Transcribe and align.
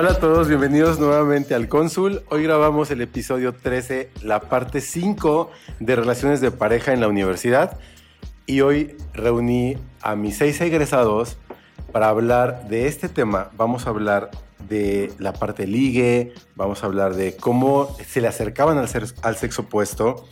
Hola 0.00 0.12
a 0.12 0.18
todos, 0.18 0.48
bienvenidos 0.48 0.98
nuevamente 0.98 1.54
al 1.54 1.68
Cónsul. 1.68 2.22
Hoy 2.30 2.44
grabamos 2.44 2.90
el 2.90 3.02
episodio 3.02 3.52
13, 3.52 4.08
la 4.22 4.40
parte 4.40 4.80
5 4.80 5.50
de 5.78 5.94
relaciones 5.94 6.40
de 6.40 6.50
pareja 6.50 6.94
en 6.94 7.02
la 7.02 7.08
universidad. 7.08 7.76
Y 8.46 8.62
hoy 8.62 8.96
reuní 9.12 9.76
a 10.00 10.16
mis 10.16 10.38
seis 10.38 10.58
egresados 10.62 11.36
para 11.92 12.08
hablar 12.08 12.66
de 12.68 12.86
este 12.86 13.10
tema. 13.10 13.50
Vamos 13.58 13.86
a 13.86 13.90
hablar 13.90 14.30
de 14.70 15.12
la 15.18 15.34
parte 15.34 15.66
ligue, 15.66 16.32
vamos 16.56 16.82
a 16.82 16.86
hablar 16.86 17.14
de 17.14 17.36
cómo 17.36 17.94
se 18.02 18.22
le 18.22 18.28
acercaban 18.28 18.78
al, 18.78 18.88
ser- 18.88 19.12
al 19.20 19.36
sexo 19.36 19.62
opuesto, 19.62 20.26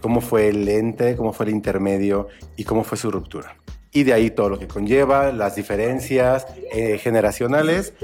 cómo 0.00 0.20
fue 0.20 0.46
el 0.46 0.68
ente, 0.68 1.16
cómo 1.16 1.32
fue 1.32 1.46
el 1.46 1.50
intermedio 1.50 2.28
y 2.54 2.62
cómo 2.62 2.84
fue 2.84 2.96
su 2.96 3.10
ruptura. 3.10 3.56
Y 3.92 4.04
de 4.04 4.12
ahí 4.12 4.30
todo 4.30 4.48
lo 4.50 4.58
que 4.58 4.68
conlleva, 4.68 5.32
las 5.32 5.56
diferencias 5.56 6.46
eh, 6.72 6.98
generacionales. 6.98 7.94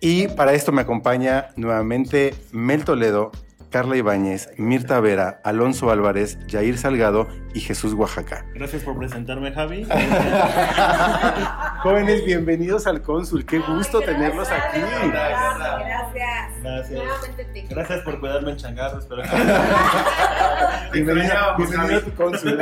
Y 0.00 0.28
para 0.28 0.54
esto 0.54 0.72
me 0.72 0.82
acompaña 0.82 1.48
nuevamente 1.56 2.34
Mel 2.52 2.84
Toledo, 2.84 3.32
Carla 3.70 3.96
Ibáñez, 3.96 4.50
Mirta 4.56 4.98
Vera, 5.00 5.40
Alonso 5.44 5.90
Álvarez, 5.90 6.38
Jair 6.48 6.76
Salgado 6.76 7.28
y 7.54 7.60
Jesús 7.60 7.94
Oaxaca. 7.94 8.44
Gracias 8.54 8.82
por 8.82 8.98
presentarme, 8.98 9.52
Javi. 9.52 9.86
Jóvenes, 11.82 12.24
bienvenidos 12.24 12.88
al 12.88 13.00
Cónsul. 13.00 13.46
Qué 13.46 13.60
gusto 13.60 14.00
Ay, 14.00 14.06
tenerlos 14.06 14.50
aquí. 14.50 14.80
Gracias. 14.80 15.58
Gracias. 15.58 16.62
Gracias. 16.62 16.90
Nuevamente 16.90 17.44
te 17.44 17.62
Gracias 17.62 18.00
por 18.02 18.18
cuidarme 18.20 18.50
en 18.50 18.56
changarro. 18.56 18.98
Espero 18.98 19.22
que. 19.22 19.28
Bienvenido, 20.92 21.34
bienvenido 21.56 21.98
a 21.98 22.00
tu 22.02 22.14
Cónsul. 22.14 22.58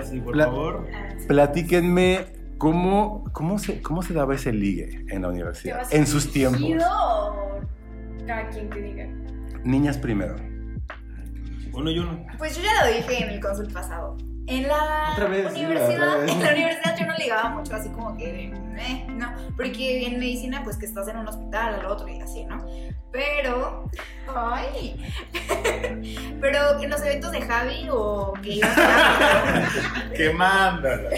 Ah, 0.00 0.04
sí, 0.04 0.20
por 0.20 0.32
Pla- 0.32 0.46
favor. 0.46 0.86
Platíquenme 1.28 2.26
cómo, 2.58 3.24
cómo, 3.32 3.58
se, 3.58 3.80
cómo 3.82 4.02
se 4.02 4.12
daba 4.14 4.34
ese 4.34 4.52
ligue 4.52 5.04
en 5.08 5.22
la 5.22 5.28
universidad, 5.28 5.82
en 5.90 6.06
sus 6.06 6.30
tiempos. 6.32 6.60
o 6.62 7.60
cada 8.26 8.48
quien 8.50 8.68
que 8.70 8.80
diga? 8.80 9.06
Niñas 9.64 9.98
primero. 9.98 10.36
Uno 11.72 11.90
y 11.90 11.98
uno. 11.98 12.26
Pues 12.38 12.56
yo 12.56 12.62
ya 12.62 12.84
lo 12.86 12.96
dije 12.96 13.22
en 13.24 13.30
el 13.30 13.40
consul 13.40 13.68
pasado. 13.72 14.16
En 14.46 14.66
la 14.66 15.14
vez, 15.28 15.52
universidad, 15.52 16.28
en 16.28 16.42
la 16.42 16.50
universidad 16.52 16.96
yo 16.98 17.06
no 17.06 17.14
ligaba 17.16 17.50
mucho 17.50 17.74
así 17.76 17.88
como 17.90 18.16
que, 18.16 18.46
eh, 18.78 19.06
no, 19.08 19.32
porque 19.56 20.06
en 20.06 20.18
medicina 20.18 20.62
pues 20.64 20.76
que 20.76 20.86
estás 20.86 21.06
en 21.08 21.18
un 21.18 21.28
hospital 21.28 21.74
al 21.74 21.86
otro 21.86 22.08
y 22.08 22.20
así, 22.20 22.44
¿no? 22.44 22.64
Pero, 23.12 23.84
ay, 24.34 24.96
pero 26.40 26.80
en 26.80 26.90
los 26.90 27.00
eventos 27.02 27.32
de 27.32 27.42
Javi 27.42 27.88
o 27.90 28.32
que 28.42 28.54
ibas 28.54 28.76
a 28.78 29.68
Quemándola. 30.16 31.10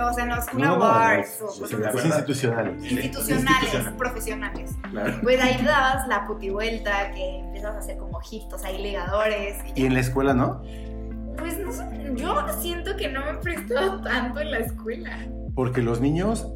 o 0.00 0.12
sea, 0.14 0.24
en 0.24 0.30
los 0.30 0.54
No, 0.54 0.64
no, 0.64 0.74
awards 0.84 1.38
no, 1.40 1.46
o 1.46 1.50
sí, 1.50 1.60
cosas 1.74 1.92
pues, 1.92 2.04
institucionales. 2.04 2.92
institucionales, 2.92 3.70
profesionales. 3.98 4.70
Claro. 4.90 5.18
Pues 5.22 5.40
ahí 5.42 5.60
dabas 5.64 6.06
la 6.08 6.26
putivuelta, 6.26 7.10
que 7.12 7.38
empiezas 7.40 7.74
a 7.74 7.78
hacer 7.78 7.98
como 7.98 8.18
ojitos 8.18 8.64
ahí 8.64 8.80
ligadores. 8.80 9.56
Y 9.74 9.82
Y 9.82 9.86
en 9.86 9.94
la 9.94 10.00
escuela, 10.00 10.34
¿no? 10.34 10.62
Pues 11.54 11.58
no 11.58 12.16
yo 12.16 12.48
siento 12.60 12.96
que 12.96 13.08
no 13.08 13.24
me 13.24 13.30
he 13.32 13.34
prestado 13.34 14.00
tanto 14.00 14.40
en 14.40 14.50
la 14.50 14.58
escuela. 14.58 15.16
Porque 15.54 15.80
los 15.82 16.00
niños 16.00 16.46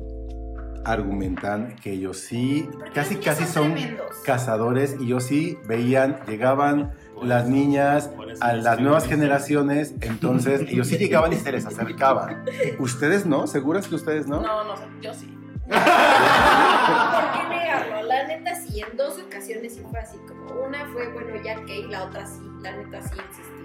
argumentan 0.85 1.77
que 1.77 1.93
ellos 1.93 2.19
sí, 2.19 2.69
Porque 2.73 2.91
casi 2.93 3.17
casi 3.17 3.45
son 3.45 3.75
tremendos. 3.75 4.17
cazadores 4.25 4.97
y 4.99 5.05
ellos 5.05 5.25
sí 5.25 5.59
veían, 5.69 6.19
llegaban 6.27 6.93
Por 7.15 7.27
las 7.27 7.43
eso- 7.45 7.53
niñas 7.53 8.11
a 8.41 8.55
las 8.55 8.81
nuevas 8.81 9.07
generaciones, 9.07 9.95
entonces 10.01 10.63
ellos 10.63 10.87
sí 10.89 10.97
llegaban 10.97 11.33
y 11.33 11.37
se 11.37 11.53
les 11.53 11.67
acercaban. 11.67 12.45
¿Ustedes 12.79 13.27
no? 13.27 13.47
¿Seguras 13.47 13.87
que 13.89 13.95
ustedes 13.95 14.27
no? 14.27 14.41
No, 14.41 14.65
no 14.65 14.77
sé, 14.77 14.85
yo 15.03 15.13
sí. 15.15 15.27
¿Por 15.69 15.79
qué 15.79 17.49
negarlo? 17.49 18.03
La 18.09 18.27
neta 18.27 18.55
sí, 18.57 18.81
en 18.81 18.97
dos 18.97 19.19
ocasiones 19.25 19.75
sí 19.75 19.83
fue 19.89 20.01
así, 20.01 20.19
como 20.27 20.63
una 20.67 20.85
fue, 20.93 21.13
bueno, 21.13 21.31
ya 21.45 21.63
que 21.65 21.87
la 21.89 22.05
otra 22.05 22.27
sí, 22.27 22.41
la 22.63 22.73
neta 22.77 23.03
sí 23.03 23.15
insistí. 23.29 23.60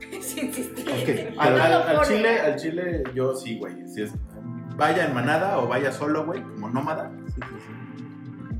sí 0.20 0.50
Al, 1.38 2.06
chile, 2.06 2.40
al 2.40 2.56
chile, 2.56 3.02
yo 3.14 3.34
sí, 3.34 3.58
güey. 3.58 3.86
Si 3.86 4.02
es, 4.02 4.12
vaya 4.76 5.06
en 5.06 5.14
manada 5.14 5.58
o 5.58 5.68
vaya 5.68 5.92
solo, 5.92 6.24
güey, 6.24 6.42
como 6.42 6.70
nómada. 6.70 7.12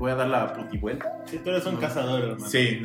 Voy 0.01 0.09
a 0.09 0.15
dar 0.15 0.29
la 0.29 0.51
putivuelta. 0.51 1.13
Sí, 1.25 1.37
tú 1.37 1.51
eres 1.51 1.63
un 1.67 1.77
cazador, 1.77 2.23
hermano. 2.23 2.49
Sí. 2.49 2.81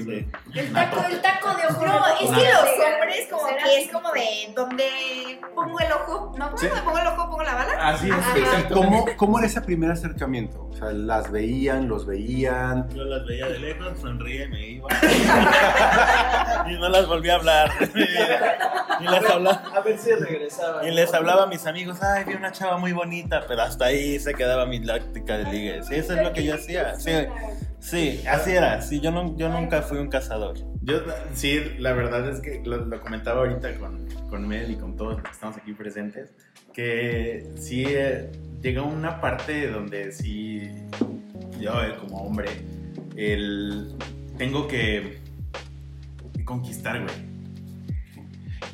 El 0.54 0.72
taco, 0.74 1.02
el 1.10 1.22
taco 1.22 1.48
de 1.56 1.66
ojo. 1.66 1.86
No, 1.86 2.06
es 2.08 2.18
que 2.18 2.26
no 2.26 2.36
los 2.36 2.70
hombres 2.84 3.28
como 3.30 3.46
que 3.46 3.82
es 3.82 3.90
como 3.90 4.12
de 4.12 4.52
donde 4.54 5.40
pongo 5.54 5.80
el 5.80 5.92
ojo, 5.92 6.34
¿no? 6.36 6.58
Sí. 6.58 6.66
¿Dónde 6.66 6.82
pongo 6.82 6.98
el 6.98 7.06
ojo? 7.06 7.30
¿Pongo 7.30 7.42
la 7.42 7.54
bala? 7.54 7.88
Así 7.88 8.10
es, 8.10 8.36
exacto. 8.36 8.74
¿Cómo, 8.74 9.06
¿Cómo 9.16 9.38
era 9.38 9.46
ese 9.46 9.62
primer 9.62 9.92
acercamiento? 9.92 10.68
O 10.70 10.76
sea, 10.76 10.92
las 10.92 11.30
veían, 11.30 11.88
los 11.88 12.04
veían. 12.04 12.86
Yo 12.90 13.04
las 13.04 13.24
veía 13.24 13.46
de 13.46 13.60
lejos, 13.60 13.98
sonría 13.98 14.44
y 14.44 14.48
me 14.48 14.68
iba. 14.68 14.88
y 16.68 16.72
no 16.74 16.90
las 16.90 17.06
volví 17.06 17.30
a 17.30 17.36
hablar. 17.36 17.70
y, 19.00 19.04
les 19.08 19.30
hablaba, 19.30 19.62
A 19.74 19.80
ver 19.80 19.98
si 19.98 20.12
regresaba. 20.12 20.86
y 20.86 20.90
les 20.94 21.14
hablaba 21.14 21.44
a 21.44 21.46
mis 21.46 21.66
amigos, 21.66 22.02
ay, 22.02 22.24
vi 22.24 22.34
una 22.34 22.52
chava 22.52 22.76
muy 22.76 22.92
bonita, 22.92 23.46
pero 23.48 23.62
hasta 23.62 23.86
ahí 23.86 24.18
se 24.18 24.34
quedaba 24.34 24.66
mi 24.66 24.80
láctica 24.80 25.38
de 25.38 25.44
ligue. 25.44 25.82
Sí, 25.82 25.94
eso 25.94 26.12
es 26.14 26.22
lo 26.22 26.34
que 26.34 26.44
yo 26.44 26.56
hacía. 26.56 26.94
Sí, 27.06 28.20
sí 28.20 28.26
así 28.28 28.50
era. 28.52 28.82
Sí, 28.82 29.00
yo, 29.00 29.10
no, 29.10 29.36
yo 29.36 29.48
nunca 29.48 29.82
fui 29.82 29.98
un 29.98 30.08
cazador. 30.08 30.56
Yo, 30.82 31.00
sí, 31.34 31.60
la 31.78 31.92
verdad 31.92 32.28
es 32.28 32.40
que 32.40 32.62
lo, 32.64 32.78
lo 32.84 33.00
comentaba 33.00 33.40
ahorita 33.40 33.74
con, 33.78 34.06
con 34.28 34.46
Mel 34.46 34.70
y 34.70 34.76
con 34.76 34.96
todos 34.96 35.14
los 35.14 35.22
que 35.22 35.30
estamos 35.30 35.56
aquí 35.56 35.72
presentes, 35.72 36.30
que 36.72 37.48
sí 37.56 37.84
eh, 37.86 38.30
llega 38.62 38.82
una 38.82 39.20
parte 39.20 39.68
donde 39.70 40.12
sí, 40.12 40.70
yo 41.60 41.82
eh, 41.82 41.96
como 42.00 42.18
hombre, 42.18 42.46
el, 43.16 43.96
tengo 44.38 44.68
que 44.68 45.18
conquistar, 46.44 47.02
güey. 47.02 47.26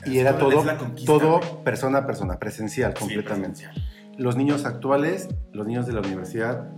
Y 0.04 0.18
era 0.18 0.30
Es 0.30 0.38
todo, 0.38 0.64
la 0.64 0.76
conquista, 0.76 1.12
todo 1.12 1.62
persona 1.62 1.98
a 1.98 2.06
persona, 2.06 2.38
presencial, 2.38 2.92
Sí, 2.92 2.98
completamente. 3.00 3.62
presencial. 3.68 4.14
Los 4.18 4.36
niños 4.36 4.64
actuales, 4.66 5.28
los 5.52 5.66
niños 5.66 5.86
de 5.86 5.92
la 5.92 6.00
universidad, 6.00 6.68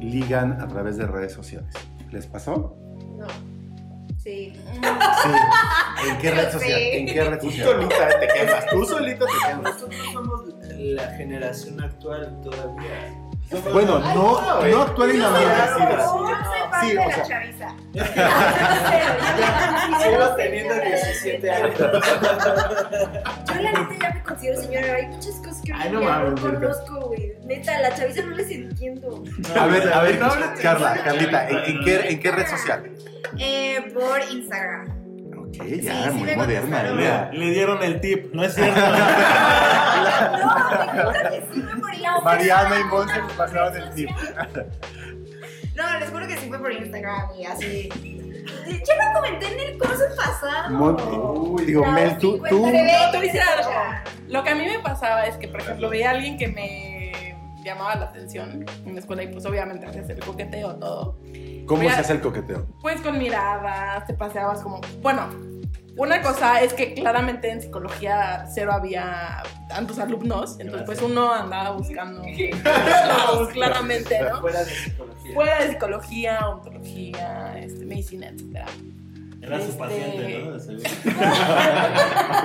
ligan 0.00 0.60
a 0.60 0.68
través 0.68 0.96
de 0.96 1.06
redes 1.06 1.32
sociales. 1.32 1.72
¿Les 2.10 2.26
pasó? 2.26 2.76
No. 3.18 3.26
Sí. 4.18 4.52
Sí. 4.54 4.80
¿En 6.10 6.18
qué 6.18 6.30
red 6.32 6.50
social? 6.52 6.80
¿En 6.80 7.06
qué 7.06 7.24
red 7.24 7.38
Tú 7.38 7.50
social? 7.50 7.66
solita 7.68 8.08
te 8.20 8.28
quemas, 8.28 8.66
tú 8.70 8.84
solito 8.84 9.24
te 9.26 9.32
quemas. 9.48 9.62
Nosotros 9.74 10.00
somos 10.12 10.40
la 10.76 11.08
generación 11.16 11.80
actual 11.82 12.40
todavía. 12.42 13.14
Bueno, 13.72 13.98
no, 14.00 14.62
no 14.66 14.82
actual 14.82 15.10
en 15.10 15.20
la 15.20 15.28
universidad. 15.30 16.06
Sí, 16.82 16.96
o 16.96 16.98
la 17.00 17.14
sea- 17.14 17.24
chaviza. 17.24 17.68
Sigo 20.02 20.28
teniendo 20.36 20.74
17 20.74 21.50
años. 21.50 21.78
Yo 21.78 21.86
la 23.62 23.72
neta 23.72 23.88
ya 24.02 24.10
me 24.14 24.22
considero 24.22 24.60
señora, 24.60 24.94
hay 24.94 25.06
muchas 25.06 25.34
cosas 25.36 25.62
que 25.64 25.72
Ay, 25.72 25.90
no 25.90 26.00
ya 26.02 26.18
no 26.18 26.34
conozco, 26.40 27.00
güey. 27.08 27.32
Neta, 27.44 27.80
la 27.80 27.94
chaviza 27.94 28.22
no 28.22 28.36
les 28.36 28.50
entiendo. 28.50 29.22
A 29.58 29.66
ver, 29.66 29.92
a 29.92 30.02
ver, 30.02 30.18
Carla, 30.60 31.00
Carlita, 31.04 31.48
¿en, 31.48 31.56
en 31.76 31.84
qué, 31.84 32.08
¿en 32.10 32.20
qué 32.20 32.30
red 32.32 32.46
social? 32.48 32.90
Eh, 33.38 33.80
por 33.94 34.20
Instagram. 34.30 35.05
Sí, 35.64 35.80
ya, 35.82 36.04
sí 36.04 36.10
muy 36.10 36.22
me 36.28 36.36
moderna 36.36 36.88
ella. 36.88 37.30
Le 37.32 37.50
dieron 37.50 37.82
el 37.82 38.00
tip, 38.00 38.32
¿no 38.34 38.44
es 38.44 38.54
cierto? 38.54 38.80
No, 40.96 41.12
te 41.12 41.28
que 41.30 41.46
sí 41.52 41.60
fue 41.62 41.80
por 41.80 41.92
Instagram. 41.94 42.24
Mariana 42.24 42.80
y 42.80 42.84
Monse 42.84 43.18
nos 43.22 43.32
pasaron 43.32 43.76
el 43.76 43.90
tip. 43.94 44.10
No, 45.74 45.98
les 45.98 46.10
juro 46.10 46.26
que 46.26 46.36
sí 46.36 46.48
fue 46.48 46.58
por 46.58 46.72
Instagram 46.72 47.30
y 47.38 47.44
así. 47.44 47.88
Yo 48.66 48.72
lo 48.94 49.20
comenté 49.20 49.52
en 49.52 49.60
el 49.72 49.78
curso 49.78 50.04
pasado. 50.16 50.70
Mon- 50.70 51.56
digo, 51.66 51.82
La 51.82 51.90
Mel, 51.92 52.18
tú, 52.18 52.38
tú, 52.48 52.64
50 52.64 52.70
de 52.70 52.82
No, 52.84 53.10
te 53.10 53.16
voy 53.18 53.28
a 53.28 53.32
decir 53.32 53.40
algo. 53.40 53.70
Escucha. 53.70 54.04
Lo 54.28 54.42
que 54.44 54.50
a 54.50 54.54
mí 54.54 54.64
me 54.66 54.78
pasaba 54.80 55.26
es 55.26 55.36
que, 55.36 55.48
por 55.48 55.60
ejemplo, 55.60 55.88
veía 55.88 56.08
a 56.08 56.12
alguien 56.12 56.36
que 56.38 56.48
me 56.48 57.36
llamaba 57.62 57.94
la 57.96 58.04
atención 58.06 58.64
en 58.84 58.94
la 58.94 59.00
escuela 59.00 59.22
y 59.24 59.28
pues 59.28 59.44
obviamente 59.46 59.86
hacías 59.86 60.08
el 60.08 60.20
coqueteo, 60.20 60.76
todo. 60.76 61.18
¿Cómo 61.66 61.82
Mira. 61.82 61.94
se 61.94 62.00
hace 62.00 62.12
el 62.14 62.20
coqueteo? 62.20 62.66
Pues 62.80 63.00
con 63.00 63.18
miradas, 63.18 64.06
te 64.06 64.14
paseabas 64.14 64.62
como... 64.62 64.80
Bueno, 65.02 65.28
una 65.96 66.20
cosa 66.20 66.60
es 66.60 66.74
que 66.74 66.94
claramente 66.94 67.50
en 67.50 67.62
psicología 67.62 68.46
cero 68.52 68.72
había 68.72 69.42
tantos 69.68 69.98
alumnos, 69.98 70.58
entonces 70.60 70.84
pues 70.86 71.02
uno 71.02 71.32
andaba 71.32 71.70
buscando... 71.70 72.22
claramente, 73.52 74.20
¿no? 74.22 74.40
Fuera 74.40 74.64
de 74.64 74.70
psicología. 74.70 75.34
fuera 75.34 75.62
de 75.62 75.70
psicología, 75.70 76.48
ontología, 76.48 77.58
este, 77.58 77.86
medicina, 77.86 78.28
etcétera. 78.28 78.66
Era 79.42 79.58
su 79.60 79.66
Este- 79.66 79.78
paciente, 79.78 80.38
¿no? 80.44 80.52
De 80.52 80.60
seguro. 80.60 80.90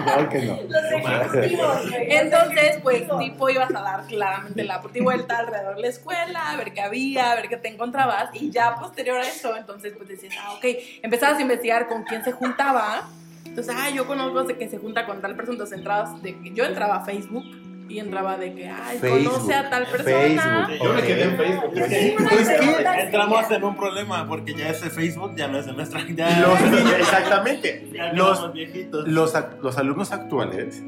Claro 0.04 0.30
que 0.30 0.42
no. 0.42 0.60
Los 0.68 0.84
ejecutivos, 0.92 1.90
güey. 1.90 2.12
Entonces, 2.16 2.80
pues, 2.84 3.04
tipo, 3.20 3.50
ibas 3.50 3.70
a 3.74 3.82
dar 3.82 4.06
claramente 4.08 4.64
la 4.64 4.82
vuelta 5.02 5.40
alrededor 5.40 5.76
de 5.76 5.82
la 5.82 5.88
escuela, 5.88 6.52
a 6.52 6.58
ver 6.58 6.74
qué 6.74 6.82
había, 6.82 7.32
a 7.32 7.36
ver 7.36 7.48
qué 7.50 7.58
te 7.58 7.70
encontrabas, 7.70 8.30
y 8.34 8.52
ya 8.52 8.76
posterior 8.76 9.18
a 9.18 9.28
eso, 9.28 9.56
entonces, 9.56 9.94
pues 9.96 10.10
decías, 10.10 10.36
ah, 10.42 10.54
ok, 10.54 10.66
empezabas 11.02 11.40
a 11.40 11.42
investigar 11.42 11.88
con 11.88 12.04
quién 12.04 12.24
se 12.24 12.32
juntaba. 12.34 13.08
Entonces, 13.46 13.74
ah, 13.78 13.90
yo 13.90 14.06
conozco 14.06 14.44
de 14.44 14.58
que 14.58 14.70
se 14.70 14.78
junta 14.78 15.06
con 15.06 15.22
tal 15.22 15.36
persona, 15.36 15.56
entonces 15.56 15.78
entrabas, 15.78 16.22
de 16.22 16.40
que 16.40 16.52
yo 16.54 16.64
entraba 16.66 16.98
a 16.98 17.06
Facebook 17.06 17.44
y 17.92 18.00
entraba 18.00 18.38
de 18.38 18.54
que, 18.54 18.68
ay, 18.68 19.00
conoce 19.00 19.54
a 19.54 19.70
tal 19.70 19.86
persona. 19.86 20.66
Facebook. 20.68 20.86
Yo 20.88 20.94
me 20.94 21.02
quedé 21.02 21.24
en 21.24 21.38
Facebook. 21.38 21.72
Es 21.76 21.88
que, 21.88 22.16
es 22.16 22.50
que 22.50 23.02
entramos 23.02 23.52
en 23.52 23.64
un 23.64 23.76
problema 23.76 24.28
porque 24.28 24.54
ya 24.54 24.70
ese 24.70 24.90
Facebook 24.90 25.36
ya 25.36 25.48
no 25.48 25.60
es 25.60 25.66
de 25.66 25.74
nuestra. 25.74 26.02
Ya, 26.12 26.42
Los 26.42 26.62
niños, 26.62 26.94
exactamente. 27.00 27.90
ya 27.94 28.14
Los, 28.14 29.36
los, 29.62 29.78
alumnos 29.78 30.12
actuales 30.12 30.84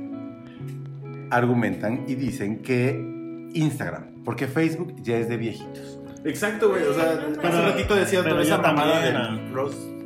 argumentan 1.29 2.05
y 2.07 2.15
dicen 2.15 2.61
que 2.61 2.91
Instagram, 3.53 4.23
porque 4.23 4.47
Facebook 4.47 4.95
ya 5.01 5.17
es 5.17 5.29
de 5.29 5.37
viejitos. 5.37 5.99
Exacto, 6.25 6.69
güey. 6.69 6.83
O 6.83 6.93
sea, 6.93 7.11
hace 7.41 7.61
ratito 7.61 7.95
decías 7.95 8.23
pero 8.23 8.35
toda 8.35 8.45
esa 8.45 8.57
yo 8.57 8.61
mamada 8.61 9.13
también, 9.13 9.53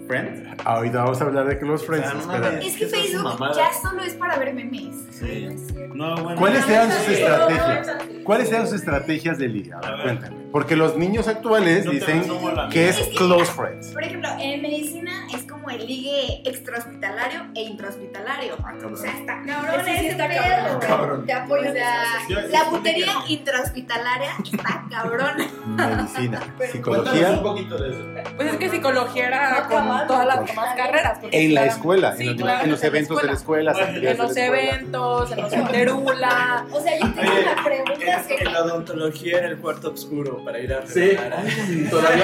del 0.07 0.25
Close 0.25 0.44
Friend. 0.44 0.62
Ahorita 0.65 1.04
vamos 1.04 1.21
a 1.21 1.24
hablar 1.25 1.45
de 1.48 1.59
Close 1.59 1.86
Friends. 1.86 2.07
Ah, 2.07 2.38
no. 2.39 2.48
Es 2.48 2.75
que 2.77 2.88
Facebook 2.88 3.39
ya 3.56 3.69
solo 3.81 4.04
es 4.04 4.13
para 4.13 4.38
ver 4.38 4.54
memes. 4.54 4.95
Sí. 5.12 5.48
No, 5.94 6.15
bueno. 6.24 6.39
¿Cuáles 6.39 6.68
eran 6.69 6.92
sus 6.92 7.07
estrategias? 7.09 7.88
¿Cuáles 8.24 8.50
eran 8.51 8.68
sus 8.68 8.75
estrategias 8.75 9.38
de 9.38 9.48
liga? 9.48 9.80
A 9.83 9.88
A 9.88 9.92
ver, 9.92 10.01
cuéntame. 10.04 10.38
Porque 10.51 10.75
los 10.75 10.95
niños 10.98 11.27
actuales 11.27 11.89
dicen 11.89 12.24
que 12.71 12.89
es 12.89 12.98
close 13.18 13.51
friends. 13.51 13.88
Por 13.89 14.04
ejemplo, 14.04 14.30
en 14.39 14.62
medicina 14.62 15.27
es 15.33 15.44
como 15.44 15.69
el 15.69 15.86
ligue 15.86 16.42
extrahospitalario 16.45 17.42
e 17.56 17.62
intrahospitalario. 17.63 18.56
O 18.92 18.95
sea, 18.95 19.12
está 19.12 19.42
cabrón 19.45 19.81
Ese 19.81 19.83
sí 19.86 19.95
ese 19.98 20.07
está 20.10 20.27
pedo. 20.27 20.42
cabrón. 20.42 20.80
Cabrón. 20.81 21.25
Te 21.25 21.33
apoyo 21.33 21.69
O 21.69 21.74
sea, 21.74 22.03
la 22.50 22.69
putería 22.69 23.12
intrahospitalaria 23.27 24.31
está 24.44 24.86
cabrón. 24.89 25.31
Medicina, 25.75 26.39
Cuéntanos 26.57 26.71
psicología. 26.71 27.31
un 27.31 27.44
poquito 27.44 27.77
de 27.77 27.89
eso. 27.89 28.33
Pues 28.36 28.51
es 28.53 28.57
que 28.57 28.69
psicología 28.69 29.27
era 29.27 29.50
No 29.62 29.68
todas 30.06 30.26
las 30.28 30.46
demás 30.46 30.76
carreras. 30.76 31.20
En 31.32 31.54
la 31.54 31.62
claro- 31.62 31.78
escuela, 31.78 32.16
Sí, 32.16 32.24
en, 32.24 32.28
los, 32.30 32.36
claro, 32.42 32.64
en 32.64 32.72
los 32.72 32.84
en 32.84 32.92
la 32.92 32.98
eventos 32.98 33.22
de 33.22 33.28
la 33.28 33.34
escuela, 33.34 33.72
En 33.72 33.78
los 33.78 33.94
de 33.96 34.02
la 34.02 34.12
escuela. 34.12 34.46
eventos, 34.48 35.32
en 35.32 35.42
los 35.42 35.54
interula. 35.58 36.66
O 36.72 36.80
sea, 36.82 36.94
yo 37.00 37.14
tengo 37.14 37.32
Oye, 37.32 37.42
una 37.44 37.64
pregunta 37.64 37.94
En, 38.18 38.24
seria. 38.24 38.38
en 38.48 38.54
la 38.54 38.62
odontología 38.64 39.38
era 39.40 39.48
el 39.48 39.58
cuarto 39.58 39.92
oscuro 39.92 40.44
para 40.44 40.60
ir 40.60 40.74
a 40.74 40.86
Sí. 40.86 41.00
revelar. 41.00 41.34
a- 41.34 41.44
Todavía 41.90 42.24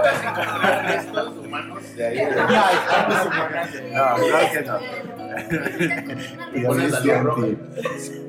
puedes 0.00 0.20
encontrar 0.22 0.84
restos 0.86 1.38
humanos 1.38 1.96
de 1.96 2.06
ahí. 2.06 2.16
de- 2.16 2.30
No, 3.92 4.14
claro 4.16 4.48
que 4.52 4.62
no. 4.62 4.78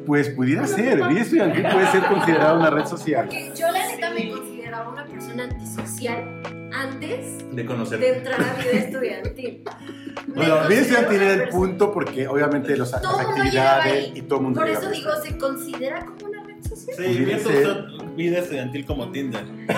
Pues 0.05 0.29
pudiera 0.29 0.65
ser, 0.67 1.03
vida 1.07 1.21
estudiantil 1.21 1.63
puede 1.71 1.87
ser 1.87 2.05
considerada 2.05 2.53
una 2.53 2.69
red 2.69 2.85
social. 2.85 3.25
Porque 3.25 3.51
yo 3.55 3.71
la 3.71 3.87
neta 3.87 4.09
me 4.11 4.25
consideraba 4.83 4.89
una 4.89 5.05
persona 5.05 5.43
antisocial 5.43 6.69
antes 6.73 7.55
De 7.55 7.65
conocer. 7.65 7.99
de 7.99 8.17
entrar 8.17 8.41
a 8.41 8.53
vida 8.53 8.71
estudiantil. 8.71 9.63
Bueno, 10.27 10.67
vida 10.67 10.81
estudiantil 10.81 11.21
era 11.21 11.33
el 11.43 11.49
punto 11.49 11.91
porque 11.93 12.27
obviamente 12.27 12.75
los, 12.77 12.91
las 12.91 13.19
actividades 13.19 14.11
y 14.15 14.21
todo 14.21 14.39
el 14.39 14.43
mundo 14.45 14.59
Por 14.59 14.69
eso 14.69 14.89
digo, 14.89 15.09
se 15.23 15.37
considera 15.37 16.05
como 16.05 16.25
una 16.27 16.43
red 16.43 16.61
social. 16.63 16.97
Sí, 16.97 17.23
pienso 17.25 17.49
vida 18.15 18.39
estudiantil 18.39 18.85
como 18.85 19.09
Tinder. 19.11 19.43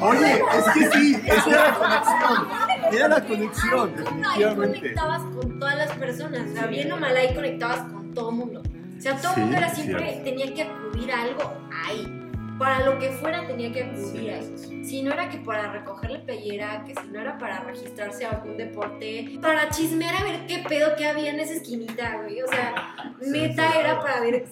Oye, 0.00 0.42
es 0.58 0.64
que 0.74 0.90
sí, 0.98 1.16
esa 1.24 1.50
era 1.50 1.68
la 1.68 1.74
conexión. 1.78 2.48
Era 2.92 3.08
la 3.08 3.24
conexión, 3.24 3.72
No, 3.72 3.82
ahí 3.84 4.42
definitivamente. 4.42 4.78
conectabas 4.80 5.22
con 5.22 5.58
todas 5.58 5.76
las 5.76 5.92
personas. 5.92 6.50
O 6.50 6.52
sea, 6.54 6.66
bien 6.66 6.92
o 6.92 6.96
mal, 6.98 7.16
ahí 7.16 7.34
conectabas 7.34 7.80
con 7.92 8.12
todo 8.12 8.30
el 8.30 8.36
mundo. 8.36 8.62
O 8.96 9.00
sea, 9.00 9.16
todo 9.16 9.28
el 9.30 9.34
Sí, 9.34 9.40
mundo 9.40 9.56
era 9.58 9.68
siempre, 9.74 10.02
cierto. 10.04 10.24
tenía 10.24 10.54
que 10.54 10.62
acudir 10.62 11.12
a 11.12 11.22
algo 11.22 11.52
ahí. 11.84 12.22
Para 12.58 12.86
lo 12.86 12.98
que 12.98 13.10
fuera 13.10 13.46
tenía 13.46 13.70
que 13.70 13.82
acudir 13.84 14.30
ahí. 14.30 14.84
Si 14.84 15.02
no 15.02 15.12
era 15.12 15.28
que 15.28 15.38
para 15.38 15.70
recogerle 15.72 16.20
playera, 16.20 16.84
que 16.84 16.94
si 16.94 17.06
no 17.08 17.20
era 17.20 17.36
para 17.36 17.60
registrarse 17.64 18.24
a 18.24 18.30
algún 18.30 18.56
deporte, 18.56 19.38
para 19.42 19.68
chismear 19.68 20.14
a 20.16 20.24
ver 20.24 20.46
qué 20.46 20.64
pedo 20.66 20.96
que 20.96 21.06
había 21.06 21.30
en 21.32 21.40
esa 21.40 21.52
esquinita, 21.52 22.22
güey. 22.22 22.40
O 22.40 22.48
sea, 22.48 23.14
neta 23.20 23.78
era 23.78 24.00
para 24.00 24.20
ver 24.20 24.46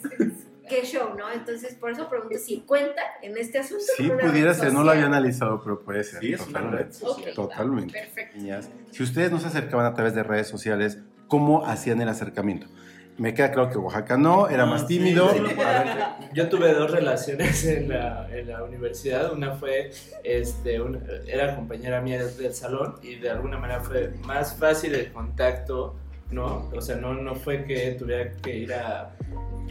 qué 0.69 0.83
show, 0.85 1.15
¿no? 1.17 1.31
Entonces, 1.33 1.75
por 1.77 1.93
eso 1.93 2.07
pregunto 2.11 2.37
si 2.39 2.61
cuenta 2.61 3.01
en 3.23 3.39
este 3.39 3.59
asunto. 3.61 3.85
Sí, 3.97 4.11
pudiera 4.21 4.53
ser, 4.53 4.75
no 4.75 4.85
lo 4.85 4.91
había 4.91 5.07
analizado, 5.07 5.63
pero 5.63 5.81
puede 5.81 6.05
ser. 6.05 6.21
Sí, 6.21 6.35
es 6.35 6.41
una 6.41 6.47
totalmente. 6.61 6.85
red 6.85 6.93
social. 6.93 7.29
Ok, 7.31 7.35
Totalmente. 7.35 7.93
Perfecto. 8.01 8.39
Si 8.91 9.03
ustedes 9.03 9.31
no 9.33 9.41
se 9.41 9.47
acercaban 9.47 9.87
a 9.87 9.95
través 9.95 10.15
de 10.15 10.23
redes 10.23 10.49
sociales, 10.49 10.99
¿cómo 11.27 11.65
hacían 11.67 12.03
el 12.03 12.09
acercamiento? 12.11 12.67
Me 13.17 13.33
queda 13.33 13.53
claro 13.53 13.71
que 13.71 13.79
Oaxaca 13.79 14.17
no, 14.17 14.49
era 14.49 14.65
No, 14.67 14.73
más 14.73 14.87
tímido. 14.89 15.31
sí. 15.33 15.41
Yo 16.33 16.49
tuve 16.49 16.73
dos 16.75 16.91
relaciones 16.91 17.65
en 17.65 17.89
la, 17.89 18.27
en 18.33 18.49
la 18.49 18.65
universidad. 18.65 19.33
Una 19.33 19.53
fue, 19.53 19.91
este, 20.25 20.81
una- 20.81 20.99
era 21.27 21.55
compañera 21.55 22.01
mía 22.01 22.25
del, 22.25 22.37
del 22.37 22.55
salón 22.55 22.97
y 23.03 23.17
de 23.17 23.31
alguna 23.31 23.57
manera 23.59 23.81
fue 23.81 24.11
más 24.25 24.57
fácil 24.57 24.95
el 24.97 25.13
contacto, 25.13 25.95
¿no? 26.33 26.69
O 26.75 26.81
sea, 26.81 26.97
no, 26.97 27.15
no 27.15 27.37
fue 27.37 27.65
que 27.65 27.93
tuviera 27.93 28.33
que 28.43 28.57
ir 28.57 28.75
a, 28.75 29.13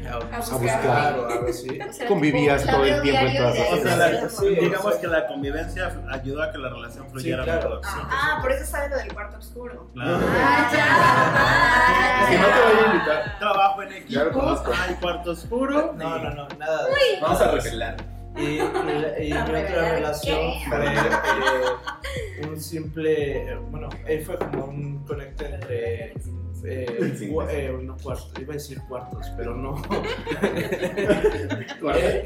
a, 0.01 0.15
A 0.15 0.39
buscar, 0.57 1.19
o 1.19 1.25
algo 1.29 1.47
así. 1.47 1.79
O 1.79 1.93
sea, 1.93 2.07
Convivías 2.07 2.65
todo 2.65 2.83
el 2.85 3.01
tiempo 3.01 3.21
en 3.25 3.37
todas 3.37 3.57
las 3.57 3.71
O 3.71 3.81
sea, 3.83 3.95
la- 3.97 4.29
sí, 4.29 4.47
digamos 4.55 4.95
que 4.95 5.07
la 5.07 5.27
convivencia 5.27 5.91
ayudó 6.11 6.43
a 6.43 6.51
que 6.51 6.57
la 6.57 6.69
relación 6.69 7.09
fluyera 7.09 7.43
claro. 7.43 7.69
mejor. 7.69 7.81
Ah, 7.85 8.39
por 8.41 8.51
eso 8.51 8.65
sabe 8.65 8.89
lo 8.89 8.97
del 8.97 9.13
cuarto 9.13 9.37
oscuro. 9.37 9.87
Claro. 9.93 10.19
Ah, 10.37 10.69
Si 12.29 12.33
ya. 12.35 12.41
no 12.41 12.47
te 12.47 12.61
voy 12.75 12.83
a 12.83 12.93
invitar. 12.93 13.39
Trabajo 13.39 13.83
en 13.83 13.93
equipo, 13.93 14.29
conozco. 14.31 14.71
hay 14.73 14.93
cuarto 14.95 15.31
oscuro. 15.31 15.93
No, 15.97 16.19
no, 16.19 16.29
no, 16.31 16.47
nada 16.57 16.85
de 16.87 16.91
eso. 16.93 17.21
Vamos 17.21 17.41
a 17.41 17.51
revelar. 17.51 17.95
Y, 18.35 18.41
y, 18.41 18.57
y 18.57 19.31
mi 19.31 19.37
otra 19.37 19.61
relación 19.91 20.39
qué. 20.39 20.65
fue 20.67 20.85
eh, 20.87 22.47
un 22.49 22.59
simple, 22.59 23.51
eh, 23.51 23.55
bueno, 23.69 23.89
él 24.07 24.25
fue 24.25 24.37
como 24.39 24.65
un 24.65 25.05
conecte 25.05 25.45
entre, 25.53 26.13
eh, 26.65 27.13
Sí. 27.17 27.33
eh, 27.49 27.77
no 27.81 27.95
cuartos, 27.97 28.31
iba 28.39 28.53
a 28.53 28.55
decir 28.55 28.79
cuartos, 28.87 29.31
pero 29.37 29.55
no. 29.55 29.81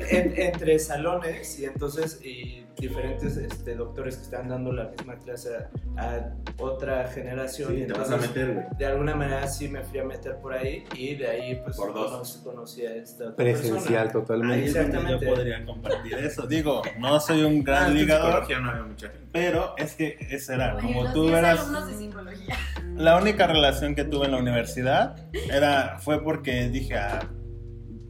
En- 0.10 0.34
entre 0.40 0.80
salones 0.80 1.60
y 1.60 1.66
entonces 1.66 2.20
y 2.24 2.64
diferentes 2.78 3.38
este, 3.38 3.76
doctores 3.76 4.18
que 4.18 4.24
están 4.24 4.48
dando 4.50 4.72
la 4.72 4.86
misma 4.90 5.16
clase 5.18 5.50
a, 5.98 6.02
a 6.02 6.36
otra 6.60 7.08
generación. 7.08 7.76
y 7.76 7.82
Sí, 7.82 7.88
te 7.88 7.94
vas 7.94 8.12
a 8.12 8.16
entonces, 8.16 8.30
meter, 8.48 8.68
de 8.78 8.86
alguna 8.86 9.16
manera 9.16 9.48
sí 9.48 9.68
me 9.68 9.84
fui 9.84 9.98
a 10.00 10.04
meter 10.04 10.36
por 10.38 10.54
ahí 10.54 10.84
y 10.96 11.16
de 11.16 11.28
ahí 11.28 11.56
pues 11.64 11.76
Por 11.76 11.94
dos. 11.94 12.12
conocí, 12.12 12.44
conocí 12.44 12.86
a 12.86 12.96
esta 12.96 13.24
otra 13.26 13.36
Presencial 13.38 14.04
persona. 14.06 14.12
totalmente. 14.12 14.54
Ahí 14.56 14.62
donde 14.62 14.74
yo 14.74 14.86
Exactamente. 14.86 15.26
podría 15.28 15.66
compartir 15.66 16.14
eso. 16.16 16.46
Digo, 16.48 16.82
no 17.00 17.20
soy 17.20 17.44
un 17.44 17.64
gran 17.64 17.86
Ah, 17.86 17.90
ligador, 17.90 18.48
no 18.62 18.70
había 18.70 18.84
mucha 18.84 19.10
gente. 19.10 19.28
pero 19.32 19.74
es 19.78 19.96
que 19.96 20.18
ese 20.30 20.54
era, 20.54 20.76
Oye, 20.76 20.86
como 20.86 21.12
tú 21.14 21.24
10 21.24 21.38
eras, 21.38 21.60
alumnos 21.60 21.88
de 21.88 21.94
psicología. 21.98 22.56
La 22.98 23.18
única 23.18 23.48
relación 23.48 23.96
que 23.96 24.04
tuve 24.04 24.26
en 24.26 24.32
la 24.32 24.38
universidad 24.38 25.16
era, 25.52 25.98
fue 26.00 26.24
porque 26.24 26.70
dije, 26.70 26.96
ah, 26.98 27.20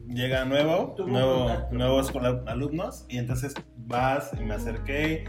llega 0.08 0.44
nuevo, 0.44 0.94
nuevo 1.06 1.50
nuevos 1.70 2.12
alumnos, 2.46 3.04
y 3.08 3.18
entonces 3.18 3.54
vas 3.76 4.30
y 4.38 4.42
me 4.44 4.54
acerqué, 4.54 5.24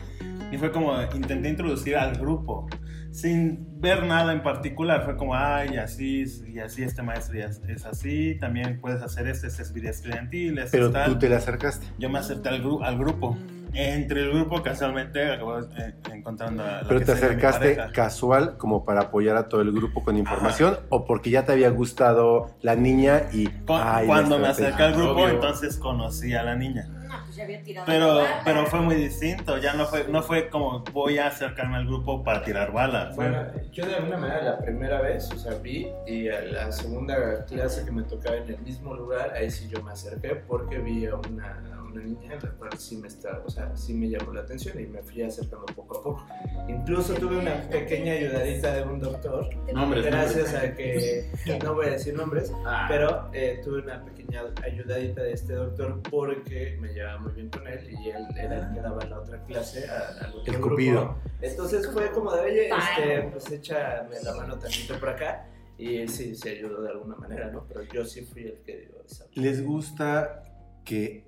y 0.51 0.57
fue 0.57 0.71
como, 0.71 0.93
intenté 1.13 1.49
introducir 1.49 1.97
al 1.97 2.17
grupo, 2.17 2.67
sin 3.11 3.65
ver 3.81 4.05
nada 4.05 4.31
en 4.33 4.43
particular, 4.43 5.03
fue 5.03 5.17
como, 5.17 5.35
ay, 5.35 5.77
así, 5.77 6.23
y 6.47 6.59
así 6.59 6.83
este 6.83 7.01
maestro 7.01 7.37
ya 7.39 7.45
es, 7.45 7.85
así, 7.85 8.37
también 8.39 8.79
puedes 8.79 9.01
hacer 9.01 9.27
este, 9.27 9.47
este 9.47 9.63
es 9.63 9.73
vida 9.73 9.89
estudiantil, 9.89 10.57
este 10.57 10.71
Pero 10.77 10.87
es 10.87 10.93
tal. 10.93 11.13
tú 11.13 11.19
te 11.19 11.29
le 11.29 11.35
acercaste. 11.35 11.85
Yo 11.97 12.09
me 12.09 12.19
acerqué 12.19 12.49
al, 12.49 12.63
gru- 12.63 12.83
al 12.85 12.97
grupo. 12.97 13.37
Entre 13.73 14.21
el 14.23 14.31
grupo, 14.31 14.61
casualmente, 14.63 15.31
acabo 15.31 15.59
eh, 15.59 15.93
encontrando 16.11 16.63
a 16.63 16.81
la 16.81 16.87
Pero 16.87 16.99
que 16.99 17.05
te 17.05 17.11
acercaste 17.11 17.77
casual 17.93 18.57
como 18.57 18.83
para 18.83 19.01
apoyar 19.01 19.37
a 19.37 19.47
todo 19.47 19.61
el 19.61 19.71
grupo 19.71 20.03
con 20.03 20.17
información 20.17 20.77
o 20.89 21.05
porque 21.05 21.29
ya 21.29 21.45
te 21.45 21.51
había 21.51 21.69
gustado 21.69 22.51
la 22.61 22.75
niña 22.75 23.23
y 23.31 23.47
Cu- 23.47 23.73
ay, 23.75 24.07
Cuando 24.07 24.39
me 24.39 24.47
acerqué 24.47 24.81
al 24.83 24.93
grupo, 24.93 25.11
Obvio. 25.13 25.29
entonces 25.29 25.77
conocí 25.77 26.33
a 26.33 26.43
la 26.43 26.55
niña. 26.55 26.87
No, 26.87 27.15
pues 27.25 27.35
ya 27.37 27.43
había 27.43 27.63
tirado 27.63 27.85
Pero, 27.87 28.23
pero 28.43 28.65
fue 28.65 28.81
muy 28.81 28.95
distinto. 28.95 29.57
Ya 29.59 29.73
no 29.73 29.85
fue, 29.85 30.05
no 30.09 30.21
fue 30.23 30.49
como 30.49 30.83
voy 30.91 31.17
a 31.19 31.27
acercarme 31.27 31.77
al 31.77 31.85
grupo 31.85 32.23
para 32.23 32.43
tirar 32.43 32.71
balas. 32.71 33.15
Fue- 33.15 33.29
Bueno, 33.29 33.45
yo 33.71 33.85
de 33.85 33.95
alguna 33.95 34.17
manera 34.17 34.41
la 34.43 34.57
primera 34.59 35.01
vez, 35.01 35.31
o 35.31 35.37
sea, 35.37 35.53
vi 35.61 35.87
y 36.07 36.27
a 36.29 36.41
la 36.41 36.71
segunda 36.71 37.45
clase 37.45 37.85
que 37.85 37.91
me 37.91 38.03
tocaba 38.03 38.37
en 38.37 38.49
el 38.49 38.59
mismo 38.61 38.95
lugar, 38.95 39.31
ahí 39.35 39.49
sí 39.51 39.69
yo 39.69 39.81
me 39.83 39.91
acerqué 39.91 40.35
porque 40.35 40.79
vi 40.79 41.05
a 41.05 41.15
una, 41.15 41.61
una 41.91 42.01
niña, 42.03 42.37
la 42.41 42.49
cual 42.51 42.77
sí 42.77 42.97
me, 42.97 43.07
está, 43.07 43.41
o 43.45 43.49
sea, 43.49 43.75
sí 43.75 43.93
me 43.93 44.09
llamó 44.09 44.33
la 44.33 44.41
atención 44.41 44.79
y 44.79 44.85
me 44.87 45.01
fui 45.03 45.21
acercando 45.21 45.65
poco 45.67 45.97
a 45.99 46.03
poco. 46.03 46.27
Incluso 46.67 47.13
tuve 47.15 47.37
una 47.37 47.61
pequeña 47.69 48.13
ayudadita 48.13 48.73
de 48.75 48.83
un 48.83 48.99
doctor, 48.99 49.49
Nombres, 49.73 50.05
gracias 50.05 50.53
nombres. 50.53 50.71
a 50.71 50.75
que, 50.75 51.59
no 51.63 51.73
voy 51.75 51.85
a 51.87 51.89
decir 51.91 52.13
nombres, 52.15 52.51
Ah. 52.65 52.85
pero 52.89 53.29
eh, 53.33 53.59
tuve 53.63 53.81
una 53.81 54.03
pequeña 54.05 54.43
ayudadita 54.63 55.23
de 55.23 55.33
este 55.33 55.53
doctor 55.53 56.01
porque 56.09 56.77
me 56.79 56.93
llevaba 56.93 57.19
muy 57.19 57.33
bien 57.33 57.49
con 57.49 57.67
él 57.67 57.89
y 57.89 58.09
él 58.09 58.25
era 58.37 58.67
el 58.67 58.73
que 58.73 58.81
daba 58.81 59.03
la 59.05 59.19
otra 59.19 59.43
clase 59.45 59.89
a- 59.89 60.23
al 60.25 60.33
otro 60.35 60.43
El 60.53 60.59
grupo. 60.59 60.69
cupido. 60.69 61.15
Entonces 61.41 61.87
fue 61.91 62.11
como 62.11 62.31
de, 62.33 62.41
oye, 62.41 62.69
este, 62.69 63.21
pues 63.31 63.51
échame 63.51 64.15
la 64.23 64.33
mano 64.35 64.57
tantito 64.57 64.99
por 64.99 65.09
acá. 65.09 65.47
Y 65.77 66.05
sí, 66.09 66.35
se 66.35 66.49
ayudó 66.49 66.81
de 66.81 66.89
alguna 66.89 67.15
manera, 67.15 67.49
¿no? 67.51 67.63
Pero 67.65 67.83
yo 67.83 68.03
sí 68.03 68.21
fui 68.23 68.43
el 68.43 68.59
que 68.65 68.79
dio 68.79 69.01
esa. 69.05 69.25
¿Les 69.35 69.63
gusta 69.65 70.43
que 70.83 71.23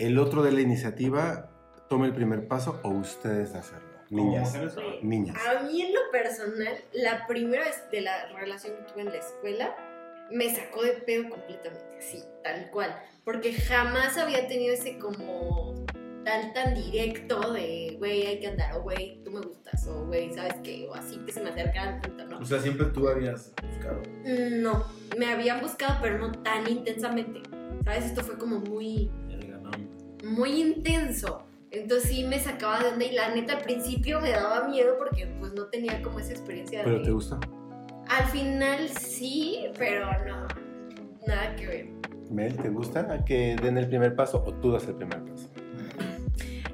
el 0.00 0.18
otro 0.18 0.42
de 0.42 0.52
la 0.52 0.60
iniciativa 0.60 1.50
tome 1.88 2.06
el 2.06 2.14
primer 2.14 2.46
paso 2.48 2.80
o 2.82 2.88
ustedes 2.90 3.54
hacerlo? 3.54 3.88
Niñas. 4.10 4.56
Niñas. 5.02 5.36
A 5.46 5.62
mí 5.62 5.82
en 5.82 5.94
lo 5.94 6.00
personal, 6.10 6.74
la 6.92 7.26
primera 7.28 7.64
vez 7.64 7.84
de 7.92 8.00
la 8.00 8.26
relación 8.36 8.74
que 8.76 8.92
tuve 8.92 9.02
en 9.02 9.08
la 9.10 9.18
escuela, 9.18 9.76
me 10.32 10.52
sacó 10.54 10.82
de 10.82 10.92
pedo 10.92 11.28
completamente, 11.30 12.00
sí, 12.00 12.22
tal 12.42 12.70
cual. 12.70 12.96
Porque 13.24 13.52
jamás 13.52 14.16
había 14.18 14.48
tenido 14.48 14.74
ese 14.74 14.98
como 14.98 15.84
tan 16.24 16.52
tan 16.52 16.74
directo 16.74 17.52
de, 17.52 17.96
güey, 17.98 18.26
hay 18.26 18.40
que 18.40 18.48
andar, 18.48 18.76
o 18.76 18.82
güey, 18.82 19.22
tú 19.24 19.30
me 19.30 19.40
gustas, 19.40 19.86
o 19.86 20.06
güey, 20.06 20.32
¿sabes 20.34 20.54
qué? 20.62 20.86
O 20.88 20.94
así 20.94 21.16
que 21.24 21.32
se 21.32 21.40
me 21.40 21.50
acercaran 21.50 22.00
tanto, 22.00 22.24
¿no? 22.26 22.38
O 22.38 22.44
sea, 22.44 22.58
siempre 22.60 22.86
tú 22.86 23.08
habías 23.08 23.52
buscado. 23.62 24.02
Mm, 24.24 24.60
No, 24.62 24.84
me 25.18 25.26
habían 25.26 25.60
buscado, 25.60 25.98
pero 26.02 26.18
no 26.18 26.32
tan 26.42 26.68
intensamente. 26.68 27.42
¿Sabes? 27.84 28.06
Esto 28.06 28.22
fue 28.22 28.36
como 28.38 28.58
muy. 28.58 29.10
Muy 30.24 30.60
intenso. 30.60 31.46
Entonces 31.70 32.10
sí 32.10 32.24
me 32.24 32.40
sacaba 32.40 32.80
de 32.80 32.88
onda 32.88 33.04
y 33.04 33.12
la 33.12 33.32
neta 33.34 33.54
al 33.58 33.62
principio 33.62 34.20
me 34.20 34.30
daba 34.30 34.66
miedo 34.66 34.96
porque 34.98 35.26
pues 35.38 35.52
no 35.52 35.66
tenía 35.66 36.02
como 36.02 36.18
esa 36.18 36.32
experiencia 36.32 36.82
¿Pero 36.82 36.98
de... 36.98 37.04
te 37.04 37.10
gusta? 37.12 37.38
Al 38.08 38.26
final 38.26 38.88
sí, 38.88 39.66
pero 39.78 40.06
no, 40.26 40.48
nada 41.28 41.54
que 41.54 41.66
ver. 41.66 41.88
Mel, 42.28 42.56
¿te 42.56 42.68
gusta 42.70 43.06
a 43.12 43.24
que 43.24 43.56
den 43.62 43.78
el 43.78 43.88
primer 43.88 44.16
paso 44.16 44.42
o 44.44 44.52
tú 44.54 44.72
das 44.72 44.86
el 44.88 44.94
primer 44.96 45.22
paso? 45.24 45.48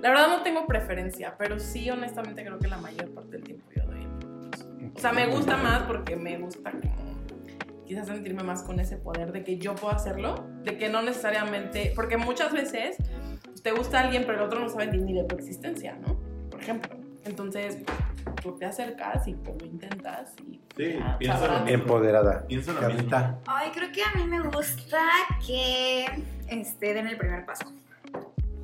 La 0.00 0.10
verdad 0.10 0.28
no 0.28 0.42
tengo 0.42 0.66
preferencia, 0.66 1.34
pero 1.36 1.58
sí, 1.58 1.90
honestamente, 1.90 2.44
creo 2.44 2.58
que 2.58 2.68
la 2.68 2.78
mayor 2.78 3.10
parte 3.10 3.32
del 3.32 3.42
tiempo 3.42 3.66
yo 3.74 3.84
doy 3.86 4.02
el 4.02 4.10
primer 4.18 4.50
paso. 4.50 4.66
O 4.94 4.98
sea, 4.98 5.12
me 5.12 5.26
gusta 5.26 5.56
más 5.58 5.82
porque 5.82 6.16
me 6.16 6.38
gusta 6.38 6.70
como 6.70 7.06
quizás 7.86 8.08
sentirme 8.08 8.42
más 8.42 8.62
con 8.62 8.80
ese 8.80 8.96
poder 8.96 9.32
de 9.32 9.44
que 9.44 9.58
yo 9.58 9.74
puedo 9.74 9.94
hacerlo, 9.94 10.46
de 10.64 10.76
que 10.76 10.88
no 10.88 11.02
necesariamente, 11.02 11.92
porque 11.94 12.16
muchas 12.16 12.52
veces 12.52 12.96
te 13.66 13.72
gusta 13.72 13.98
alguien 14.00 14.22
pero 14.26 14.38
el 14.38 14.44
otro 14.44 14.60
no 14.60 14.68
sabe 14.68 14.86
ni 14.86 14.98
ni 14.98 15.12
de 15.12 15.24
tu 15.24 15.34
existencia, 15.34 15.96
¿no? 16.06 16.16
Por 16.50 16.60
ejemplo. 16.60 16.94
Entonces, 17.24 17.78
tú 18.40 18.52
te 18.52 18.64
acercas 18.64 19.26
y 19.26 19.34
pues, 19.34 19.60
lo 19.60 19.66
intentas 19.66 20.32
y 20.48 20.60
Sí, 20.76 20.92
ya, 20.98 21.18
pienso 21.18 21.38
sabrás. 21.40 21.58
lo 21.60 21.64
mismo. 21.66 21.82
Empoderada. 21.82 22.46
Pienso 22.46 22.72
lo 22.72 22.78
Carlita. 22.80 23.38
Ay, 23.46 23.70
creo 23.74 23.90
que 23.90 24.02
a 24.04 24.12
mí 24.16 24.24
me 24.30 24.40
gusta 24.48 25.00
que 25.44 26.04
este, 26.48 26.94
den 26.94 27.08
el 27.08 27.16
primer 27.18 27.44
paso. 27.44 27.64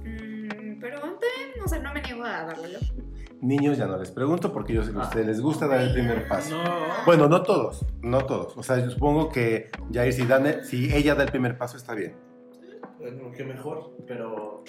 Mm, 0.05 0.79
pero 0.81 1.01
también, 1.01 1.51
no 1.59 1.67
sé, 1.67 1.81
no 1.81 1.93
me 1.93 2.01
niego 2.03 2.23
a 2.23 2.45
darlo 2.45 2.69
yo. 2.69 2.79
Niños 3.41 3.77
ya 3.79 3.87
no 3.87 3.97
les 3.99 4.13
pregunto 4.13 4.53
porque 4.53 4.73
yo 4.73 4.85
sé 4.85 4.93
que 4.93 4.99
a 4.99 5.03
ustedes 5.03 5.27
les 5.27 5.41
gusta 5.41 5.67
dar 5.67 5.81
el 5.81 5.93
primer 5.93 6.29
paso. 6.29 6.63
No. 6.63 6.63
Bueno, 7.05 7.29
no 7.29 7.43
todos, 7.43 7.85
no 8.01 8.25
todos. 8.25 8.57
O 8.57 8.63
sea, 8.63 8.79
yo 8.79 8.89
supongo 8.91 9.29
que 9.31 9.69
Jair, 9.93 10.13
si, 10.13 10.25
dan 10.27 10.47
el- 10.47 10.65
si 10.65 10.95
ella 10.95 11.17
da 11.17 11.25
el 11.25 11.31
primer 11.31 11.59
paso, 11.59 11.77
está 11.77 11.95
bien. 11.95 12.15
Bueno, 13.01 13.33
que 13.37 13.43
mejor, 13.43 13.97
pero 14.07 14.63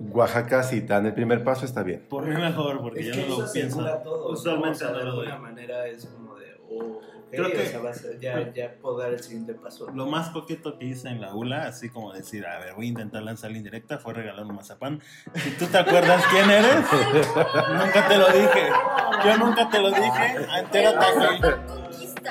Oaxaca, 0.00 0.62
si 0.62 0.80
dan 0.82 1.06
el 1.06 1.14
primer 1.14 1.42
paso, 1.44 1.64
está 1.64 1.82
bien. 1.82 2.04
Por 2.08 2.24
mí 2.26 2.34
mejor, 2.34 2.80
porque 2.80 3.00
es 3.00 3.06
yo 3.06 3.12
que 3.12 3.28
no 3.28 3.38
lo 3.40 3.52
pienso. 3.52 3.80
asegura 3.80 4.02
todo. 4.02 4.28
¿no? 4.28 4.34
Usualmente 4.34 4.70
O 4.70 4.74
sea, 4.78 4.88
no 4.90 4.94
de 4.98 5.02
alguna 5.04 5.36
manera 5.38 5.86
es 5.86 6.06
como 6.06 6.34
de, 6.36 6.46
oh, 6.70 7.00
Creo 7.30 7.50
que- 7.50 7.58
o 7.62 7.66
sea, 7.66 7.80
va 7.80 7.90
a 7.90 7.94
ser- 7.94 8.20
ya, 8.20 8.52
ya 8.54 8.74
puedo 8.80 8.98
dar 8.98 9.12
el 9.12 9.20
siguiente 9.20 9.54
paso. 9.54 9.90
Lo 9.92 10.06
más 10.06 10.28
coqueto 10.30 10.78
que 10.78 10.84
hice 10.86 11.08
en 11.08 11.20
la 11.20 11.34
ULA, 11.34 11.66
así 11.66 11.88
como 11.88 12.12
decir, 12.12 12.46
a 12.46 12.58
ver, 12.60 12.74
voy 12.74 12.86
a 12.86 12.88
intentar 12.90 13.22
lanzar 13.22 13.50
la 13.50 13.56
indirecta, 13.58 13.98
fue 13.98 14.14
regalar 14.14 14.44
un 14.46 14.54
mazapán. 14.54 15.00
Si 15.34 15.50
tú 15.52 15.66
te 15.66 15.76
acuerdas 15.78 16.22
quién 16.30 16.48
eres, 16.48 16.76
nunca 17.34 18.08
te 18.08 18.16
lo 18.16 18.26
dije. 18.28 18.68
Yo 19.24 19.38
nunca 19.38 19.68
te 19.68 19.80
lo 19.80 19.88
dije. 19.90 20.36
Entérate 20.58 21.06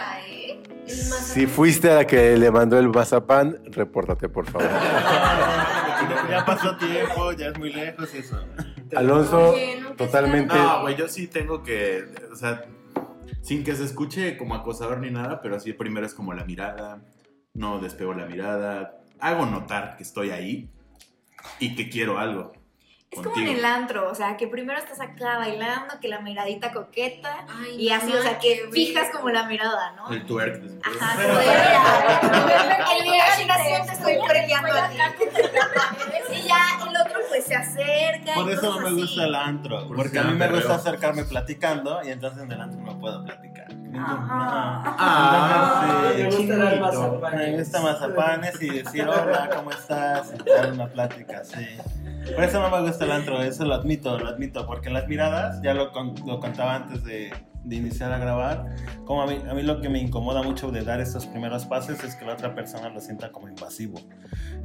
¿eh? 0.05 0.63
Si 0.87 1.45
fuiste 1.47 1.91
a 1.91 1.95
la 1.95 2.05
que 2.07 2.37
le 2.37 2.49
mandó 2.51 2.77
el 2.79 2.89
mazapán, 2.89 3.59
repórtate, 3.65 4.29
por 4.29 4.45
favor. 4.45 4.69
Ya 6.29 6.45
pasó 6.45 6.75
tiempo, 6.77 7.31
ya 7.33 7.47
es 7.47 7.57
muy 7.57 7.73
lejos 7.73 8.13
y 8.13 8.17
eso. 8.19 8.43
Alonso, 8.95 9.51
Oye, 9.51 9.83
totalmente. 9.97 10.55
No, 10.55 10.81
güey, 10.81 10.95
yo 10.95 11.07
sí 11.07 11.27
tengo 11.27 11.63
que, 11.63 12.05
o 12.31 12.35
sea, 12.35 12.65
sin 13.41 13.63
que 13.63 13.75
se 13.75 13.83
escuche 13.83 14.37
como 14.37 14.55
acosador 14.55 14.99
ni 14.99 15.11
nada, 15.11 15.41
pero 15.41 15.59
sí 15.59 15.73
primero 15.73 16.05
es 16.05 16.13
como 16.13 16.33
la 16.33 16.45
mirada, 16.45 17.01
no 17.53 17.79
despego 17.79 18.13
la 18.13 18.25
mirada, 18.25 19.01
hago 19.19 19.45
notar 19.45 19.97
que 19.97 20.03
estoy 20.03 20.31
ahí 20.31 20.69
y 21.59 21.75
que 21.75 21.89
quiero 21.89 22.17
algo. 22.17 22.53
Es 23.11 23.21
como 23.21 23.37
en 23.37 23.47
el 23.47 23.63
antro, 23.63 24.09
o 24.09 24.15
sea, 24.15 24.35
que 24.35 24.47
primero 24.47 24.77
estás 24.77 24.99
acá 24.99 25.37
bailando, 25.37 25.99
que 26.01 26.09
la 26.09 26.19
miradita 26.19 26.73
coqueta, 26.73 27.45
Ay, 27.47 27.75
y 27.83 27.89
así, 27.89 28.11
no, 28.11 28.19
o 28.19 28.21
sea, 28.21 28.39
que 28.39 28.67
fijas 28.71 29.09
como 29.11 29.29
la 29.29 29.45
mirada, 29.47 29.93
¿no? 29.93 30.11
El 30.11 30.25
twerk 30.25 30.61
después. 30.61 31.01
Ajá, 31.01 31.15
se 37.45 37.55
acerca. 37.55 38.33
Por 38.35 38.49
eso 38.51 38.73
no 38.73 38.79
me 38.81 38.87
así. 38.89 38.95
gusta 39.01 39.23
el 39.25 39.35
antro, 39.35 39.87
Por 39.87 39.97
porque 39.97 40.19
a 40.19 40.23
mí 40.23 40.33
me 40.37 40.47
gusta 40.49 40.67
veo. 40.69 40.77
acercarme 40.77 41.23
platicando 41.25 41.99
y 42.03 42.09
entonces 42.09 42.43
en 42.43 42.51
el 42.51 42.61
antro 42.61 42.81
no 42.81 42.97
puedo 42.99 43.23
platicar. 43.23 43.67
Ajá. 43.97 44.95
Ah, 44.97 46.11
Entonces, 46.15 46.47
me 46.47 46.47
gusta 46.47 46.57
dar 46.57 46.79
mazapanes. 46.81 47.39
Me 47.51 47.57
gusta 47.57 47.81
mazapanes 47.81 48.61
y 48.61 48.69
decir 48.69 49.07
hola, 49.07 49.49
¿cómo 49.55 49.71
estás? 49.71 50.33
Y 50.45 50.49
dar 50.49 50.71
una 50.73 50.87
plática, 50.87 51.43
sí. 51.43 51.65
Por 52.33 52.43
eso 52.43 52.59
no 52.59 52.69
me 52.75 52.87
gusta 52.87 53.05
el 53.05 53.11
antro, 53.11 53.41
eso 53.41 53.65
lo 53.65 53.75
admito, 53.75 54.17
lo 54.17 54.27
admito, 54.27 54.65
porque 54.65 54.89
las 54.89 55.07
miradas, 55.07 55.61
ya 55.61 55.73
lo, 55.73 55.91
con- 55.91 56.15
lo 56.25 56.39
contaba 56.39 56.75
antes 56.75 57.03
de, 57.03 57.31
de 57.65 57.75
iniciar 57.75 58.11
a 58.11 58.17
grabar, 58.17 58.75
como 59.05 59.23
a 59.23 59.27
mí, 59.27 59.39
a 59.49 59.53
mí 59.53 59.63
lo 59.63 59.81
que 59.81 59.89
me 59.89 59.99
incomoda 59.99 60.43
mucho 60.43 60.71
de 60.71 60.83
dar 60.83 61.01
estos 61.01 61.25
primeros 61.25 61.65
pasos 61.65 62.03
es 62.03 62.15
que 62.15 62.25
la 62.25 62.33
otra 62.33 62.53
persona 62.55 62.89
lo 62.89 62.99
sienta 63.01 63.31
como 63.31 63.49
invasivo. 63.49 63.99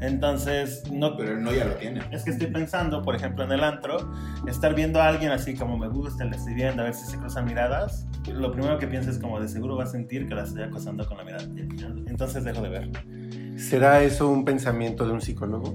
Entonces, 0.01 0.83
no, 0.91 1.17
Pero 1.17 1.39
no 1.39 1.53
ya 1.53 1.65
lo 1.65 1.75
tiene. 1.75 2.01
es 2.11 2.25
que 2.25 2.31
estoy 2.31 2.49
pensando, 2.49 3.03
por 3.03 3.15
ejemplo, 3.15 3.45
en 3.45 3.53
el 3.53 3.65
antro, 3.65 4.13
estar 4.47 4.75
viendo 4.75 5.01
a 5.01 5.09
alguien 5.09 5.33
así 5.33 5.55
como 5.55 5.77
me 5.77 5.89
gusta, 5.89 6.25
le 6.25 6.37
estoy 6.37 6.55
viendo, 6.55 6.83
a 6.83 6.85
ver 6.87 6.95
si 6.95 7.07
se 7.07 7.19
cruzan 7.19 7.45
miradas. 7.45 8.07
Lo 8.33 8.53
primero 8.53 8.79
que 8.79 8.87
pienso 8.87 9.11
es 9.11 9.19
como 9.19 9.41
de 9.41 9.49
seguro 9.49 9.77
va 9.77 9.85
a 9.85 9.87
sentir 9.87 10.29
que 10.29 10.35
la 10.35 10.45
estoy 10.45 10.63
acosando 10.63 11.07
con 11.07 11.17
la 11.19 11.25
mirada. 11.25 11.45
Entonces 12.07 12.45
dejo 12.45 12.63
de 12.63 12.69
ver. 12.69 12.91
¿Será 13.57 14.03
eso 14.03 14.29
un 14.29 14.45
pensamiento 14.45 15.07
de 15.07 15.13
un 15.13 15.21
psicólogo? 15.21 15.75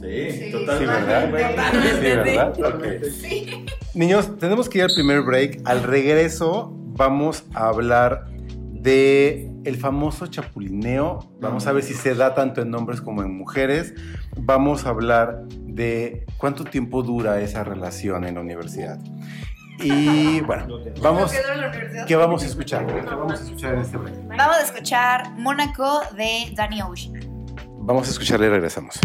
Sí, 0.00 0.30
Sí, 0.30 0.40
Sí, 0.44 0.52
totalmente. 0.52 1.32
¿verdad? 1.32 1.72
Sí, 1.72 2.00
¿verdad? 2.00 2.74
Ok. 2.74 3.94
Niños, 3.94 4.38
tenemos 4.38 4.68
que 4.68 4.78
ir 4.78 4.84
al 4.84 4.90
primer 4.94 5.22
break. 5.22 5.60
Al 5.64 5.82
regreso 5.82 6.72
vamos 6.72 7.44
a 7.54 7.68
hablar 7.68 8.26
de 8.28 9.50
el 9.64 9.76
famoso 9.76 10.26
chapulineo. 10.26 11.30
Vamos 11.40 11.66
a 11.66 11.72
ver 11.72 11.82
si 11.82 11.94
se 11.94 12.14
da 12.14 12.34
tanto 12.34 12.62
en 12.62 12.74
hombres 12.74 13.00
como 13.00 13.22
en 13.22 13.36
mujeres. 13.36 13.94
Vamos 14.36 14.86
a 14.86 14.90
hablar 14.90 15.44
de 15.48 16.24
cuánto 16.38 16.64
tiempo 16.64 17.02
dura 17.02 17.40
esa 17.40 17.64
relación 17.64 18.24
en 18.24 18.36
la 18.36 18.40
universidad. 18.40 18.98
Y 19.80 20.40
bueno, 20.40 20.66
vamos. 21.00 21.32
¿Qué 22.06 22.16
vamos 22.16 22.42
a 22.42 22.46
escuchar? 22.46 22.86
¿Qué 22.86 23.00
vamos 23.02 23.40
a 23.40 23.44
escuchar 23.44 23.74
en 23.74 23.80
este 23.80 23.96
break? 23.96 24.28
Vamos 24.28 24.56
a 24.56 24.62
escuchar 24.62 25.30
Mónaco 25.38 26.00
de 26.16 26.52
Danny 26.54 26.82
Ocean. 26.82 27.20
Vamos 27.80 28.08
a 28.08 28.10
escucharle 28.10 28.46
y 28.46 28.50
regresamos. 28.50 28.98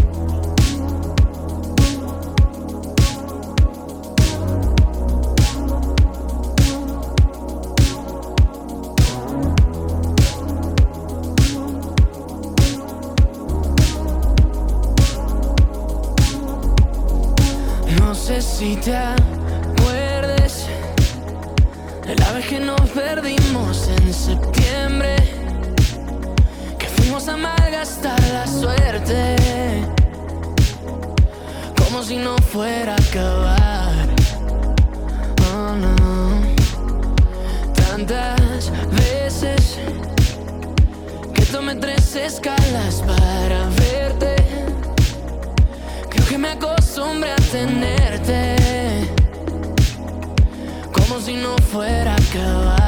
No 18.13 18.19
sé 18.19 18.43
si 18.43 18.75
te 18.75 18.95
acuerdes 18.95 20.67
de 22.05 22.15
la 22.15 22.31
vez 22.33 22.45
que 22.45 22.59
nos 22.59 22.79
perdimos 22.91 23.87
en 23.87 24.13
septiembre, 24.13 25.15
que 26.77 26.85
fuimos 26.89 27.27
a 27.27 27.37
malgastar 27.37 28.21
la 28.31 28.45
suerte, 28.45 29.35
como 31.75 32.03
si 32.03 32.17
no 32.17 32.35
fuera 32.51 32.93
a 32.93 32.97
acabar. 32.97 34.09
Oh 35.51 35.73
no, 35.75 36.39
tantas 37.73 38.71
veces 38.91 39.79
que 41.33 41.41
tomé 41.47 41.73
tres 41.77 42.15
escalas 42.15 43.01
para 43.07 43.69
verte. 43.69 44.42
Que 46.33 46.39
me 46.39 46.47
acostumbré 46.47 47.31
a 47.31 47.35
tenerte 47.35 48.55
como 50.91 51.19
si 51.21 51.35
no 51.35 51.55
fuera 51.71 52.13
a 52.13 52.15
acabar. 52.15 52.82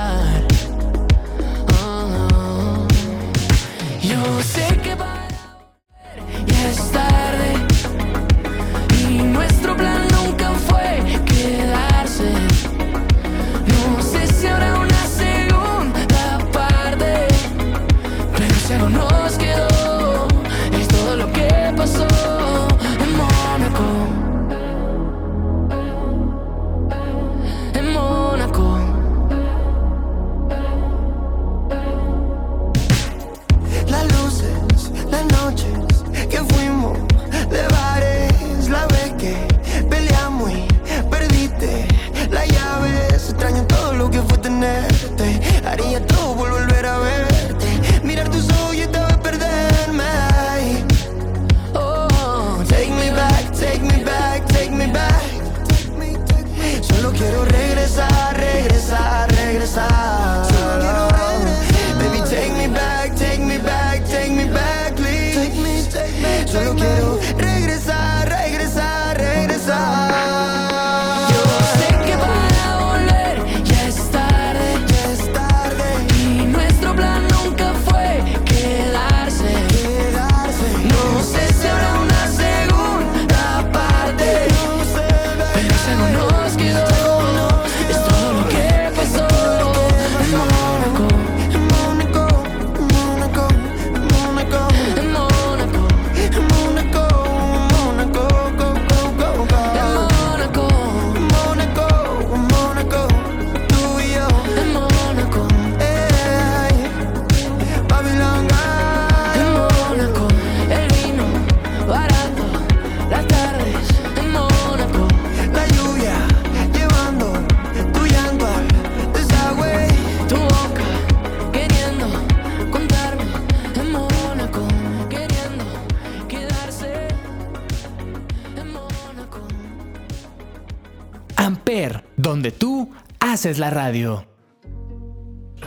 Haces 133.45 133.59
la 133.59 133.69
radio. 133.69 134.25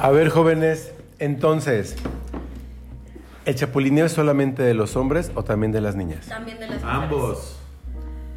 A 0.01 0.11
ver, 0.11 0.31
jóvenes, 0.31 0.93
entonces, 1.21 1.95
¿el 3.45 3.55
chapulineo 3.55 4.07
es 4.07 4.11
solamente 4.11 4.65
de 4.65 4.75
los 4.75 4.97
hombres 4.97 5.31
o 5.37 5.45
también 5.45 5.71
de 5.71 5.81
las 5.81 5.95
niñas? 5.95 6.27
También 6.27 6.59
de 6.59 6.67
las 6.67 6.83
mujeres. 6.83 7.03
Ambos. 7.05 7.59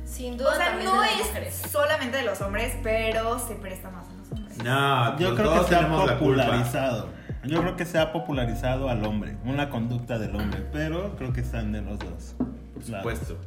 Sin 0.05 0.35
O 0.35 0.37
duda 0.37 0.55
sea, 0.57 0.65
también 0.67 0.85
no 0.91 1.01
de 1.01 1.07
las 1.07 1.19
es 1.21 1.27
mujeres. 1.27 1.55
solamente 1.71 2.17
de 2.17 2.23
los 2.23 2.39
hombres, 2.41 2.77
pero 2.83 3.39
se 3.39 3.55
presta 3.55 3.89
más 3.89 4.07
a 4.09 4.13
los 4.13 4.31
hombres. 4.31 4.57
No, 4.63 5.17
Yo 5.17 5.29
los 5.29 5.39
creo 5.39 5.49
dos 5.55 5.65
que 5.65 5.73
se 5.73 5.75
ha 5.75 5.89
popularizado. 5.89 7.09
Yo 7.43 7.61
creo 7.61 7.75
que 7.75 7.85
se 7.85 7.97
ha 7.97 8.13
popularizado 8.13 8.89
al 8.89 9.03
hombre, 9.03 9.37
una 9.43 9.71
conducta 9.71 10.19
del 10.19 10.35
hombre, 10.35 10.67
pero 10.71 11.15
creo 11.15 11.33
que 11.33 11.41
están 11.41 11.71
de 11.71 11.81
los 11.81 11.97
dos. 11.97 12.35
Por 12.75 12.83
supuesto. 12.83 13.39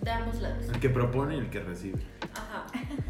De 0.00 0.12
ambos 0.12 0.36
lados. 0.36 0.64
El 0.72 0.78
que 0.78 0.88
propone 0.90 1.34
y 1.34 1.38
el 1.40 1.50
que 1.50 1.58
recibe. 1.58 1.98
Ajá. 2.32 2.66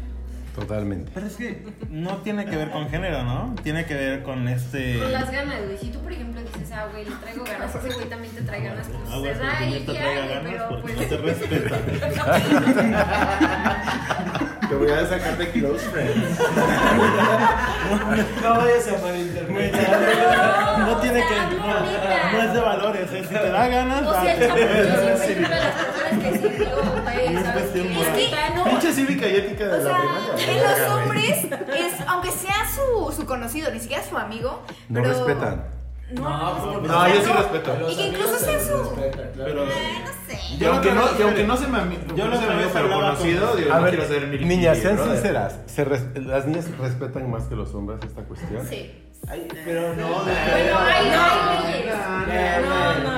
Totalmente. 0.55 1.11
Pero 1.13 1.27
es 1.27 1.35
que 1.35 1.63
no 1.89 2.17
tiene 2.17 2.45
que 2.45 2.55
ver 2.55 2.71
con 2.71 2.89
género, 2.89 3.23
¿no? 3.23 3.55
Tiene 3.63 3.85
que 3.85 3.93
ver 3.93 4.23
con 4.23 4.47
este. 4.47 4.99
Con 4.99 5.11
las 5.11 5.31
ganas, 5.31 5.63
güey. 5.65 5.77
Si 5.77 5.89
tú, 5.89 5.99
por 5.99 6.11
ejemplo, 6.11 6.41
dices, 6.41 6.71
ah, 6.73 6.87
güey, 6.91 7.05
le 7.05 7.15
traigo 7.15 7.43
ganas, 7.45 7.75
ese 7.75 7.93
güey 7.93 8.09
también 8.09 8.33
te 8.33 8.41
trae 8.41 8.63
ganas, 8.63 8.87
pues 8.87 8.99
porque 9.09 9.33
ay, 9.41 9.71
no 9.71 9.77
te 9.85 9.93
ya, 9.93 10.01
traiga 10.01 10.21
güey, 10.21 10.33
ganas 10.33 10.51
pero 10.51 10.81
pues. 10.81 10.95
no 10.95 11.03
te 11.03 11.17
respeta. 11.17 11.77
Te 14.69 14.75
voy 14.75 14.91
a 14.91 15.05
sacar 15.07 15.37
de 15.37 15.49
Close 15.49 15.85
Friends. 15.89 16.39
No 18.43 18.55
vayas 18.55 18.87
a 18.87 18.97
malinterpretar. 19.01 20.79
No 20.79 20.97
tiene 20.97 21.23
o 21.23 21.27
sea, 21.27 21.49
que. 21.49 21.55
No, 21.55 22.31
no 22.31 22.41
es 22.43 22.53
de 22.53 22.59
valores, 22.59 23.11
es 23.11 23.27
si 23.27 23.33
te 23.33 23.49
da 23.49 23.67
ganas. 23.67 24.05
O 24.05 24.11
sea, 24.11 24.35
siempre 24.35 24.67
es 26.11 26.19
que 26.19 26.37
sí 26.37 26.47
digo, 26.57 26.81
¿sabes 27.05 27.51
cuestión 27.53 27.87
qué? 27.87 27.93
moral. 27.93 28.19
Es 28.19 28.27
que 28.29 28.55
no. 28.55 28.63
Pinche 28.65 28.93
cívica 28.93 29.27
y 29.27 29.35
ética 29.35 29.67
de 29.67 29.73
O 29.73 29.77
la 29.77 29.83
sea, 29.83 29.97
primaria. 29.99 30.51
en 30.51 30.81
los 30.81 30.91
hombres 30.91 31.37
es, 31.79 32.07
aunque 32.07 32.31
sea 32.31 32.55
su, 32.75 33.11
su 33.11 33.25
conocido, 33.25 33.71
ni 33.71 33.79
siquiera 33.79 34.03
su 34.03 34.17
amigo, 34.17 34.61
No 34.89 35.01
pero 35.01 35.13
respetan. 35.25 35.63
No, 36.11 36.21
No, 36.23 36.81
No, 36.81 37.07
yo 37.07 37.21
sí 37.21 37.31
respeto. 37.31 37.91
Y 37.91 37.95
que 37.95 38.07
incluso 38.07 38.39
sea 38.39 38.59
su. 38.59 38.95
Pero. 38.95 39.61
Ay, 39.63 40.03
no 40.03 40.11
sé. 40.27 40.39
Y 40.59 40.65
aunque 40.65 40.91
no, 40.91 41.03
y 41.17 41.21
aunque 41.21 41.43
no 41.43 41.55
se 41.55 41.67
me 41.67 41.77
Yo 42.15 42.27
no 42.27 42.39
se 42.39 42.47
me 42.47 42.65
pero 42.73 42.89
conocido, 42.89 43.49
con- 43.51 43.57
digo, 43.61 43.73
A 43.73 43.77
no 43.77 43.83
ver, 43.83 43.95
quiero 43.95 44.07
ser 44.11 44.27
Milky 44.27 44.45
niñas, 44.45 44.77
sean 44.79 44.95
brother. 44.95 45.13
sinceras. 45.13 45.55
¿se 45.67 45.83
res- 45.85 46.05
¿Las 46.25 46.47
niñas 46.47 46.65
respetan 46.79 47.29
más 47.29 47.43
que 47.43 47.55
los 47.55 47.75
hombres 47.75 47.99
esta 48.03 48.23
cuestión? 48.23 48.65
Sí. 48.67 48.91
Ay, 49.27 49.47
pero 49.63 49.93
no, 49.95 50.23
leyes. 50.25 51.95
No, 51.95 52.69
no, 52.69 53.03
no. 53.03 53.08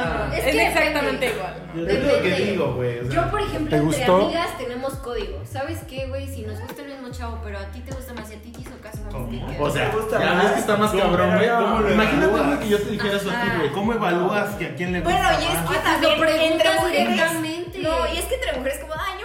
Es 0.41 0.47
Es, 0.47 0.54
que 0.56 0.67
exactamente 0.67 1.25
depende. 1.27 1.27
igual. 1.27 1.89
Es 1.89 2.04
lo 2.17 2.21
que 2.21 2.32
digo, 2.36 2.73
güey. 2.73 2.99
o 2.99 3.04
sea, 3.12 3.13
Yo, 3.25 3.32
por 3.32 3.41
ejemplo, 3.41 3.69
¿Te 3.69 3.75
entre 3.77 3.80
gustó? 3.99 4.15
amigas 4.25 4.58
tenemos 4.58 4.93
códigos. 4.95 5.49
¿Sabes 5.49 5.80
qué, 5.88 6.08
güey? 6.08 6.27
Si 6.27 6.41
nos 6.41 6.60
gusta 6.60 6.82
el 6.82 6.88
mismo 6.89 7.10
chavo, 7.12 7.39
pero 7.43 7.60
a 7.60 7.65
ti 7.71 7.80
te 7.82 7.91
gusta 7.93 8.13
más 8.13 8.30
y 8.32 8.36
a 8.36 8.41
ti 8.41 8.51
te 8.51 8.62
hizo 8.62 8.71
caso, 8.82 8.97
que 9.10 9.62
O 9.62 9.69
sea, 9.69 9.91
ya 9.91 10.34
más. 10.34 10.43
ves 10.43 10.51
que 10.54 10.60
está 10.60 10.77
más 10.77 10.91
¿Cómo- 10.91 11.04
cabrón, 11.04 11.82
güey. 11.82 11.93
Imagínate 11.93 12.60
que 12.63 12.69
yo 12.69 12.80
te 12.82 12.89
dijera 12.91 13.17
eso 13.17 13.30
a 13.32 13.41
ti, 13.41 13.47
güey. 13.58 13.71
¿Cómo 13.71 13.93
evalúas 13.93 14.49
que 14.56 14.65
a 14.65 14.75
quién 14.75 14.91
le 14.93 15.01
gusta? 15.01 15.15
Bueno, 15.17 15.30
y 15.41 15.45
es 15.45 15.62
más? 15.63 15.69
que 15.69 15.75
Lo 15.75 15.82
también 15.84 16.19
preguntas 16.19 16.51
entre 16.51 16.73
mujeres. 16.82 17.08
directamente. 17.10 17.80
No, 17.80 18.13
y 18.13 18.17
es 18.17 18.25
que 18.25 18.36
entre 18.36 18.54
mujeres, 18.58 18.80
como, 18.80 18.93
ay, 18.93 19.20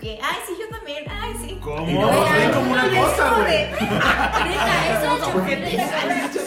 Ay, 0.00 0.38
sí, 0.46 0.54
yo 0.58 0.68
también. 0.68 1.04
Ay, 1.10 1.34
sí. 1.44 1.58
¿Cómo? 1.62 1.86
No, 1.86 2.22
ven 2.32 2.50
como 2.52 2.72
una 2.72 2.86
no, 2.86 3.02
cosa, 3.02 3.34
güey. 3.38 3.66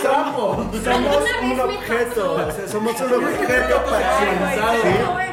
Somos, 0.02 1.22
un 1.44 1.60
objeto. 1.60 2.36
pasó. 2.36 2.48
O 2.48 2.52
sea, 2.52 2.68
somos 2.68 3.02
un 3.02 3.14
objeto 3.14 3.84
parcializado. 3.86 4.78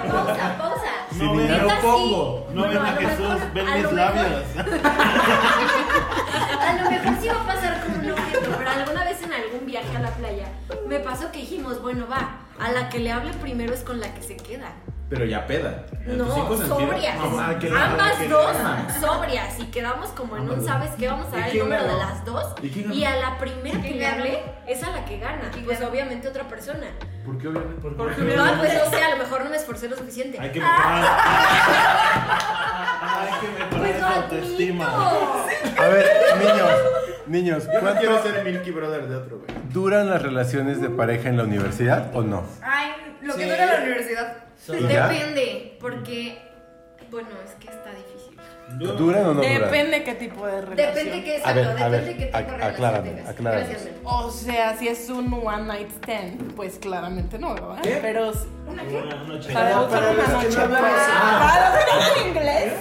No, 0.06 0.12
pausa, 0.12 0.58
pausa. 0.58 0.92
No 1.12 1.18
Sin 1.18 1.36
ven, 1.36 1.48
Neta, 1.48 1.80
pongo. 1.80 2.46
no 2.52 2.62
ven 2.68 2.76
a 2.78 2.92
Jesús, 2.92 3.34
ven 3.54 3.66
mis 3.82 3.92
labios. 3.92 4.42
A 6.60 6.72
lo 6.74 6.90
mejor 6.90 7.14
sí 7.20 7.28
va 7.28 7.40
a 7.40 7.46
pasar 7.46 7.82
como 7.82 7.98
un 7.98 8.10
objeto, 8.10 8.50
pero 8.58 8.70
alguna 8.70 9.04
vez 9.04 9.22
en 9.22 9.32
algún 9.32 9.66
viaje 9.66 9.96
a 9.96 10.00
la 10.00 10.10
playa 10.10 10.48
me 10.86 10.98
pasó 11.00 11.32
que 11.32 11.40
dijimos, 11.40 11.80
bueno, 11.80 12.06
va, 12.10 12.40
a 12.60 12.72
la 12.72 12.88
que 12.88 12.98
le 12.98 13.10
hable 13.12 13.32
primero 13.34 13.72
es 13.72 13.80
con 13.80 14.00
la 14.00 14.12
que 14.14 14.22
se 14.22 14.36
queda. 14.36 14.72
Pero 15.10 15.24
ya 15.24 15.46
peda. 15.46 15.86
No, 16.06 16.26
sobrias. 16.58 17.16
Mamá, 17.18 17.58
que 17.58 17.70
la- 17.70 17.86
Ambas 17.92 18.12
que- 18.16 18.28
dos 18.28 18.56
sobrias. 19.00 19.58
Y 19.58 19.64
quedamos 19.70 20.10
como 20.10 20.36
en 20.36 20.50
un, 20.50 20.62
¿sabes 20.64 20.90
qué? 20.98 21.08
Vamos 21.08 21.28
a 21.32 21.38
dar 21.38 21.48
el 21.48 21.58
número 21.60 21.82
de 21.84 21.94
las 21.96 22.24
dos. 22.26 22.54
¿Y? 22.62 22.92
Y 22.92 23.04
a 23.06 23.16
la 23.16 23.38
primera 23.38 23.76
que 23.80 23.88
¿Quién 23.88 23.98
le 23.98 24.06
hable 24.06 24.38
es 24.66 24.82
a 24.82 24.90
la 24.90 25.04
que 25.06 25.18
gana. 25.18 25.48
¿Quién 25.50 25.64
Pues 25.64 25.78
ganó? 25.80 25.90
obviamente 25.90 26.28
otra 26.28 26.44
persona. 26.46 26.88
¿Por 27.24 27.38
qué 27.38 27.48
obviamente? 27.48 28.36
No, 28.36 28.58
pues 28.58 28.72
o 28.86 28.90
sea, 28.90 29.06
a 29.06 29.10
lo 29.10 29.16
mejor 29.16 29.44
no 29.44 29.50
me 29.50 29.56
esforcé 29.56 29.88
lo 29.88 29.96
suficiente. 29.96 30.38
Hay 30.38 30.50
que 30.52 30.60
mejorar. 30.60 31.04
Hay 33.00 33.40
que 33.40 33.48
Pues. 33.78 34.02
A 35.78 35.88
ver, 35.88 36.06
niños, 36.38 36.70
niños, 37.26 37.64
Yo 37.66 37.72
no 37.74 37.80
¿cuánto 37.80 38.00
quiero 38.00 38.22
ser 38.22 38.44
Milky 38.44 38.70
Brother 38.72 39.06
de 39.08 39.16
otro, 39.16 39.38
güey. 39.38 39.48
duran 39.72 40.10
las 40.10 40.20
relaciones 40.22 40.80
de 40.82 40.90
pareja 40.90 41.28
en 41.28 41.36
la 41.36 41.44
universidad 41.44 42.10
o 42.14 42.22
no? 42.22 42.44
Ay, 42.62 42.92
lo 43.22 43.34
que 43.36 43.44
dura 43.44 43.66
la 43.66 43.78
universidad. 43.82 44.36
Depende, 44.66 45.76
porque 45.80 46.38
Bueno, 47.10 47.28
es 47.44 47.52
que 47.54 47.68
está 47.68 47.90
difícil. 47.90 48.17
¿Duran 48.76 49.24
o 49.26 49.34
no 49.34 49.40
duran? 49.42 49.60
Depende 49.62 50.04
qué 50.04 50.14
tipo 50.14 50.46
de 50.46 50.60
relación. 50.60 50.94
Depende 50.94 51.24
qué 51.24 51.42
A 51.44 51.52
ver, 51.52 51.64
exacto, 51.64 51.84
a 51.84 51.88
ver, 51.88 52.00
depende 52.04 52.24
qué 52.26 52.38
tipo 52.38 52.52
de 52.56 52.64
aclárame, 52.64 53.22
aclárame. 53.26 53.76
O 54.04 54.30
sea, 54.30 54.76
si 54.76 54.88
es 54.88 55.08
un 55.10 55.32
one 55.32 55.62
night 55.64 55.88
stand, 56.02 56.54
pues 56.54 56.78
claramente 56.78 57.38
no, 57.38 57.54
¿verdad? 57.54 57.78
¿Qué? 57.82 57.98
Pero 58.02 58.32
Una 58.66 58.82
noche. 58.82 59.52
para, 59.52 59.70
los 59.82 59.88
que 59.88 60.32
noche. 60.32 60.48
no 60.48 60.68
vemos- 60.68 60.80
Para 60.80 61.70
los 61.70 61.78
que 61.78 61.84
no 61.86 61.92
hablan 61.92 62.28
inglés. 62.28 62.72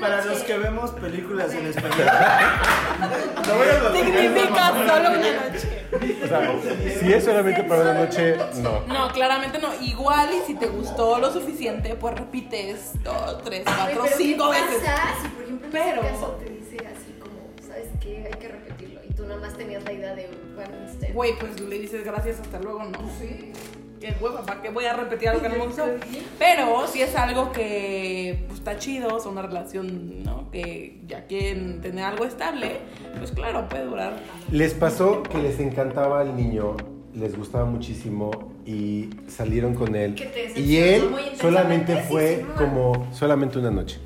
Para 0.00 0.24
los 0.24 0.38
que 0.42 0.58
vemos 0.58 0.90
películas 0.92 1.54
en 1.54 1.66
español. 1.66 2.08
A 2.08 3.92
Significa 3.92 4.68
solo 4.68 5.10
una 5.10 5.50
noche. 5.50 5.78
O 5.92 6.26
sea, 6.26 6.52
si 7.00 7.12
es 7.12 7.24
solamente 7.24 7.62
para 7.64 7.82
una 7.82 7.94
noche, 7.94 8.36
no. 8.56 8.80
No, 8.86 9.12
claramente 9.12 9.58
no. 9.58 9.68
Igual 9.80 10.30
y 10.34 10.46
si 10.46 10.54
te 10.54 10.66
gustó 10.66 11.18
lo 11.18 11.30
suficiente, 11.32 11.94
pues 11.94 12.14
repites 12.14 12.92
dos, 13.02 13.42
tres, 13.44 13.62
cuatro, 13.64 14.04
cinco 14.16 14.50
¿qué 14.50 14.60
veces. 14.60 14.71
Pasa 14.80 15.14
si, 15.22 15.28
por 15.28 15.42
ejemplo, 15.44 15.66
en 15.66 15.72
Pero- 15.72 16.00
ese 16.02 16.10
caso 16.10 16.26
te 16.44 16.50
dice 16.50 16.76
así 16.86 17.12
como, 17.20 17.68
¿sabes 17.68 17.88
qué? 18.00 18.28
Hay 18.32 18.38
que 18.38 18.48
repetirlo. 18.48 19.00
Y 19.08 19.12
tú 19.14 19.24
nada 19.26 19.40
más 19.40 19.56
tenías 19.56 19.84
la 19.84 19.92
idea 19.92 20.14
de 20.14 20.26
one 20.56 20.88
stand. 20.92 21.14
Güey, 21.14 21.38
pues 21.38 21.60
le 21.60 21.78
dices 21.78 22.04
gracias, 22.04 22.40
hasta 22.40 22.58
luego, 22.60 22.84
¿no? 22.84 22.98
Sí. 23.18 23.52
Qué 24.00 24.16
hueva, 24.20 24.42
¿para 24.42 24.60
qué 24.60 24.70
voy 24.70 24.84
a 24.86 24.94
repetir 24.94 25.28
algo 25.28 25.42
que 25.42 25.48
no 25.48 25.54
me 25.56 25.66
gustó? 25.66 25.84
Pero 26.38 26.88
si 26.88 27.02
es 27.02 27.14
algo 27.14 27.52
que 27.52 28.42
pues, 28.48 28.58
está 28.58 28.76
chido, 28.76 29.16
es 29.16 29.26
una 29.26 29.42
relación, 29.42 30.24
¿no? 30.24 30.50
Que 30.50 30.98
ya 31.06 31.26
quieren 31.26 31.80
tener 31.80 32.04
algo 32.04 32.24
estable, 32.24 32.78
pues 33.18 33.30
claro, 33.30 33.68
puede 33.68 33.84
durar. 33.84 34.18
Les 34.50 34.74
pasó 34.74 35.22
que 35.22 35.38
les 35.38 35.60
encantaba 35.60 36.22
el 36.22 36.34
niño, 36.34 36.76
les 37.14 37.36
gustaba 37.36 37.64
muchísimo 37.64 38.52
y 38.66 39.08
salieron 39.28 39.74
con 39.74 39.94
él. 39.94 40.16
Que 40.16 40.26
te 40.26 40.60
Y 40.60 40.78
él 40.78 41.08
solamente 41.40 41.96
fue 42.02 42.44
como 42.58 43.06
solamente 43.12 43.60
una 43.60 43.70
noche. 43.70 44.00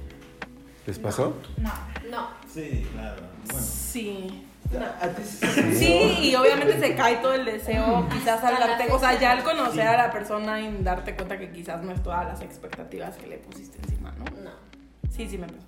¿Les 0.86 0.98
pasó? 1.00 1.36
No. 1.58 1.72
No. 2.10 2.28
Sí, 2.52 2.86
claro. 2.92 3.22
Bueno. 3.46 3.60
Sí. 3.60 4.46
Sí. 5.74 6.18
Y 6.22 6.34
obviamente 6.34 6.78
se 6.80 6.94
cae 6.94 7.16
todo 7.16 7.34
el 7.34 7.44
deseo, 7.44 8.08
quizás 8.10 8.42
al 8.42 8.58
darte, 8.58 8.90
o 8.90 8.98
sea, 8.98 9.18
ya 9.18 9.32
al 9.32 9.44
conocer 9.44 9.86
a 9.86 9.96
la 9.96 10.10
persona 10.10 10.60
y 10.60 10.82
darte 10.82 11.14
cuenta 11.14 11.38
que 11.38 11.50
quizás 11.50 11.82
no 11.82 11.92
es 11.92 12.02
todas 12.02 12.26
las 12.26 12.40
expectativas 12.40 13.16
que 13.16 13.26
le 13.26 13.38
pusiste 13.38 13.78
encima, 13.78 14.12
¿no? 14.18 14.24
No. 14.42 14.50
Sí, 15.10 15.28
sí 15.28 15.38
me 15.38 15.46
pasó. 15.46 15.66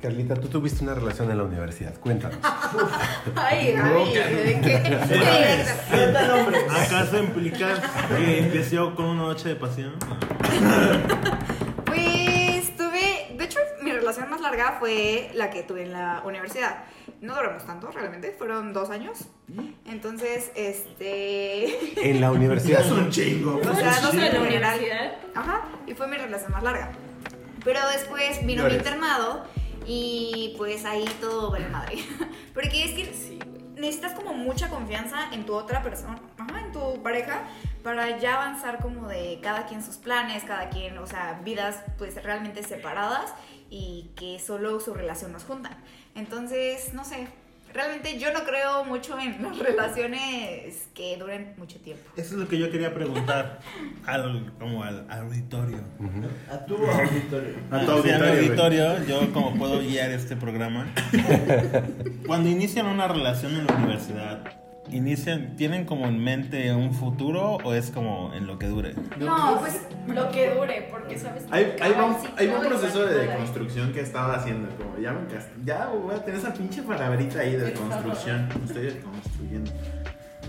Carlita, 0.00 0.34
tú 0.34 0.48
tuviste 0.48 0.82
una 0.82 0.94
relación 0.94 1.30
en 1.30 1.38
la 1.38 1.44
universidad. 1.44 1.94
Cuéntanos. 2.00 2.38
Ay, 3.36 3.72
Gaby, 3.72 4.14
¿de 4.14 4.60
qué? 4.60 4.76
¿Acaso 6.68 7.18
implica 7.18 7.80
que 8.08 8.40
empezó 8.40 8.96
con 8.96 9.06
una 9.06 9.22
noche 9.22 9.50
de 9.50 9.56
pasión? 9.56 9.94
larga 14.52 14.76
fue 14.78 15.30
la 15.34 15.50
que 15.50 15.62
tuve 15.62 15.82
en 15.82 15.92
la 15.92 16.22
universidad. 16.24 16.84
No 17.20 17.34
duramos 17.34 17.64
tanto 17.64 17.90
realmente, 17.90 18.32
fueron 18.32 18.72
dos 18.72 18.90
años. 18.90 19.26
Entonces, 19.86 20.52
este... 20.54 21.78
En 22.10 22.20
la 22.20 22.30
universidad. 22.30 22.80
Es 22.80 22.90
un 22.90 23.10
chingo. 23.10 23.56
O 23.56 23.74
sea, 23.74 24.00
no 24.00 24.10
sé, 24.10 24.26
¿En 24.26 24.34
la 24.34 24.40
universidad? 24.40 25.16
Ajá, 25.34 25.68
y 25.86 25.94
fue 25.94 26.06
mi 26.06 26.16
relación 26.16 26.52
más 26.52 26.62
larga. 26.62 26.92
Pero 27.64 27.80
después 27.90 28.44
vino 28.44 28.64
mi 28.64 28.74
internado 28.74 29.44
y 29.86 30.54
pues 30.58 30.84
ahí 30.84 31.04
todo 31.20 31.50
vale 31.50 31.68
madre. 31.68 31.98
Porque 32.54 32.84
es 32.84 32.90
que 32.92 33.40
necesitas 33.74 34.12
como 34.12 34.34
mucha 34.34 34.68
confianza 34.68 35.32
en 35.32 35.46
tu 35.46 35.54
otra 35.54 35.82
persona, 35.82 36.18
ajá, 36.38 36.60
en 36.60 36.72
tu 36.72 37.02
pareja, 37.02 37.42
para 37.82 38.18
ya 38.18 38.34
avanzar 38.34 38.78
como 38.80 39.08
de 39.08 39.40
cada 39.42 39.66
quien 39.66 39.82
sus 39.82 39.96
planes, 39.96 40.44
cada 40.44 40.68
quien, 40.70 40.98
o 40.98 41.06
sea, 41.06 41.40
vidas 41.44 41.82
pues 41.98 42.22
realmente 42.22 42.62
separadas 42.62 43.32
y 43.72 44.10
que 44.16 44.38
solo 44.38 44.78
su 44.80 44.92
relación 44.92 45.32
nos 45.32 45.44
juntan. 45.44 45.72
Entonces, 46.14 46.92
no 46.92 47.06
sé, 47.06 47.26
realmente 47.72 48.18
yo 48.18 48.30
no 48.34 48.44
creo 48.44 48.84
mucho 48.84 49.18
en 49.18 49.42
las 49.42 49.58
relaciones 49.66 50.88
que 50.94 51.16
duren 51.16 51.54
mucho 51.56 51.78
tiempo. 51.80 52.02
Eso 52.16 52.34
es 52.34 52.40
lo 52.40 52.48
que 52.48 52.58
yo 52.58 52.70
quería 52.70 52.92
preguntar 52.92 53.60
al, 54.04 54.52
como 54.58 54.84
al 54.84 55.10
auditorio. 55.10 55.78
A 56.50 56.66
tu 56.66 56.76
auditorio. 56.76 57.54
A 57.70 57.80
tu 57.80 57.90
auditorio, 57.92 58.30
auditorio, 58.30 59.04
yo 59.06 59.32
como 59.32 59.54
puedo 59.56 59.80
guiar 59.80 60.10
este 60.10 60.36
programa. 60.36 60.92
Cuando 62.26 62.50
inician 62.50 62.86
una 62.86 63.08
relación 63.08 63.56
en 63.56 63.66
la 63.66 63.74
universidad, 63.74 64.61
inician, 64.92 65.56
¿tienen 65.56 65.84
como 65.84 66.06
en 66.06 66.22
mente 66.22 66.72
un 66.74 66.94
futuro 66.94 67.58
o 67.64 67.74
es 67.74 67.90
como 67.90 68.32
en 68.34 68.46
lo 68.46 68.58
que 68.58 68.66
dure? 68.66 68.94
No, 69.18 69.58
pues 69.60 69.80
Lo 70.06 70.30
que 70.30 70.54
dure, 70.54 70.88
porque 70.90 71.18
sabes 71.18 71.44
que 71.44 71.54
Hay, 71.54 71.74
hay, 71.80 71.92
un, 71.92 72.16
hay 72.36 72.46
un 72.48 72.66
proceso 72.68 73.04
de 73.06 73.26
deconstrucción 73.26 73.92
que 73.92 74.00
estaba 74.00 74.34
haciendo. 74.34 74.68
Como 74.76 74.98
ya 74.98 75.12
me 75.12 75.20
Ya 75.64 75.88
voy 75.88 76.14
a 76.14 76.24
tener 76.24 76.40
esa 76.40 76.52
pinche 76.52 76.82
palabrita 76.82 77.40
ahí 77.40 77.56
de 77.56 77.72
construcción. 77.72 78.48
Me 78.58 78.66
estoy 78.66 78.82
deconstruyendo. 78.86 79.70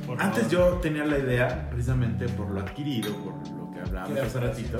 Por 0.05 0.21
Antes 0.21 0.43
favor. 0.51 0.71
yo 0.73 0.77
tenía 0.81 1.05
la 1.05 1.17
idea, 1.17 1.69
precisamente 1.69 2.27
por 2.27 2.49
lo 2.49 2.59
adquirido, 2.59 3.13
por 3.17 3.33
lo 3.57 3.71
que 3.71 3.79
hablábamos 3.79 4.19
hace 4.19 4.39
ratito, 4.39 4.79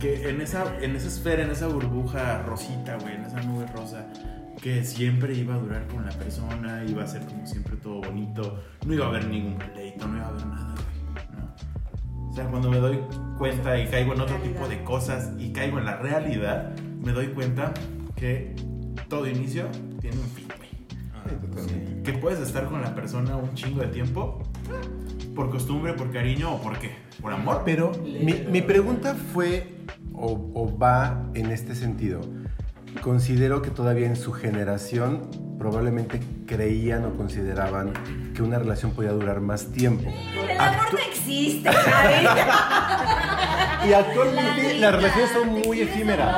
que 0.00 0.28
en 0.28 0.40
esa, 0.40 0.64
en 0.80 0.96
esa 0.96 1.08
esfera, 1.08 1.44
en 1.44 1.50
esa 1.50 1.68
burbuja 1.68 2.42
rosita, 2.42 2.96
güey, 3.00 3.14
en 3.14 3.26
esa 3.26 3.40
nube 3.42 3.66
rosa, 3.72 4.06
que 4.60 4.84
siempre 4.84 5.34
iba 5.34 5.54
a 5.54 5.58
durar 5.58 5.86
con 5.88 6.04
la 6.04 6.12
persona, 6.12 6.84
iba 6.86 7.02
a 7.02 7.06
ser 7.06 7.22
como 7.24 7.46
siempre 7.46 7.76
todo 7.76 8.00
bonito, 8.00 8.62
no 8.86 8.94
iba 8.94 9.06
a 9.06 9.08
haber 9.08 9.26
ningún 9.26 9.56
pleito, 9.58 10.06
no 10.06 10.16
iba 10.16 10.26
a 10.26 10.28
haber 10.28 10.46
nada, 10.46 10.74
güey. 10.74 11.26
¿no? 11.36 12.28
O 12.28 12.32
sea, 12.34 12.46
cuando 12.46 12.70
me 12.70 12.78
doy 12.78 13.00
cuenta 13.38 13.78
y 13.78 13.86
caigo 13.88 14.12
en 14.12 14.20
otro 14.20 14.36
tipo 14.36 14.68
de 14.68 14.82
cosas 14.84 15.30
y 15.38 15.52
caigo 15.52 15.78
en 15.78 15.86
la 15.86 15.96
realidad, 15.96 16.74
me 17.02 17.12
doy 17.12 17.28
cuenta 17.28 17.72
que 18.16 18.54
todo 19.08 19.26
inicio 19.26 19.66
tiene 20.00 20.18
un 20.18 20.28
fin, 20.28 20.46
güey 20.56 20.70
Ah, 21.14 22.02
que 22.04 22.12
puedes 22.14 22.40
estar 22.40 22.66
con 22.66 22.82
la 22.82 22.94
persona 22.94 23.36
un 23.36 23.54
chingo 23.54 23.80
de 23.80 23.88
tiempo 23.88 24.42
por 25.34 25.50
costumbre, 25.50 25.94
por 25.94 26.10
cariño 26.10 26.54
o 26.54 26.60
por 26.62 26.78
qué, 26.78 26.92
por 27.20 27.32
amor. 27.32 27.62
Pero 27.64 27.92
mi, 28.02 28.34
mi 28.50 28.62
pregunta 28.62 29.14
fue, 29.14 29.76
o, 30.14 30.50
o 30.54 30.78
va 30.78 31.30
en 31.34 31.50
este 31.50 31.74
sentido. 31.74 32.20
Considero 33.02 33.62
que 33.62 33.70
todavía 33.70 34.06
en 34.06 34.16
su 34.16 34.32
generación 34.32 35.30
probablemente 35.58 36.20
creían 36.46 37.04
o 37.04 37.14
consideraban 37.16 37.92
que 38.34 38.42
una 38.42 38.58
relación 38.58 38.92
podía 38.92 39.12
durar 39.12 39.40
más 39.40 39.66
tiempo. 39.72 40.10
el 40.10 40.58
amor 40.58 40.72
Actu- 40.74 40.92
no 40.92 40.98
existe, 40.98 41.70
¿sabes? 41.72 42.28
y 43.88 43.92
actualmente 43.92 44.78
las 44.78 44.94
relaciones 44.94 45.30
son 45.32 45.48
muy 45.66 45.80
efímeras. 45.80 46.36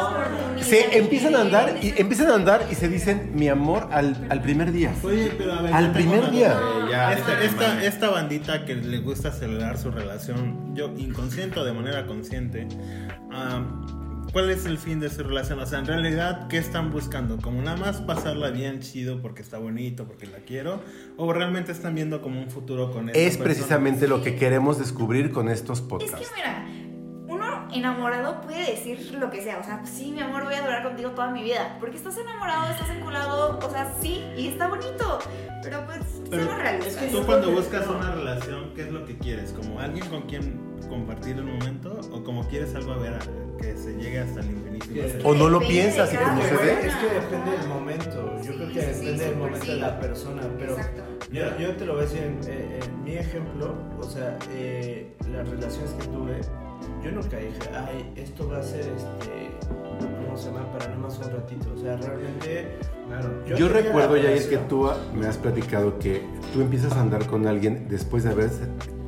Se 0.60 0.96
empiezan 0.98 1.34
a 1.34 1.40
andar 1.40 1.76
y 1.82 1.92
empiezan 1.96 2.30
a 2.30 2.34
andar 2.36 2.66
y 2.70 2.74
se 2.76 2.88
dicen 2.88 3.32
mi 3.34 3.48
amor 3.48 3.88
al, 3.90 4.16
al 4.30 4.40
primer 4.42 4.70
día. 4.72 4.92
Oye, 5.02 5.32
pero 5.36 5.54
a 5.54 5.62
ver, 5.62 5.72
Al 5.74 5.92
primer 5.92 6.30
día. 6.30 6.56
ya, 6.90 7.12
esta, 7.14 7.82
esta, 7.84 8.10
bandita 8.10 8.64
que 8.64 8.76
le 8.76 8.98
gusta 8.98 9.28
acelerar 9.30 9.76
su 9.78 9.90
relación, 9.90 10.74
yo 10.76 10.92
inconsciente 10.96 11.58
o 11.58 11.64
de 11.64 11.72
manera 11.72 12.06
consciente, 12.06 12.68
¿cuál 14.32 14.50
es 14.50 14.64
el 14.66 14.78
fin 14.78 14.98
de 15.00 15.08
su 15.10 15.22
relación? 15.22 15.58
O 15.60 15.66
sea, 15.66 15.78
en 15.80 15.86
realidad, 15.86 16.48
¿qué 16.48 16.58
están 16.58 16.90
buscando? 16.90 17.38
¿Como 17.38 17.60
nada 17.62 17.76
más 17.76 18.00
pasarla 18.00 18.50
bien 18.50 18.80
chido 18.80 19.20
porque 19.20 19.42
está 19.42 19.58
bonito, 19.58 20.04
porque 20.04 20.26
la 20.26 20.38
quiero? 20.38 20.80
¿O 21.16 21.32
realmente 21.32 21.72
están 21.72 21.94
viendo 21.94 22.22
como 22.22 22.40
un 22.40 22.50
futuro 22.50 22.90
con 22.92 23.08
esta 23.08 23.18
Es 23.18 23.36
persona? 23.36 23.44
precisamente 23.44 24.08
lo 24.08 24.22
que 24.22 24.36
queremos 24.36 24.78
descubrir 24.78 25.30
con 25.32 25.48
estos 25.48 25.78
Es 25.78 25.82
que 25.84 25.88
podcasts. 25.88 26.32
mira, 26.36 26.66
uno 27.28 27.68
enamorado 27.72 28.40
puede 28.42 28.72
decir 28.72 29.14
lo 29.18 29.30
que 29.30 29.42
sea, 29.42 29.58
o 29.58 29.62
sea, 29.64 29.84
sí, 29.86 30.10
mi 30.12 30.20
amor, 30.20 30.44
voy 30.44 30.54
a 30.54 30.62
durar 30.62 30.82
contigo 30.82 31.10
toda 31.10 31.30
mi 31.30 31.42
vida, 31.42 31.76
porque 31.80 31.96
estás 31.96 32.16
enamorado, 32.18 32.70
estás 32.72 32.90
enculado, 32.90 33.58
o 33.58 33.70
sea, 33.70 33.94
sí, 34.00 34.22
y 34.36 34.48
está 34.48 34.68
bonito, 34.68 35.18
pero 35.62 35.84
pues, 35.86 36.00
Pero 36.30 36.44
seamos 36.44 36.62
realistas. 36.62 37.10
tú 37.10 37.22
cuando 37.24 37.50
buscas 37.52 37.86
una 37.86 38.14
relación, 38.14 38.72
¿qué 38.74 38.82
es 38.82 38.90
lo 38.92 39.04
que 39.06 39.16
quieres? 39.18 39.52
¿Como 39.52 39.80
alguien 39.80 40.06
con 40.08 40.22
quien 40.22 40.71
compartir 40.88 41.36
el 41.36 41.44
momento? 41.44 42.00
¿O 42.12 42.22
como 42.24 42.46
quieres 42.48 42.74
algo 42.74 42.92
a 42.92 42.98
ver, 42.98 43.14
a- 43.14 43.18
que 43.60 43.76
se 43.76 43.92
llegue 43.96 44.20
hasta 44.20 44.40
el 44.40 44.46
infinito? 44.50 45.28
O 45.28 45.34
no 45.34 45.48
lo 45.48 45.60
piensas 45.60 46.12
y 46.12 46.16
como 46.16 46.42
se 46.42 46.54
ve. 46.56 46.86
Es 46.86 46.94
que 46.96 47.06
depende 47.14 47.50
del 47.58 47.68
momento. 47.68 48.36
Yo 48.38 48.42
Sí, 48.52 48.58
creo 48.58 48.68
que 48.72 48.80
sí, 48.82 48.94
sí, 48.94 49.00
depende 49.06 49.24
del 49.24 49.36
momento 49.36 49.64
sí. 49.66 49.70
de 49.72 49.76
la 49.78 50.00
persona. 50.00 50.42
Pero 50.58 50.76
yo, 51.30 51.58
yo 51.58 51.76
te 51.76 51.86
lo 51.86 51.92
voy 51.94 52.02
a 52.02 52.04
decir 52.04 52.22
en, 52.22 52.38
eh, 52.48 52.80
en 52.82 53.04
mi 53.04 53.14
ejemplo. 53.16 53.74
O 54.00 54.04
sea, 54.04 54.38
eh, 54.50 55.12
las 55.32 55.48
relaciones 55.48 55.90
que 55.92 56.06
tuve, 56.08 56.40
yo 57.04 57.12
nunca 57.12 57.36
dije, 57.36 57.58
ay, 57.74 58.12
esto 58.16 58.48
va 58.48 58.58
a 58.58 58.62
ser 58.62 58.80
este. 58.80 59.50
¿Cómo 60.26 60.36
se 60.36 60.46
llama? 60.50 60.72
Para 60.72 60.86
nada 60.88 60.98
más 60.98 61.18
un 61.18 61.30
ratito. 61.32 61.72
O 61.74 61.78
sea, 61.78 61.96
realmente. 61.96 62.78
Claro, 63.08 63.44
Yo 63.46 63.56
tenía 63.68 63.82
recuerdo, 63.82 64.16
Yair, 64.16 64.48
que 64.48 64.56
tú 64.56 64.88
me 65.14 65.26
has 65.26 65.36
platicado 65.36 65.98
que 65.98 66.22
tú 66.52 66.62
empiezas 66.62 66.92
a 66.94 67.00
andar 67.02 67.26
con 67.26 67.46
alguien 67.46 67.86
después 67.88 68.24
de 68.24 68.30
haber 68.30 68.50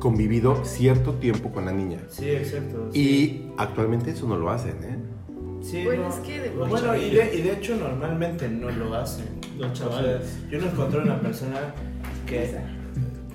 convivido 0.09 0.63
cierto 0.63 1.13
tiempo 1.15 1.51
con 1.51 1.65
la 1.65 1.71
niña. 1.71 1.97
Sí, 2.09 2.29
exacto. 2.29 2.89
sí. 2.93 2.99
Y 2.99 3.51
actualmente 3.57 4.11
eso 4.11 4.27
no 4.27 4.37
lo 4.37 4.51
hacen, 4.51 4.75
¿eh? 4.83 4.97
Sí, 5.63 5.83
Bueno, 5.83 6.03
no. 6.03 6.09
es 6.09 6.15
que 6.17 6.41
de- 6.41 6.49
Bueno, 6.51 6.95
y 6.95 7.09
de, 7.09 7.35
y 7.35 7.41
de 7.41 7.53
hecho 7.53 7.75
normalmente 7.75 8.47
no 8.47 8.69
lo 8.69 8.93
hacen. 8.93 9.25
Los 9.57 9.71
O 9.71 9.75
sea, 9.75 9.87
chavales. 9.89 10.37
yo 10.51 10.59
no 10.59 10.67
encontré 10.67 10.99
una 10.99 11.19
persona 11.19 11.73
que, 12.27 12.55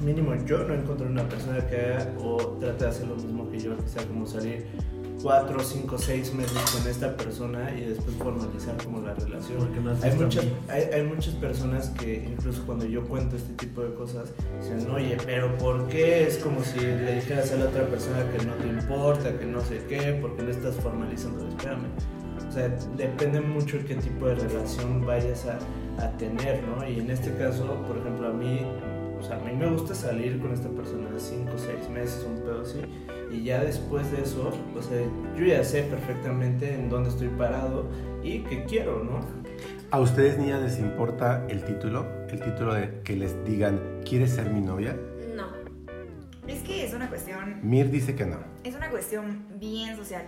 mínimo 0.04 0.32
yo 0.46 0.58
no 0.62 0.74
encontré 0.74 1.08
una 1.08 1.28
persona 1.28 1.66
que 1.66 1.76
haga 1.76 2.06
o 2.22 2.36
trate 2.60 2.84
de 2.84 2.90
hacer 2.90 3.08
lo 3.08 3.16
mismo 3.16 3.50
que 3.50 3.58
yo, 3.58 3.76
que 3.76 3.88
sea 3.88 4.06
como 4.06 4.24
salir 4.26 4.66
cuatro, 5.22 5.60
cinco, 5.60 5.98
seis 5.98 6.32
meses 6.34 6.58
con 6.70 6.90
esta 6.90 7.16
persona 7.16 7.70
y 7.76 7.82
después 7.82 8.16
formalizar 8.16 8.76
como 8.82 9.00
la 9.00 9.14
relación. 9.14 9.68
No 9.84 9.92
Hay 10.02 10.12
muchas, 10.12 10.44
hay, 10.68 10.82
hay 10.92 11.02
muchas 11.02 11.34
personas 11.34 11.90
que 11.90 12.24
incluso 12.24 12.64
cuando 12.66 12.86
yo 12.86 13.04
cuento 13.04 13.36
este 13.36 13.52
tipo 13.54 13.82
de 13.82 13.94
cosas 13.94 14.32
dicen, 14.60 14.90
oye, 14.90 15.16
pero 15.24 15.56
¿por 15.58 15.88
qué? 15.88 16.26
Es 16.26 16.38
como 16.38 16.62
si 16.64 16.80
le 16.80 17.16
dijeras 17.16 17.52
a 17.52 17.56
la 17.56 17.66
otra 17.66 17.86
persona 17.86 18.24
que 18.30 18.44
no 18.44 18.54
te 18.54 18.68
importa, 18.68 19.38
que 19.38 19.46
no 19.46 19.60
sé 19.60 19.84
qué, 19.88 20.18
porque 20.20 20.42
no 20.42 20.50
estás 20.50 20.76
formalizando. 20.76 21.48
Espérame. 21.48 21.88
O 22.48 22.52
sea, 22.52 22.68
depende 22.96 23.40
mucho 23.40 23.78
qué 23.86 23.94
tipo 23.94 24.26
de 24.26 24.34
relación 24.34 25.06
vayas 25.06 25.46
a, 25.46 25.58
a 26.04 26.10
tener, 26.16 26.62
¿no? 26.64 26.88
Y 26.88 26.98
en 26.98 27.10
este 27.10 27.32
caso, 27.36 27.64
por 27.86 27.98
ejemplo, 27.98 28.28
a 28.28 28.32
mí, 28.32 28.60
o 29.18 29.22
sea, 29.22 29.36
a 29.36 29.40
mí 29.40 29.52
me 29.52 29.70
gusta 29.70 29.94
salir 29.94 30.40
con 30.40 30.52
esta 30.52 30.68
persona 30.70 31.10
de 31.10 31.20
5 31.20 31.52
o 31.54 31.58
6 31.58 31.90
meses, 31.90 32.26
un 32.26 32.40
pedo 32.40 32.62
así, 32.62 32.80
y 33.30 33.44
ya 33.44 33.62
después 33.62 34.10
de 34.12 34.22
eso, 34.22 34.52
o 34.76 34.82
sea, 34.82 34.98
yo 35.36 35.44
ya 35.44 35.62
sé 35.64 35.82
perfectamente 35.84 36.74
en 36.74 36.88
dónde 36.88 37.10
estoy 37.10 37.28
parado 37.28 37.86
y 38.22 38.40
qué 38.40 38.64
quiero, 38.64 39.04
¿no? 39.04 39.20
¿A 39.92 40.00
ustedes, 40.00 40.38
niñas, 40.38 40.60
les 40.62 40.78
importa 40.78 41.44
el 41.48 41.64
título? 41.64 42.06
El 42.28 42.40
título 42.40 42.74
de 42.74 43.00
que 43.02 43.16
les 43.16 43.44
digan, 43.44 44.00
¿quieres 44.08 44.32
ser 44.32 44.50
mi 44.50 44.60
novia? 44.60 44.96
No. 45.34 45.48
Es 46.46 46.62
que 46.62 46.84
es 46.84 46.94
una 46.94 47.08
cuestión 47.08 47.60
Mir 47.62 47.90
dice 47.90 48.14
que 48.14 48.26
no. 48.26 48.38
es 48.64 48.74
una 48.74 48.90
cuestión 48.90 49.46
bien 49.58 49.96
social. 49.96 50.22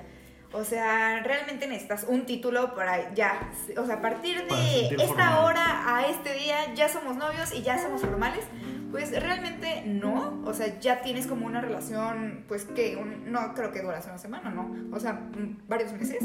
O 0.55 0.65
sea, 0.65 1.23
realmente 1.25 1.67
necesitas 1.67 2.05
un 2.07 2.27
título 2.27 2.75
para 2.75 3.15
ya, 3.15 3.51
o 3.79 3.87
sea, 3.87 3.95
a 3.97 4.01
partir 4.03 4.37
de 4.47 4.89
esta 4.91 5.07
formal. 5.07 5.45
hora 5.45 5.97
a 5.97 6.07
este 6.09 6.35
día 6.35 6.75
ya 6.75 6.91
somos 6.91 7.17
novios 7.17 7.55
y 7.55 7.63
ya 7.63 7.83
somos 7.83 8.03
formales. 8.03 8.45
Pues 8.93 9.11
realmente 9.21 9.83
no, 9.87 10.41
o 10.45 10.55
sea, 10.55 10.79
ya 10.79 11.01
tienes 11.01 11.27
como 11.27 11.47
una 11.47 11.61
relación, 11.61 12.45
pues 12.47 12.65
que 12.67 12.97
un- 12.97 13.33
no 13.33 13.55
creo 13.55 13.73
que 13.73 13.83
dura 13.83 14.01
una 14.05 14.19
semana, 14.19 14.51
¿no? 14.51 14.71
O 14.95 15.01
sea, 15.01 15.19
varios 15.67 15.93
meses. 15.95 16.25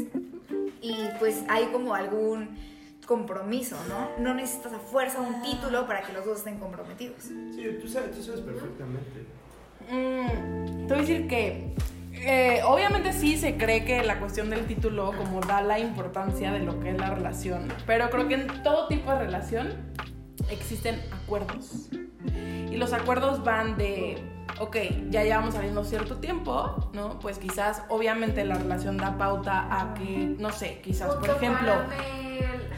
Y 0.80 0.94
pues 1.18 1.42
hay 1.48 1.64
como 1.72 1.94
algún 1.94 2.50
compromiso, 3.06 3.76
¿no? 3.88 4.10
No 4.22 4.34
necesitas 4.34 4.74
a 4.74 4.78
fuerza 4.78 5.20
un 5.20 5.42
título 5.42 5.86
para 5.86 6.02
que 6.02 6.12
los 6.12 6.24
dos 6.26 6.38
estén 6.38 6.58
comprometidos. 6.58 7.22
Sí, 7.22 7.64
tú 7.80 7.88
sabes, 7.88 8.12
tú 8.14 8.22
sabes 8.22 8.42
perfectamente. 8.42 9.26
Mm, 9.90 10.86
te 10.86 10.94
voy 10.94 10.98
a 10.98 11.00
decir 11.00 11.26
que 11.26 11.74
eh, 12.12 12.60
obviamente 12.66 13.12
sí 13.12 13.36
se 13.38 13.56
cree 13.56 13.84
que 13.84 14.02
la 14.04 14.20
cuestión 14.20 14.50
del 14.50 14.66
título 14.66 15.12
como 15.16 15.40
da 15.40 15.62
la 15.62 15.78
importancia 15.78 16.52
de 16.52 16.58
lo 16.60 16.78
que 16.80 16.90
es 16.90 16.98
la 16.98 17.14
relación, 17.14 17.68
pero 17.86 18.10
creo 18.10 18.28
que 18.28 18.34
en 18.34 18.62
todo 18.62 18.88
tipo 18.88 19.10
de 19.12 19.20
relación 19.20 19.68
existen 20.50 21.00
acuerdos. 21.12 21.88
Y 22.70 22.76
los 22.76 22.92
acuerdos 22.92 23.42
van 23.44 23.76
de, 23.78 24.22
ok, 24.60 24.76
ya 25.10 25.22
llevamos 25.24 25.54
saliendo 25.54 25.84
cierto 25.84 26.16
tiempo, 26.16 26.90
¿no? 26.92 27.18
Pues 27.20 27.38
quizás 27.38 27.82
obviamente 27.88 28.44
la 28.44 28.54
relación 28.56 28.96
da 28.96 29.16
pauta 29.16 29.66
a 29.70 29.94
que, 29.94 30.34
no 30.38 30.50
sé, 30.52 30.80
quizás 30.82 31.14
por 31.14 31.30
ejemplo... 31.30 31.72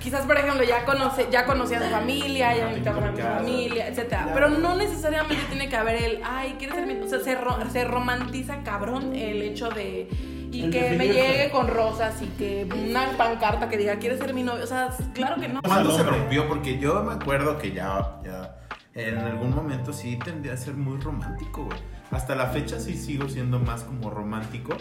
Quizás, 0.00 0.24
por 0.24 0.38
ejemplo, 0.38 0.64
ya, 0.64 0.86
conoce, 0.86 1.28
ya 1.30 1.44
conocía 1.44 1.78
a 1.78 1.82
su 1.84 1.90
familia, 1.90 2.56
ya 2.56 2.70
invitó 2.72 2.88
a 2.88 2.94
su 2.94 3.00
familia, 3.22 3.86
etc. 3.88 4.16
Pero 4.32 4.48
no 4.48 4.74
necesariamente 4.74 5.44
tiene 5.50 5.68
que 5.68 5.76
haber 5.76 6.02
el, 6.02 6.20
ay, 6.24 6.54
¿quieres 6.58 6.74
ser 6.76 6.86
mi 6.86 6.94
O 7.04 7.06
sea, 7.06 7.20
se, 7.20 7.34
ro- 7.34 7.58
se 7.70 7.84
romantiza 7.84 8.62
cabrón 8.62 9.14
el 9.14 9.42
hecho 9.42 9.68
de. 9.68 10.08
Y 10.50 10.64
El 10.64 10.70
que 10.70 10.90
me 10.96 11.06
llegue 11.06 11.50
con 11.50 11.68
rosas 11.68 12.20
y 12.22 12.26
que 12.26 12.68
una 12.88 13.16
pancarta 13.16 13.68
que 13.68 13.78
diga, 13.78 13.96
¿quieres 13.96 14.18
ser 14.18 14.34
mi 14.34 14.42
novio? 14.42 14.64
O 14.64 14.66
sea, 14.66 14.90
claro 15.14 15.40
que 15.40 15.48
no. 15.48 15.62
¿Cuándo 15.62 15.96
se 15.96 16.02
rompió? 16.02 16.48
Porque 16.48 16.78
yo 16.78 17.02
me 17.04 17.12
acuerdo 17.12 17.56
que 17.58 17.72
ya, 17.72 18.18
ya 18.24 18.56
en 18.94 19.18
algún 19.18 19.54
momento 19.54 19.92
sí 19.92 20.18
tendría 20.22 20.54
a 20.54 20.56
ser 20.56 20.74
muy 20.74 20.98
romántico, 20.98 21.64
güey. 21.64 21.78
Hasta 22.10 22.34
la 22.34 22.48
fecha 22.48 22.80
sí 22.80 22.96
sigo 22.96 23.28
siendo 23.28 23.60
más 23.60 23.84
como 23.84 24.10
romántico. 24.10 24.76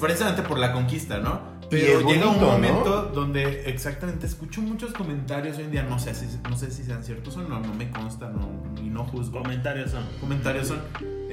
Precisamente 0.00 0.42
por 0.42 0.58
la 0.58 0.72
conquista, 0.72 1.18
¿no? 1.18 1.54
Pero 1.70 2.00
llega 2.08 2.28
un 2.28 2.34
bonito, 2.34 2.40
¿no? 2.40 2.52
momento 2.52 3.02
donde 3.14 3.68
exactamente 3.70 4.26
escucho 4.26 4.60
muchos 4.60 4.92
comentarios 4.92 5.56
hoy 5.58 5.64
en 5.64 5.70
día, 5.70 5.82
no 5.82 5.98
sé 5.98 6.14
si, 6.14 6.26
no 6.48 6.56
sé 6.56 6.70
si 6.70 6.84
sean 6.84 7.02
ciertos 7.02 7.36
o 7.36 7.42
no, 7.42 7.60
no 7.60 7.74
me 7.74 7.90
consta 7.90 8.28
no, 8.28 8.48
y 8.82 8.90
no 8.90 9.04
juzgo. 9.04 9.42
Comentarios 9.42 9.90
son. 9.92 10.04
comentarios 10.20 10.68
son 10.68 10.80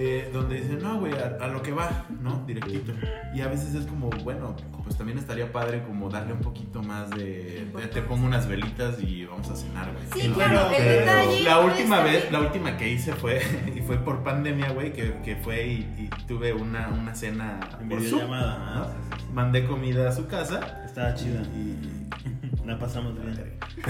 eh, 0.03 0.29
donde 0.33 0.55
dicen, 0.61 0.79
no, 0.81 0.99
güey, 0.99 1.13
a, 1.13 1.37
a 1.43 1.47
lo 1.47 1.61
que 1.61 1.71
va, 1.71 2.05
¿no? 2.21 2.43
Directito. 2.47 2.91
Y 3.35 3.41
a 3.41 3.47
veces 3.47 3.75
es 3.75 3.85
como, 3.85 4.09
bueno, 4.23 4.55
pues 4.83 4.97
también 4.97 5.19
estaría 5.19 5.51
padre 5.51 5.83
como 5.83 6.09
darle 6.09 6.33
un 6.33 6.39
poquito 6.39 6.81
más 6.81 7.09
de, 7.11 7.67
de- 7.75 7.87
te 7.87 8.01
pongo 8.01 8.25
unas 8.25 8.47
velitas 8.47 9.01
y 9.01 9.25
vamos 9.25 9.49
a 9.51 9.55
cenar, 9.55 9.91
güey. 9.93 10.05
Sí, 10.23 10.27
Y 10.29 10.31
claro, 10.33 10.69
el 10.71 10.75
pero 10.77 10.99
detalle 11.01 11.43
La 11.43 11.55
no 11.55 11.65
última 11.65 11.99
vez, 12.01 12.21
bien. 12.21 12.33
la 12.33 12.39
última 12.39 12.77
que 12.77 12.89
hice 12.89 13.13
fue, 13.13 13.41
y 13.75 13.81
fue 13.81 13.97
por 13.97 14.23
pandemia, 14.23 14.71
güey, 14.71 14.91
que, 14.93 15.13
que 15.23 15.35
fue 15.35 15.67
y, 15.67 15.77
y 15.97 16.09
tuve 16.27 16.51
una, 16.53 16.89
una 16.89 17.13
cena 17.13 17.59
En 17.79 17.87
por 17.89 17.99
Zoom, 17.99 18.21
videollamada. 18.21 18.57
¿no? 18.75 18.81
ah, 18.81 18.87
sí, 18.91 19.07
sí, 19.17 19.23
sí. 19.27 19.33
Mandé 19.33 19.65
comida 19.65 20.09
a 20.09 20.11
su 20.11 20.27
casa 20.27 20.80
Estaba 20.91 21.15
chida. 21.15 21.39
y... 21.55 22.67
La 22.67 22.77
pasamos 22.77 23.13
bien. 23.15 23.33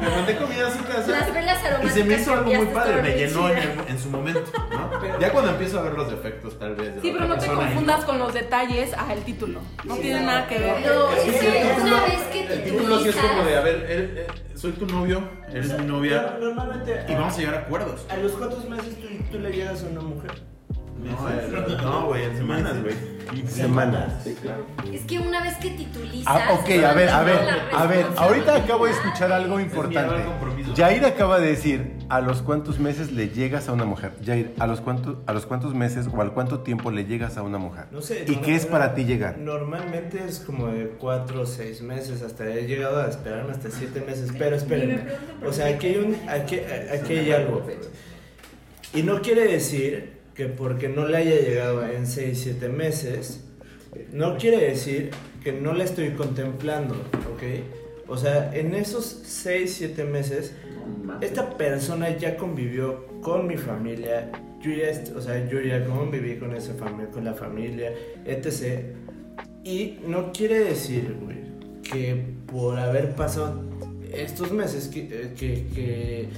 Le 0.00 0.10
mandé 0.10 0.36
comida 0.36 0.68
a 0.68 0.70
su 0.70 0.84
casa. 0.84 1.10
Las 1.10 1.32
velas 1.34 1.58
Y 1.82 1.88
se 1.88 2.04
me 2.04 2.14
hizo 2.14 2.32
algo 2.34 2.52
muy 2.52 2.66
padre, 2.66 3.02
me 3.02 3.16
llenó 3.16 3.48
en, 3.48 3.58
en 3.88 3.98
su 3.98 4.10
momento, 4.10 4.44
¿no? 4.70 4.90
Ya 5.20 5.32
cuando 5.32 5.52
empiezo 5.52 5.78
a 5.80 5.82
ver 5.82 5.94
los 5.94 6.10
defectos, 6.10 6.58
tal 6.58 6.76
vez. 6.76 6.94
de 6.94 7.00
Sí, 7.00 7.10
pero 7.12 7.26
no 7.26 7.36
te 7.38 7.46
confundas 7.46 8.04
con 8.04 8.18
los 8.18 8.32
detalles 8.34 8.92
a 8.96 9.12
el 9.14 9.22
título. 9.22 9.60
No 9.84 9.96
tiene 9.96 10.20
nada 10.20 10.46
que 10.46 10.58
ver. 10.58 10.86
No, 10.86 11.10
es 11.10 11.22
Sí, 11.24 11.30
sí, 11.32 11.38
que 11.40 11.62
el 11.62 11.68
título- 11.74 11.96
una 11.96 12.04
vez 12.04 12.20
que 12.30 12.40
El 12.52 12.64
título 12.64 12.98
sí 13.00 13.08
es 13.08 13.16
como 13.16 13.44
de, 13.44 13.56
a 13.56 13.60
ver, 13.62 13.76
eh, 13.88 14.26
eh, 14.26 14.26
soy 14.54 14.72
tu 14.72 14.86
novio, 14.86 15.22
eres 15.50 15.76
mi 15.78 15.86
novia, 15.86 16.36
Normalmente. 16.38 17.04
y 17.08 17.14
vamos 17.14 17.34
a 17.34 17.38
llegar 17.38 17.54
a 17.54 17.58
acuerdos. 17.60 18.06
A 18.10 18.16
los 18.18 18.32
cuantos 18.32 18.68
meses 18.68 18.94
tú, 19.00 19.08
tú 19.32 19.38
le 19.40 19.50
llegas 19.50 19.82
a 19.82 19.86
una 19.86 20.00
mujer. 20.02 20.30
No, 21.02 21.82
no, 21.82 22.06
güey, 22.06 22.24
en 22.24 22.36
semanas, 22.36 22.82
güey. 22.82 22.94
Semanas. 23.46 24.22
Sí, 24.24 24.34
claro. 24.40 24.64
Es 24.90 25.02
que 25.02 25.18
una 25.18 25.42
vez 25.42 25.54
que 25.58 25.70
titulizas. 25.70 26.24
Ah, 26.26 26.54
ok, 26.58 26.70
a 26.82 26.94
ver, 26.94 27.08
a 27.10 27.22
ver, 27.22 27.38
a 27.74 27.86
ver, 27.86 28.06
ahorita 28.16 28.56
acabo 28.56 28.86
de 28.86 28.92
escuchar 28.92 29.30
algo 29.32 29.60
importante. 29.60 30.24
Jair 30.74 31.04
acaba 31.04 31.38
de 31.38 31.48
decir, 31.48 31.92
¿a 32.08 32.20
los 32.22 32.40
cuántos 32.40 32.78
meses 32.78 33.12
le 33.12 33.28
llegas 33.28 33.68
a 33.68 33.74
una 33.74 33.84
mujer? 33.84 34.12
Jair, 34.24 34.54
¿a 34.58 34.66
los 34.66 34.80
cuántos, 34.80 35.16
a 35.26 35.32
los 35.34 35.44
cuántos 35.44 35.74
meses 35.74 36.08
o 36.12 36.20
al 36.22 36.32
cuánto 36.32 36.60
tiempo 36.60 36.90
le 36.90 37.04
llegas 37.04 37.36
a 37.36 37.42
una 37.42 37.58
mujer? 37.58 37.84
No 37.90 38.00
sé. 38.00 38.24
¿Y 38.26 38.36
no- 38.36 38.42
qué 38.42 38.54
es 38.54 38.64
para 38.64 38.94
ti 38.94 39.04
llegar? 39.04 39.36
Normalmente 39.38 40.24
es 40.26 40.38
como 40.40 40.68
de 40.68 40.88
4 40.98 41.42
o 41.42 41.46
6 41.46 41.82
meses, 41.82 42.22
hasta 42.22 42.46
he 42.48 42.66
llegado 42.66 43.02
a 43.02 43.08
esperarme 43.08 43.52
hasta 43.52 43.70
7 43.70 44.00
meses, 44.06 44.30
pero 44.38 44.56
espérenme. 44.56 45.02
O 45.46 45.52
sea, 45.52 45.66
aquí 45.66 45.88
hay, 45.88 45.96
un, 45.98 46.16
aquí, 46.30 46.60
aquí 46.92 47.12
hay 47.12 47.30
algo. 47.32 47.62
Y 48.94 49.02
no 49.02 49.20
quiere 49.20 49.46
decir 49.46 50.17
que 50.38 50.46
porque 50.46 50.88
no 50.88 51.08
le 51.08 51.16
haya 51.16 51.34
llegado 51.34 51.84
en 51.84 52.06
6, 52.06 52.40
7 52.40 52.68
meses, 52.68 53.40
no 54.12 54.36
quiere 54.36 54.58
decir 54.58 55.10
que 55.42 55.50
no 55.50 55.72
la 55.74 55.82
estoy 55.82 56.10
contemplando, 56.10 56.94
¿ok? 56.94 57.42
O 58.06 58.16
sea, 58.16 58.54
en 58.54 58.72
esos 58.76 59.04
6, 59.24 59.74
7 59.78 60.04
meses, 60.04 60.54
esta 61.20 61.58
persona 61.58 62.16
ya 62.16 62.36
convivió 62.36 63.04
con 63.20 63.48
mi 63.48 63.56
familia, 63.56 64.30
yo 64.62 64.70
ya, 64.70 64.92
o 65.16 65.20
sea, 65.20 65.44
yo 65.48 65.60
ya 65.60 65.84
conviví 65.84 66.36
con 66.36 66.54
esa 66.54 66.72
familia, 66.74 67.10
con 67.10 67.24
la 67.24 67.34
familia, 67.34 67.92
etc. 68.24 68.94
Y 69.64 69.98
no 70.06 70.30
quiere 70.30 70.60
decir, 70.60 71.16
que 71.82 72.14
por 72.46 72.78
haber 72.78 73.16
pasado 73.16 73.60
estos 74.12 74.52
meses 74.52 74.86
que, 74.86 75.00
eh, 75.00 75.32
que 75.36 76.28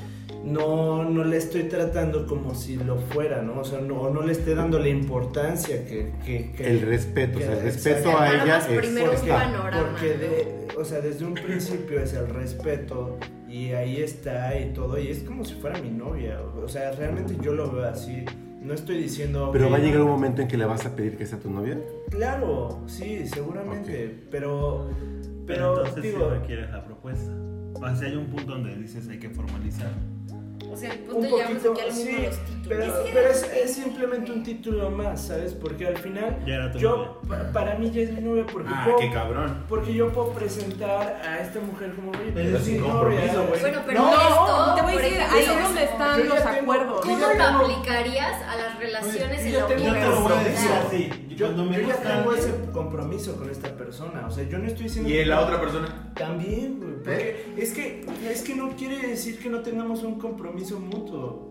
no, 0.44 1.04
no 1.04 1.24
le 1.24 1.36
estoy 1.36 1.64
tratando 1.64 2.26
como 2.26 2.54
si 2.54 2.76
lo 2.76 2.96
fuera, 2.98 3.42
¿no? 3.42 3.60
O 3.60 3.64
sea, 3.64 3.80
no, 3.80 4.10
no 4.10 4.22
le 4.22 4.32
esté 4.32 4.54
dando 4.54 4.78
la 4.78 4.88
importancia 4.88 5.84
que... 5.86 6.12
que- 6.24 6.52
que- 6.52 6.70
El 6.70 6.82
respeto, 6.82 7.38
o 7.38 7.42
sea, 7.42 7.52
el 7.54 7.62
respeto 7.62 8.18
a 8.18 8.28
ella 8.30 8.58
es... 8.58 8.64
porque, 8.64 9.04
porque 9.72 10.66
o 10.78 10.84
sea, 10.84 11.00
desde 11.00 11.24
un 11.26 11.34
principio 11.34 12.00
es 12.00 12.12
el 12.14 12.28
respeto 12.28 13.18
y 13.48 13.72
ahí 13.72 14.00
está 14.00 14.58
y 14.58 14.72
todo 14.72 14.98
y 14.98 15.08
es 15.08 15.20
como 15.24 15.44
si 15.44 15.54
fuera 15.54 15.80
mi 15.80 15.90
novia, 15.90 16.40
o 16.40 16.68
sea, 16.68 16.92
realmente 16.92 17.36
yo 17.42 17.52
lo 17.52 17.70
veo 17.70 17.84
así. 17.86 18.24
No 18.62 18.74
estoy 18.74 18.98
diciendo 19.02 19.50
Pero 19.52 19.66
"Ok, 19.68 19.72
va 19.72 19.76
a 19.78 19.80
llegar 19.80 20.02
un 20.02 20.10
momento 20.10 20.42
en 20.42 20.48
que 20.48 20.56
le 20.58 20.66
vas 20.66 20.84
a 20.84 20.94
pedir 20.94 21.16
que 21.16 21.24
sea 21.26 21.38
tu 21.38 21.50
novia. 21.50 21.78
Claro, 22.10 22.82
sí, 22.86 23.26
seguramente, 23.26 24.14
pero 24.30 24.86
Pero 25.46 25.46
pero 25.46 25.78
entonces 25.78 26.02
digo, 26.02 26.28
sí 26.30 26.38
requieres 26.40 26.70
la 26.70 26.84
propuesta. 26.84 27.32
O 27.74 27.96
sea, 27.96 28.08
hay 28.08 28.16
un 28.16 28.26
punto 28.26 28.52
donde 28.52 28.76
dices 28.76 29.08
hay 29.08 29.18
que 29.18 29.30
formalizar. 29.30 29.90
O 30.80 30.82
sea, 30.82 30.94
el 30.94 31.00
un 31.00 31.06
punto 31.08 31.36
llegamos 31.36 31.62
poquito, 31.62 31.72
aquí 31.72 31.80
al 31.82 31.92
mundo 31.92 32.10
sí, 32.10 32.16
de 32.16 32.26
los 32.26 32.38
títulos. 32.38 32.59
Pero, 32.70 32.84
Es 32.84 32.92
que- 32.92 33.10
pero 33.12 33.28
es, 33.28 33.42
es 33.52 33.74
simplemente 33.74 34.32
un 34.32 34.42
título 34.42 34.90
más, 34.90 35.26
¿sabes? 35.26 35.52
Porque 35.54 35.86
al 35.86 35.98
final 35.98 36.42
Ya 36.46 36.54
era 36.54 36.72
tu 36.72 36.78
yo 36.78 37.20
pa- 37.28 37.50
para 37.52 37.74
mí 37.74 37.90
ya 37.90 38.00
es 38.02 38.12
mi 38.12 38.20
novia 38.22 38.46
porque 38.50 38.70
Ah, 38.72 38.82
puedo, 38.84 38.96
qué 38.98 39.10
cabrón. 39.10 39.64
porque 39.68 39.92
yo 39.92 40.10
puedo 40.12 40.30
presentar 40.32 41.20
a 41.26 41.40
esta 41.40 41.60
mujer 41.60 41.92
como 41.94 42.12
oye, 42.12 42.30
Pero 42.32 42.58
sin 42.60 42.80
mi 42.82 42.88
compromiso, 42.88 43.26
novia. 43.34 43.48
güey. 43.48 43.60
Bueno, 43.60 43.80
pero 43.86 44.00
No, 44.00 44.12
esto. 44.12 44.74
te 44.76 44.82
voy 44.82 44.92
a 44.92 44.96
decir, 44.96 45.18
ahí 45.20 45.42
es 45.42 45.62
donde 45.62 45.84
están 45.84 46.28
los 46.28 46.38
tengo- 46.38 46.72
acuerdos. 46.72 47.00
¿Cómo 47.04 47.26
tengo- 47.28 47.42
aplicarías 47.44 48.42
a 48.42 48.56
las 48.56 48.78
relaciones 48.78 49.40
en 49.44 49.52
la 49.52 49.66
tengo- 49.66 49.84
Yo 49.84 49.92
te 49.92 50.00
lo 50.08 50.20
voy 50.20 50.32
a 50.32 50.36
decir 50.44 50.70
universidad? 50.70 50.86
así. 50.86 51.26
Yo, 51.40 51.54
yo 51.56 51.70
ya 51.88 51.96
tengo 51.96 52.34
ese 52.34 52.52
compromiso 52.72 53.36
con 53.36 53.50
esta 53.50 53.68
persona, 53.76 54.26
o 54.26 54.30
sea, 54.30 54.44
yo 54.44 54.58
no 54.58 54.66
estoy 54.66 54.84
diciendo 54.84 55.10
¿Y 55.10 55.24
la 55.24 55.40
otra 55.40 55.58
persona? 55.60 56.12
También, 56.14 56.78
güey. 56.78 56.90
porque 57.02 57.54
Es 57.56 57.72
que, 57.72 58.06
es 58.30 58.42
que 58.42 58.54
no 58.54 58.76
quiere 58.76 59.08
decir 59.08 59.38
que 59.38 59.48
no 59.48 59.60
tengamos 59.60 60.02
un 60.02 60.18
compromiso 60.18 60.78
mutuo. 60.78 61.49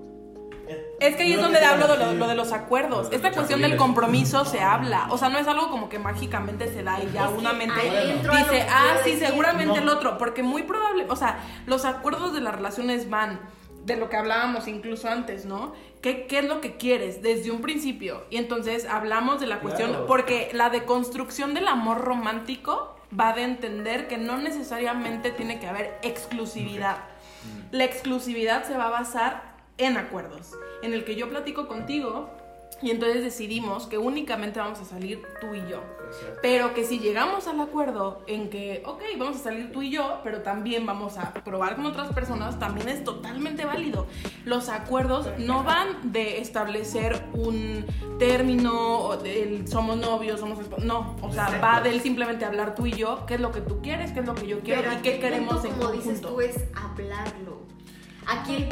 Es 0.99 1.15
que 1.15 1.23
ahí 1.23 1.33
es 1.33 1.41
donde 1.41 1.59
hablo 1.63 1.87
de 1.87 2.15
lo, 2.15 2.27
de 2.27 2.35
los 2.35 2.51
acuerdos. 2.51 3.07
Esta 3.11 3.31
cuestión 3.31 3.61
del 3.61 3.75
compromiso 3.77 4.45
se 4.45 4.59
habla. 4.61 5.07
O 5.09 5.17
sea, 5.17 5.29
no 5.29 5.37
es 5.39 5.47
algo 5.47 5.69
como 5.69 5.89
que 5.89 5.99
mágicamente 5.99 6.71
se 6.71 6.83
da 6.83 7.01
y 7.03 7.09
ya 7.11 7.29
una 7.29 7.53
mente 7.53 7.79
dice, 7.81 8.67
ah, 8.69 8.97
sí, 9.03 9.11
decir". 9.11 9.27
seguramente 9.27 9.75
No. 9.79 9.81
el 9.83 9.89
otro. 9.89 10.17
Porque 10.17 10.43
muy 10.43 10.63
probable, 10.63 11.05
o 11.09 11.15
sea, 11.15 11.39
los 11.65 11.85
acuerdos 11.85 12.33
de 12.33 12.41
las 12.41 12.53
relaciones 12.55 13.09
van 13.09 13.39
de 13.85 13.95
lo 13.95 14.09
que 14.09 14.17
hablábamos 14.17 14.67
incluso 14.67 15.09
antes, 15.09 15.45
¿no? 15.45 15.73
¿Qué, 16.01 16.27
qué 16.27 16.39
es 16.39 16.45
lo 16.45 16.61
que 16.61 16.75
quieres 16.77 17.21
desde 17.23 17.49
un 17.49 17.61
principio? 17.61 18.25
Y 18.29 18.37
entonces 18.37 18.85
hablamos 18.85 19.39
de 19.39 19.47
la 19.47 19.59
cuestión, 19.61 19.89
Claro. 19.91 20.05
porque 20.05 20.49
la 20.53 20.69
deconstrucción 20.69 21.53
del 21.53 21.67
amor 21.67 21.99
romántico 22.01 22.95
va 23.17 23.33
de 23.33 23.43
entender 23.43 24.07
que 24.07 24.17
no 24.17 24.37
necesariamente 24.37 25.31
tiene 25.31 25.59
que 25.59 25.67
haber 25.67 25.97
exclusividad. 26.03 26.97
La 27.71 27.85
exclusividad 27.85 28.65
se 28.65 28.77
va 28.77 28.87
a 28.87 28.89
basar 28.91 29.49
en 29.79 29.97
acuerdos, 29.97 30.51
en 30.83 30.93
el 30.93 31.03
que 31.03 31.15
yo 31.15 31.29
platico 31.29 31.67
contigo 31.67 32.29
y 32.81 32.91
entonces 32.91 33.23
decidimos 33.23 33.87
que 33.87 33.97
únicamente 33.97 34.59
vamos 34.59 34.79
a 34.79 34.85
salir 34.85 35.21
tú 35.41 35.53
y 35.53 35.69
yo. 35.69 35.81
Pero 36.41 36.73
que 36.73 36.85
si 36.85 36.99
llegamos 36.99 37.47
al 37.47 37.59
acuerdo 37.59 38.23
en 38.25 38.49
que, 38.49 38.83
ok, 38.85 39.01
vamos 39.17 39.35
a 39.35 39.39
salir 39.39 39.71
tú 39.71 39.81
y 39.81 39.91
yo, 39.91 40.21
pero 40.23 40.41
también 40.41 40.85
vamos 40.85 41.17
a 41.17 41.33
probar 41.33 41.75
con 41.75 41.85
otras 41.85 42.13
personas, 42.13 42.57
también 42.57 42.87
es 42.87 43.03
totalmente 43.03 43.65
válido. 43.65 44.07
Los 44.45 44.69
acuerdos 44.69 45.27
no 45.39 45.63
van 45.63 46.11
de 46.13 46.39
establecer 46.39 47.21
un 47.33 47.85
término, 48.17 48.99
o 48.99 49.17
del 49.17 49.67
somos 49.67 49.97
novios, 49.97 50.39
somos 50.39 50.59
esposos, 50.59 50.85
no, 50.85 51.17
o 51.21 51.31
sea, 51.31 51.59
va 51.61 51.81
del 51.81 52.01
simplemente 52.01 52.45
hablar 52.45 52.75
tú 52.75 52.85
y 52.85 52.93
yo, 52.93 53.25
qué 53.25 53.35
es 53.35 53.41
lo 53.41 53.51
que 53.51 53.61
tú 53.61 53.81
quieres, 53.81 54.11
qué 54.13 54.21
es 54.21 54.25
lo 54.25 54.35
que 54.35 54.47
yo 54.47 54.61
quiero 54.61 54.83
Pero 54.83 54.93
y 54.93 55.01
qué 55.01 55.19
queremos 55.19 55.63
en 55.65 55.71
como 55.73 55.91
dices 55.91 56.21
conjunto. 56.21 56.29
tú, 56.29 56.41
es 56.41 56.63
hablarlo. 56.73 57.59
Aquí 58.25 58.55
el 58.55 58.67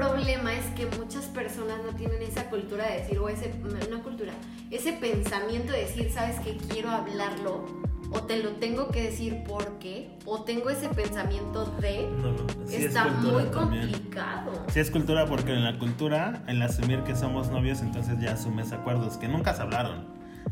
problema 0.00 0.52
es 0.54 0.64
que 0.76 0.86
muchas 0.98 1.24
personas 1.26 1.78
no 1.84 1.94
tienen 1.96 2.20
esa 2.22 2.48
cultura 2.50 2.86
de 2.88 2.98
decir, 2.98 3.18
o 3.18 3.28
ese, 3.28 3.52
no 3.90 4.02
cultura, 4.02 4.32
ese 4.70 4.92
pensamiento 4.92 5.72
de 5.72 5.80
decir, 5.80 6.10
sabes 6.12 6.38
que 6.40 6.56
quiero 6.56 6.90
hablarlo, 6.90 7.64
o 8.12 8.20
te 8.22 8.42
lo 8.42 8.50
tengo 8.50 8.88
que 8.88 9.02
decir 9.02 9.42
porque, 9.48 10.10
o 10.26 10.42
tengo 10.44 10.70
ese 10.70 10.88
pensamiento 10.90 11.64
de, 11.80 12.08
No, 12.22 12.32
no, 12.32 12.38
sí 12.66 12.76
es 12.76 12.84
está 12.86 13.04
muy 13.06 13.44
también. 13.44 13.90
complicado. 13.90 14.52
Sí 14.72 14.80
es 14.80 14.90
cultura 14.90 15.26
porque 15.26 15.52
en 15.52 15.64
la 15.64 15.78
cultura, 15.78 16.42
el 16.46 16.60
asumir 16.62 17.00
que 17.02 17.16
somos 17.16 17.50
novios, 17.50 17.80
entonces 17.80 18.18
ya 18.20 18.32
asumes 18.32 18.72
acuerdos 18.72 19.16
que 19.16 19.28
nunca 19.28 19.54
se 19.54 19.62
hablaron. 19.62 20.04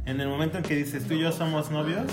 En 0.06 0.20
el 0.20 0.28
momento 0.28 0.58
en 0.58 0.64
que 0.64 0.74
dices 0.74 1.06
tú 1.06 1.14
y 1.14 1.20
yo 1.20 1.32
somos 1.32 1.70
novios, 1.70 2.06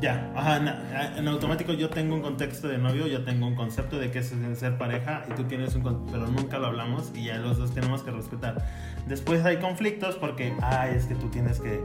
ya, 0.00 0.32
ajá, 0.34 0.56
en, 0.56 1.18
en 1.18 1.28
automático 1.28 1.72
yo 1.72 1.90
tengo 1.90 2.14
un 2.14 2.22
contexto 2.22 2.68
de 2.68 2.78
novio, 2.78 3.06
yo 3.06 3.22
tengo 3.24 3.46
un 3.46 3.54
concepto 3.54 3.98
de 3.98 4.10
que 4.10 4.20
es 4.20 4.32
ser 4.54 4.78
pareja 4.78 5.24
y 5.30 5.34
tú 5.34 5.44
tienes 5.44 5.74
un 5.74 6.06
pero 6.10 6.26
nunca 6.26 6.58
lo 6.58 6.66
hablamos 6.68 7.12
y 7.14 7.24
ya 7.24 7.36
los 7.38 7.58
dos 7.58 7.72
tenemos 7.74 8.02
que 8.02 8.10
respetar. 8.10 8.64
Después 9.06 9.44
hay 9.44 9.56
conflictos 9.58 10.16
porque, 10.16 10.54
ay, 10.62 10.94
es 10.94 11.06
que 11.06 11.14
tú 11.14 11.28
tienes 11.28 11.58
que, 11.60 11.82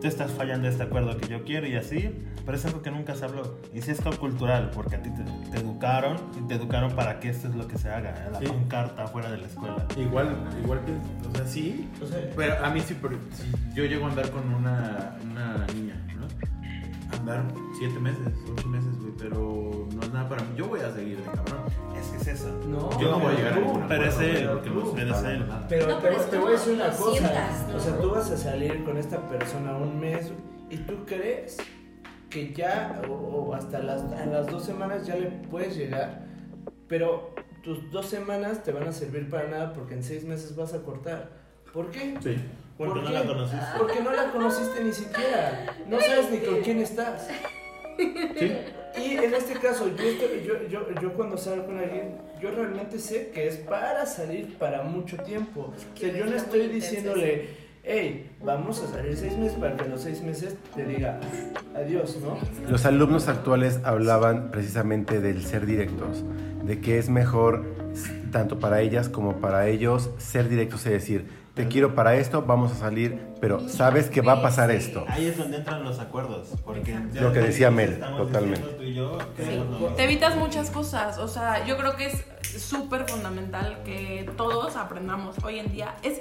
tú 0.00 0.06
estás 0.06 0.30
fallando 0.32 0.68
este 0.68 0.82
acuerdo 0.84 1.16
que 1.18 1.28
yo 1.28 1.44
quiero 1.44 1.66
y 1.66 1.74
así, 1.76 2.10
pero 2.46 2.56
es 2.56 2.64
algo 2.64 2.82
que 2.82 2.90
nunca 2.90 3.14
se 3.14 3.24
habló. 3.24 3.58
Y 3.74 3.82
sí 3.82 3.90
es 3.90 4.00
algo 4.06 4.18
cultural 4.18 4.70
porque 4.74 4.96
a 4.96 5.02
ti 5.02 5.10
te, 5.10 5.22
te 5.50 5.58
educaron 5.58 6.16
y 6.42 6.48
te 6.48 6.54
educaron 6.54 6.92
para 6.92 7.20
que 7.20 7.28
esto 7.28 7.48
es 7.48 7.54
lo 7.54 7.68
que 7.68 7.78
se 7.78 7.90
haga, 7.90 8.28
la 8.32 8.38
Sí. 8.38 8.46
pancarta 8.46 9.06
fuera 9.08 9.30
de 9.30 9.38
la 9.38 9.46
escuela. 9.46 9.86
Igual, 9.96 10.36
igual 10.62 10.80
que, 10.84 10.92
o 11.28 11.34
sea, 11.36 11.46
sí, 11.46 11.88
O 12.02 12.06
sea, 12.06 12.18
pero 12.36 12.64
a 12.64 12.70
mí 12.70 12.80
sí, 12.80 12.96
pero 13.00 13.16
si 13.32 13.52
yo 13.74 13.84
llego 13.84 14.06
a 14.06 14.10
andar 14.10 14.30
con 14.30 14.52
una, 14.54 15.16
una 15.30 15.66
niña. 15.74 15.94
Andar 17.18 17.44
siete 17.78 17.98
meses, 17.98 18.20
ocho 18.52 18.68
meses, 18.68 18.98
güey, 18.98 19.12
pero 19.18 19.86
no 19.94 20.02
es 20.02 20.12
nada 20.12 20.28
para 20.28 20.42
mí. 20.42 20.50
Yo 20.56 20.66
voy 20.68 20.80
a 20.80 20.92
seguir 20.92 21.18
de 21.18 21.24
cabrón. 21.24 21.60
Es 21.98 22.06
que 22.08 22.16
es 22.16 22.26
eso. 22.28 22.50
No, 22.68 22.98
Yo 23.00 23.10
no 23.10 23.18
voy 23.20 23.32
a 23.34 23.36
llegar 23.36 23.52
a 23.58 23.88
pero 23.88 24.04
es 24.04 24.18
él, 24.18 24.48
porque 24.52 24.70
tú 24.70 24.74
los 24.80 24.88
estás 24.98 25.24
eres 25.24 25.40
él. 25.40 25.46
Pero, 25.68 25.86
No, 25.88 25.98
te, 25.98 26.38
voy 26.38 26.48
a 26.48 26.50
decir 26.52 26.72
una 26.74 26.90
cosa. 26.90 27.10
sientas, 27.12 27.68
¿no? 27.68 27.76
O 27.76 27.80
sea, 27.80 27.98
tú 27.98 28.10
vas 28.10 28.30
a 28.30 28.36
salir 28.36 28.84
con 28.84 28.96
esta 28.96 29.28
persona 29.28 29.76
un 29.76 30.00
mes 30.00 30.32
y 30.70 30.78
tú 30.78 31.04
crees 31.06 31.56
que 32.30 32.52
ya, 32.54 33.02
o, 33.08 33.12
o 33.12 33.54
hasta 33.54 33.78
las, 33.80 34.02
a 34.02 34.26
las 34.26 34.46
dos 34.46 34.64
semanas 34.64 35.06
ya 35.06 35.16
le 35.16 35.26
puedes 35.30 35.76
llegar, 35.76 36.26
pero 36.88 37.34
tus 37.62 37.90
dos 37.92 38.06
semanas 38.06 38.62
te 38.64 38.72
van 38.72 38.88
a 38.88 38.92
servir 38.92 39.28
para 39.28 39.48
nada 39.48 39.72
porque 39.74 39.94
en 39.94 40.02
seis 40.02 40.24
meses 40.24 40.56
vas 40.56 40.74
a 40.74 40.82
cortar. 40.82 41.41
¿Por 41.72 41.90
qué? 41.90 42.14
Sí. 42.22 42.36
Porque 42.76 42.94
¿Por 42.94 43.02
no 43.02 43.08
qué? 43.08 43.14
la 43.14 43.24
conociste. 43.24 43.64
Porque 43.78 44.00
no 44.00 44.12
la 44.12 44.32
conociste 44.32 44.84
ni 44.84 44.92
siquiera. 44.92 45.66
No 45.88 46.00
sabes 46.00 46.30
ni 46.30 46.38
con 46.38 46.60
quién 46.60 46.80
estás. 46.80 47.28
Sí. 48.38 48.52
Y 49.00 49.16
en 49.16 49.34
este 49.34 49.54
caso, 49.54 49.88
yo, 49.88 50.04
estoy- 50.04 50.42
yo, 50.46 50.68
yo, 50.68 50.86
yo 51.00 51.12
cuando 51.14 51.36
salgo 51.38 51.66
con 51.66 51.78
alguien, 51.78 52.16
yo 52.40 52.50
realmente 52.50 52.98
sé 52.98 53.30
que 53.32 53.46
es 53.48 53.56
para 53.56 54.04
salir 54.06 54.56
para 54.58 54.82
mucho 54.82 55.16
tiempo. 55.18 55.72
O 55.94 55.96
sea, 55.98 56.12
yo 56.12 56.26
no 56.26 56.34
estoy 56.36 56.68
diciéndole, 56.68 57.48
hey, 57.84 58.30
vamos 58.42 58.82
a 58.82 58.88
salir 58.88 59.16
seis 59.16 59.36
meses 59.36 59.56
para 59.58 59.76
que 59.76 59.84
en 59.84 59.90
los 59.92 60.02
seis 60.02 60.20
meses 60.22 60.56
te 60.74 60.84
diga 60.84 61.20
adiós, 61.74 62.18
¿no? 62.22 62.36
Los 62.70 62.84
alumnos 62.84 63.28
actuales 63.28 63.80
hablaban 63.84 64.50
precisamente 64.50 65.20
del 65.20 65.44
ser 65.44 65.64
directos, 65.66 66.24
de 66.64 66.80
que 66.80 66.98
es 66.98 67.08
mejor 67.08 67.64
tanto 68.30 68.58
para 68.58 68.80
ellas 68.80 69.08
como 69.08 69.36
para 69.36 69.68
ellos 69.68 70.10
ser 70.18 70.48
directos, 70.48 70.84
es 70.86 70.92
decir, 70.92 71.26
te 71.54 71.68
quiero 71.68 71.94
para 71.94 72.14
esto, 72.16 72.42
vamos 72.42 72.72
a 72.72 72.74
salir, 72.76 73.20
pero 73.40 73.68
sabes 73.68 74.08
que 74.08 74.22
va 74.22 74.34
a 74.34 74.42
pasar 74.42 74.70
esto. 74.70 75.04
Ahí 75.08 75.26
es 75.26 75.36
donde 75.36 75.58
entran 75.58 75.84
los 75.84 75.98
acuerdos. 75.98 76.48
Porque 76.64 76.98
Lo 77.14 77.32
que 77.32 77.40
decía 77.40 77.70
Mel, 77.70 78.00
totalmente. 78.00 78.66
tú 78.68 78.82
y 78.82 78.94
yo 78.94 79.18
que 79.36 79.44
Sí. 79.44 79.50
somos 79.58 79.70
novios. 79.70 79.96
Te 79.96 80.04
evitas 80.04 80.36
muchas 80.36 80.70
cosas, 80.70 81.18
o 81.18 81.28
sea, 81.28 81.64
yo 81.66 81.76
creo 81.76 81.94
que 81.96 82.06
es 82.06 82.24
súper 82.62 83.06
fundamental 83.08 83.82
que 83.84 84.30
todos 84.36 84.76
aprendamos 84.76 85.36
hoy 85.44 85.58
en 85.58 85.70
día. 85.72 85.94
Es 86.02 86.20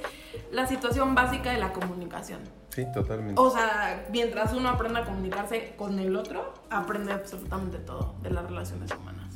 la 0.51 0.67
situación 0.67 1.15
básica 1.15 1.51
de 1.51 1.59
la 1.59 1.71
comunicación. 1.71 2.39
Sí, 2.69 2.85
totalmente. 2.93 3.39
O 3.41 3.49
sea, 3.51 4.05
mientras 4.11 4.53
uno 4.53 4.69
aprenda 4.69 5.01
a 5.01 5.05
comunicarse 5.05 5.73
con 5.77 5.99
el 5.99 6.15
otro, 6.15 6.53
aprende 6.69 7.11
absolutamente 7.13 7.77
todo 7.79 8.15
de 8.21 8.29
las 8.31 8.45
relaciones 8.45 8.91
humanas. 8.91 9.27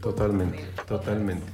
Totalmente, 0.00 0.64
totalmente. 0.86 1.46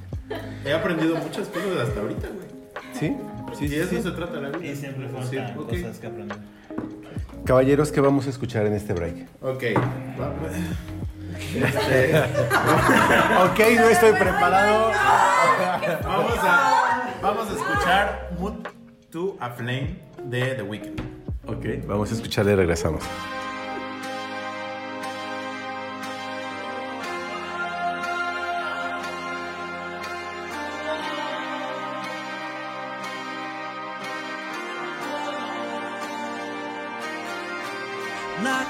He 0.65 0.73
aprendido 0.73 1.15
muchas 1.17 1.47
cosas 1.47 1.87
hasta 1.87 2.01
ahorita, 2.01 2.27
güey. 2.27 2.50
¿Sí? 2.93 3.15
Sí, 3.57 3.65
y 3.65 3.69
sí, 3.69 3.75
eso 3.75 3.89
sí. 3.89 4.01
se 4.01 4.11
trata 4.11 4.39
la 4.39 4.49
vida. 4.49 4.71
Y 4.71 4.75
siempre 4.75 5.07
faltan 5.09 5.29
Sí, 5.29 5.37
ok. 5.57 5.69
cosas 5.69 5.99
que 5.99 6.07
aprender. 6.07 6.37
Caballeros, 7.45 7.91
¿qué 7.91 8.01
vamos 8.01 8.27
a 8.27 8.29
escuchar 8.29 8.65
en 8.65 8.73
este 8.73 8.93
break? 8.93 9.27
Ok. 9.41 9.63
Este, 9.63 9.75
ok, 13.43 13.59
no 13.79 13.89
estoy 13.89 14.11
preparado. 14.13 14.91
vamos, 16.03 16.39
a, 16.43 17.09
vamos 17.21 17.49
a 17.49 17.53
escuchar 17.53 18.29
Mood 18.39 18.53
to 19.09 19.37
a 19.39 19.49
Flame 19.49 19.97
de 20.25 20.53
The 20.55 20.61
Weeknd. 20.63 21.01
Ok, 21.47 21.85
vamos 21.87 22.11
a 22.11 22.15
escucharle 22.15 22.53
y 22.53 22.55
regresamos. 22.55 23.03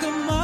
Like 0.02 0.14
a 0.14 0.41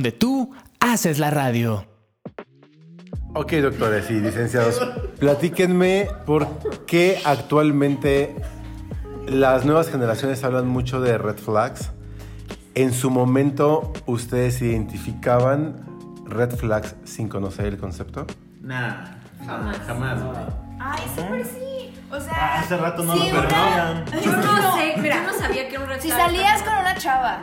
donde 0.00 0.12
tú 0.12 0.50
haces 0.80 1.18
la 1.18 1.28
radio. 1.30 1.84
Ok, 3.34 3.52
doctores 3.56 4.10
y 4.10 4.14
licenciados, 4.14 4.80
platíquenme 5.18 6.08
por 6.24 6.48
qué 6.86 7.20
actualmente 7.22 8.34
las 9.28 9.66
nuevas 9.66 9.90
generaciones 9.90 10.42
hablan 10.42 10.66
mucho 10.68 11.02
de 11.02 11.18
red 11.18 11.36
flags. 11.36 11.90
En 12.74 12.94
su 12.94 13.10
momento, 13.10 13.92
¿ustedes 14.06 14.62
identificaban 14.62 15.76
red 16.24 16.50
flags 16.56 16.94
sin 17.04 17.28
conocer 17.28 17.66
el 17.66 17.76
concepto? 17.76 18.26
Nah, 18.62 19.04
jamás, 19.44 19.76
jamás. 19.86 20.18
Ay, 20.80 21.02
súper 21.14 21.44
sí. 21.44 21.92
O 22.10 22.18
sea, 22.18 22.32
Ah, 22.32 22.60
Hace 22.60 22.76
rato 22.78 23.02
no 23.04 23.12
sí, 23.12 23.30
lo 23.30 23.42
perdonan. 23.42 24.04
Yo 24.24 24.32
no 24.34 24.76
sé, 24.78 24.94
Mira, 24.96 25.16
yo 25.26 25.30
no 25.30 25.38
sabía 25.38 25.68
que 25.68 25.74
era 25.74 25.84
un 25.84 25.90
red 25.90 26.00
Si 26.00 26.08
flag. 26.08 26.20
salías 26.22 26.62
con 26.62 26.72
una 26.72 26.96
chava, 26.96 27.40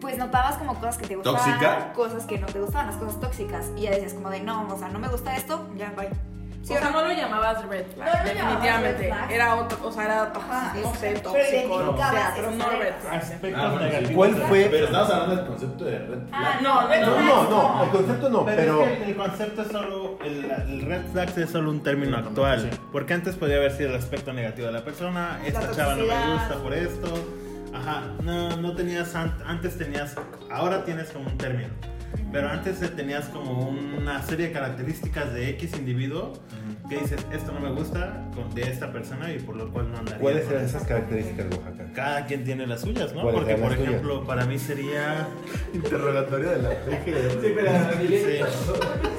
pues 0.00 0.16
notabas 0.18 0.56
como 0.56 0.74
cosas 0.74 0.98
que 0.98 1.06
te 1.06 1.16
gustaban, 1.16 1.40
¿Tóxica? 1.44 1.92
cosas 1.94 2.24
que 2.26 2.38
no 2.38 2.46
te 2.46 2.60
gustaban, 2.60 2.86
las 2.88 2.96
cosas 2.96 3.20
tóxicas. 3.20 3.66
Y 3.76 3.82
ya 3.82 3.90
decías 3.90 4.14
como 4.14 4.30
de, 4.30 4.40
no, 4.40 4.66
o 4.72 4.78
sea, 4.78 4.88
no 4.88 4.98
me 4.98 5.08
gusta 5.08 5.36
esto, 5.36 5.66
ya, 5.76 5.92
bye. 5.96 6.08
¿Sí 6.60 6.74
o 6.74 6.76
o 6.76 6.80
sea, 6.80 6.90
no? 6.90 7.00
lo 7.02 7.12
llamabas 7.12 7.64
red 7.66 7.86
flag, 7.94 8.08
No 8.08 8.18
lo 8.18 8.28
definitivamente. 8.34 9.02
red 9.04 9.08
flag. 9.14 9.32
Era 9.32 9.54
otro, 9.54 9.78
o 9.86 9.92
sea, 9.92 10.04
era, 10.04 10.22
Ajá, 10.34 10.74
no 10.82 10.94
sé, 10.96 11.12
tóxico, 11.14 11.32
lo 11.32 11.94
que 11.94 12.02
sea, 12.02 12.10
identificabas 12.12 12.32
pero 12.36 12.50
no 12.50 12.70
red 12.70 12.94
flag. 13.00 13.14
Ah, 13.14 13.20
sí. 14.08 14.14
¿Cuál 14.14 14.34
fue? 14.34 14.68
Pero 14.70 14.84
estamos 14.86 15.10
hablando 15.10 15.36
del 15.36 15.46
concepto 15.46 15.84
de 15.84 15.98
red 15.98 16.06
flag. 16.08 16.28
Ah, 16.32 16.58
No, 16.60 16.88
red 16.88 17.00
No, 17.00 17.12
flag. 17.12 17.24
no, 17.24 17.50
no, 17.50 17.84
el 17.84 17.90
concepto 17.90 18.28
no, 18.28 18.44
Pero, 18.44 18.56
pero... 18.60 18.84
es 18.84 18.98
que 18.98 19.04
el, 19.04 19.16
concepto 19.16 19.62
es 19.62 19.68
solo, 19.68 20.18
el, 20.24 20.44
el 20.50 20.82
red 20.82 21.02
flag 21.12 21.38
es 21.38 21.50
solo 21.50 21.70
un 21.70 21.82
término 21.82 22.16
actual. 22.18 22.70
Porque 22.92 23.14
antes 23.14 23.36
podía 23.36 23.56
haber 23.56 23.72
sido 23.72 23.88
el 23.90 23.94
aspecto 23.96 24.32
negativo 24.34 24.66
de 24.66 24.72
la 24.74 24.84
persona, 24.84 25.40
esta 25.46 25.70
chava 25.70 25.94
no 25.94 26.04
me 26.04 26.32
gusta 26.34 26.54
por 26.62 26.74
esto. 26.74 27.08
Ajá, 27.74 28.02
no, 28.22 28.56
no 28.56 28.72
tenías, 28.74 29.14
an- 29.14 29.36
antes 29.44 29.76
tenías, 29.78 30.14
ahora 30.50 30.84
tienes 30.84 31.10
como 31.10 31.28
un 31.28 31.36
término. 31.38 31.68
Pero 32.32 32.48
antes 32.48 32.80
eh, 32.82 32.88
tenías 32.88 33.26
como 33.26 33.68
una 33.68 34.22
serie 34.22 34.46
de 34.46 34.52
características 34.52 35.32
de 35.34 35.50
X 35.50 35.74
individuo 35.76 36.32
que 36.88 36.96
dices, 36.96 37.20
esto 37.32 37.52
no 37.52 37.60
me 37.60 37.70
gusta 37.70 38.24
con- 38.34 38.54
de 38.54 38.62
esta 38.62 38.90
persona 38.90 39.30
y 39.30 39.38
por 39.38 39.56
lo 39.56 39.70
cual 39.70 39.90
no 39.92 39.98
andaría. 39.98 40.18
¿Cuáles 40.20 40.48
eran 40.50 40.64
esas 40.64 40.84
características, 40.84 41.46
Oaxaca? 41.54 41.92
Cada 41.94 42.24
quien 42.26 42.44
tiene 42.44 42.66
las 42.66 42.80
suyas, 42.80 43.12
¿no? 43.14 43.20
¿Cuáles 43.22 43.40
Porque, 43.40 43.54
por 43.56 43.68
tuyas? 43.74 43.88
ejemplo, 43.88 44.24
para 44.26 44.46
mí 44.46 44.58
sería... 44.58 45.26
Interrogatorio 45.74 46.50
de 46.50 46.62
la 46.62 46.70
Sí, 46.70 47.52
pero 47.54 47.70
Sí, 48.00 48.40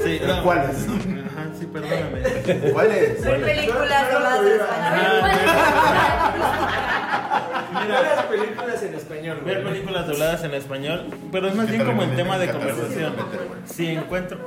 sí, 0.04 0.22
no. 0.26 0.43
¿Cuáles? 0.43 0.88
Ajá, 0.88 1.50
sí, 1.60 1.66
perdóname. 1.68 2.72
¿Cuáles? 2.74 3.24
Ver 3.24 3.41
películas 3.43 4.12
dobladas 4.12 4.62
español. 7.40 7.88
Buenas 7.88 8.26
películas 8.26 8.84
en 8.84 8.94
español, 8.96 9.40
güey. 9.42 9.56
Ver 9.56 9.64
películas 9.64 10.08
dobladas 10.08 10.44
en 10.44 10.54
español, 10.54 11.06
pero 11.32 11.48
es 11.48 11.56
más 11.56 11.70
bien 11.70 11.86
como 11.86 12.04
el 12.04 12.16
tema 12.16 12.38
de 12.38 12.52
conversación. 12.52 13.14
Si 13.66 13.88
encuentro, 13.88 14.40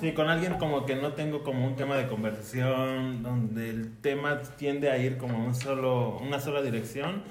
si 0.00 0.12
con 0.12 0.28
alguien 0.28 0.54
como 0.54 0.86
que 0.86 0.96
no 0.96 1.12
tengo 1.12 1.42
como 1.42 1.66
un 1.66 1.76
tema 1.76 1.96
de 1.96 2.06
conversación, 2.06 3.22
donde 3.22 3.70
el 3.70 3.96
tema 3.98 4.40
tiende 4.56 4.90
a 4.90 4.98
ir 4.98 5.18
como 5.18 5.44
un 5.44 5.54
solo, 5.54 6.18
una 6.18 6.40
sola 6.40 6.62
dirección, 6.62 7.22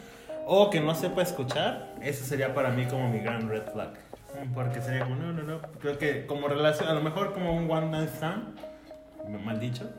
o 0.45 0.69
que 0.69 0.81
no 0.81 0.95
sepa 0.95 1.21
escuchar, 1.21 1.93
eso 2.01 2.25
sería 2.25 2.53
para 2.53 2.69
mí 2.69 2.85
como 2.85 3.09
mi 3.09 3.19
gran 3.19 3.49
red 3.49 3.63
flag. 3.71 3.93
Porque 4.53 4.81
sería 4.81 5.03
como, 5.03 5.15
no, 5.15 5.31
no, 5.31 5.43
no, 5.43 5.61
creo 5.79 5.97
que 5.97 6.25
como 6.25 6.47
relación, 6.47 6.89
a 6.89 6.93
lo 6.93 7.01
mejor 7.01 7.33
como 7.33 7.53
un 7.55 7.69
one 7.69 7.91
night 7.91 8.09
stand, 8.09 8.55
mal 9.45 9.59
dicho, 9.59 9.89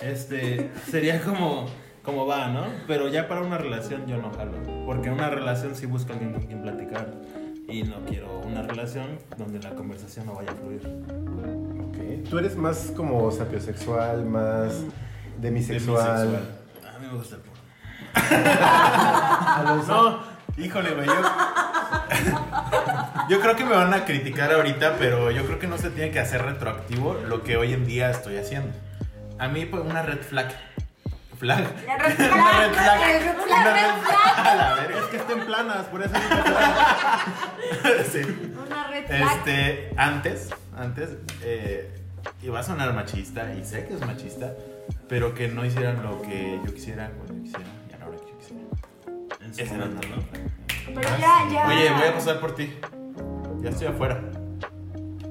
este, 0.00 0.70
sería 0.88 1.20
como, 1.20 1.66
como 2.02 2.26
va, 2.26 2.48
¿no? 2.48 2.64
Pero 2.86 3.08
ya 3.08 3.28
para 3.28 3.42
una 3.42 3.58
relación 3.58 4.06
yo 4.06 4.16
no 4.16 4.32
jalo, 4.32 4.52
porque 4.86 5.10
una 5.10 5.28
relación 5.30 5.74
sí 5.74 5.86
busco 5.86 6.12
a 6.12 6.14
alguien 6.14 6.32
con 6.32 6.42
quien 6.42 6.62
platicar 6.62 7.12
y 7.68 7.82
no 7.82 7.96
quiero 8.06 8.40
una 8.40 8.62
relación 8.62 9.18
donde 9.36 9.60
la 9.60 9.74
conversación 9.74 10.26
no 10.26 10.34
vaya 10.34 10.52
a 10.52 10.54
fluir. 10.54 10.80
Ok. 11.88 12.28
¿Tú 12.28 12.38
eres 12.38 12.56
más 12.56 12.92
como 12.96 13.30
sapiosexual, 13.30 14.24
más 14.24 14.82
demisexual? 15.40 16.28
Demisexual. 16.28 16.94
A 16.94 16.98
mí 16.98 17.06
me 17.06 17.12
gusta 17.16 17.36
el 17.36 17.42
porno. 17.42 17.60
No, 19.86 20.18
híjole, 20.56 20.94
güey. 20.94 21.06
Yo... 21.06 21.14
yo 23.28 23.40
creo 23.40 23.56
que 23.56 23.64
me 23.64 23.72
van 23.72 23.94
a 23.94 24.04
criticar 24.04 24.52
ahorita, 24.52 24.96
pero 24.98 25.30
yo 25.30 25.44
creo 25.44 25.58
que 25.58 25.66
no 25.66 25.78
se 25.78 25.90
tiene 25.90 26.10
que 26.10 26.18
hacer 26.18 26.42
retroactivo 26.42 27.14
lo 27.14 27.42
que 27.42 27.56
hoy 27.56 27.72
en 27.72 27.86
día 27.86 28.10
estoy 28.10 28.36
haciendo. 28.36 28.70
A 29.38 29.48
mí, 29.48 29.66
pues, 29.66 29.84
una 29.84 30.02
red 30.02 30.20
flag. 30.20 30.52
Flag. 31.40 31.64
La 31.86 31.96
red 31.96 32.14
Una 32.20 32.28
flag, 32.28 32.60
red 32.60 32.72
flag. 32.74 32.86
la 32.86 32.94
red 33.00 33.20
flag. 33.40 33.74
red 33.74 34.02
flag. 34.02 34.46
A 34.46 34.54
la 34.56 34.74
verga. 34.74 34.98
Es 34.98 35.04
que 35.06 35.16
estén 35.16 35.40
planas, 35.46 35.86
por 35.86 36.02
eso 36.02 36.12
Sí. 38.12 38.52
Una 38.66 38.86
red 38.88 39.06
flag. 39.06 39.32
Este, 39.38 39.90
antes, 39.96 40.50
antes, 40.76 41.08
eh, 41.42 41.90
iba 42.42 42.60
a 42.60 42.62
sonar 42.62 42.92
machista, 42.92 43.54
y 43.54 43.64
sé 43.64 43.86
que 43.86 43.94
es 43.94 44.00
machista, 44.06 44.52
pero 45.08 45.34
que 45.34 45.48
no 45.48 45.64
hicieran 45.64 46.02
lo 46.02 46.20
que 46.20 46.60
yo 46.64 46.74
quisiera 46.74 47.08
cuando 47.10 47.34
yo 47.34 47.42
quisiera 47.42 47.64
y 47.90 47.94
a 47.94 47.98
la 47.98 48.06
hora 48.08 48.18
que 48.18 48.26
yo 48.30 48.38
quisiera. 48.38 48.62
Ese 49.50 49.74
era 49.74 49.84
el 49.84 49.94
¿no? 49.94 50.00
Pero 50.94 51.08
ya, 51.18 51.48
ya. 51.50 51.66
Oye, 51.68 51.90
voy 51.90 52.06
a 52.08 52.12
pasar 52.14 52.38
por 52.38 52.54
ti. 52.54 52.78
Ya 53.62 53.70
estoy 53.70 53.86
afuera. 53.86 54.20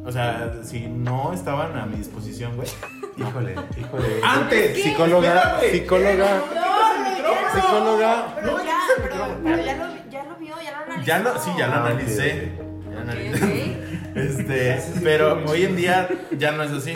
O 0.10 0.12
sea, 0.12 0.52
si 0.64 0.88
no 0.88 1.32
estaban 1.34 1.78
a 1.78 1.86
mi 1.86 1.98
disposición, 1.98 2.56
güey. 2.56 2.68
Híjole, 3.18 3.54
híjole. 3.78 4.08
Antes. 4.24 4.82
Psicóloga, 4.82 5.60
Espérame. 5.62 5.72
psicóloga, 5.72 6.42
psicóloga. 7.54 8.34
Pero 8.36 8.58
ya, 8.64 8.78
pero, 9.04 9.38
pero 9.44 9.58
ya, 9.64 9.76
lo, 9.76 10.10
ya 10.10 10.24
lo 10.24 10.36
vio, 10.38 10.56
ya 10.64 10.72
lo 10.72 10.78
analizó. 10.84 11.06
Ya 11.06 11.20
no, 11.20 11.40
sí, 11.40 11.52
ya 11.58 11.68
lo 11.68 11.74
Ah, 11.74 11.80
ok. 11.84 11.86
analicé. 11.92 12.52
Ya 12.92 13.02
analicé. 13.02 13.46
Ok. 13.46 13.86
Este, 14.16 14.82
pero 15.04 15.44
hoy 15.46 15.66
en 15.66 15.76
día 15.76 16.10
ya 16.36 16.52
no 16.52 16.64
es 16.64 16.72
así. 16.72 16.94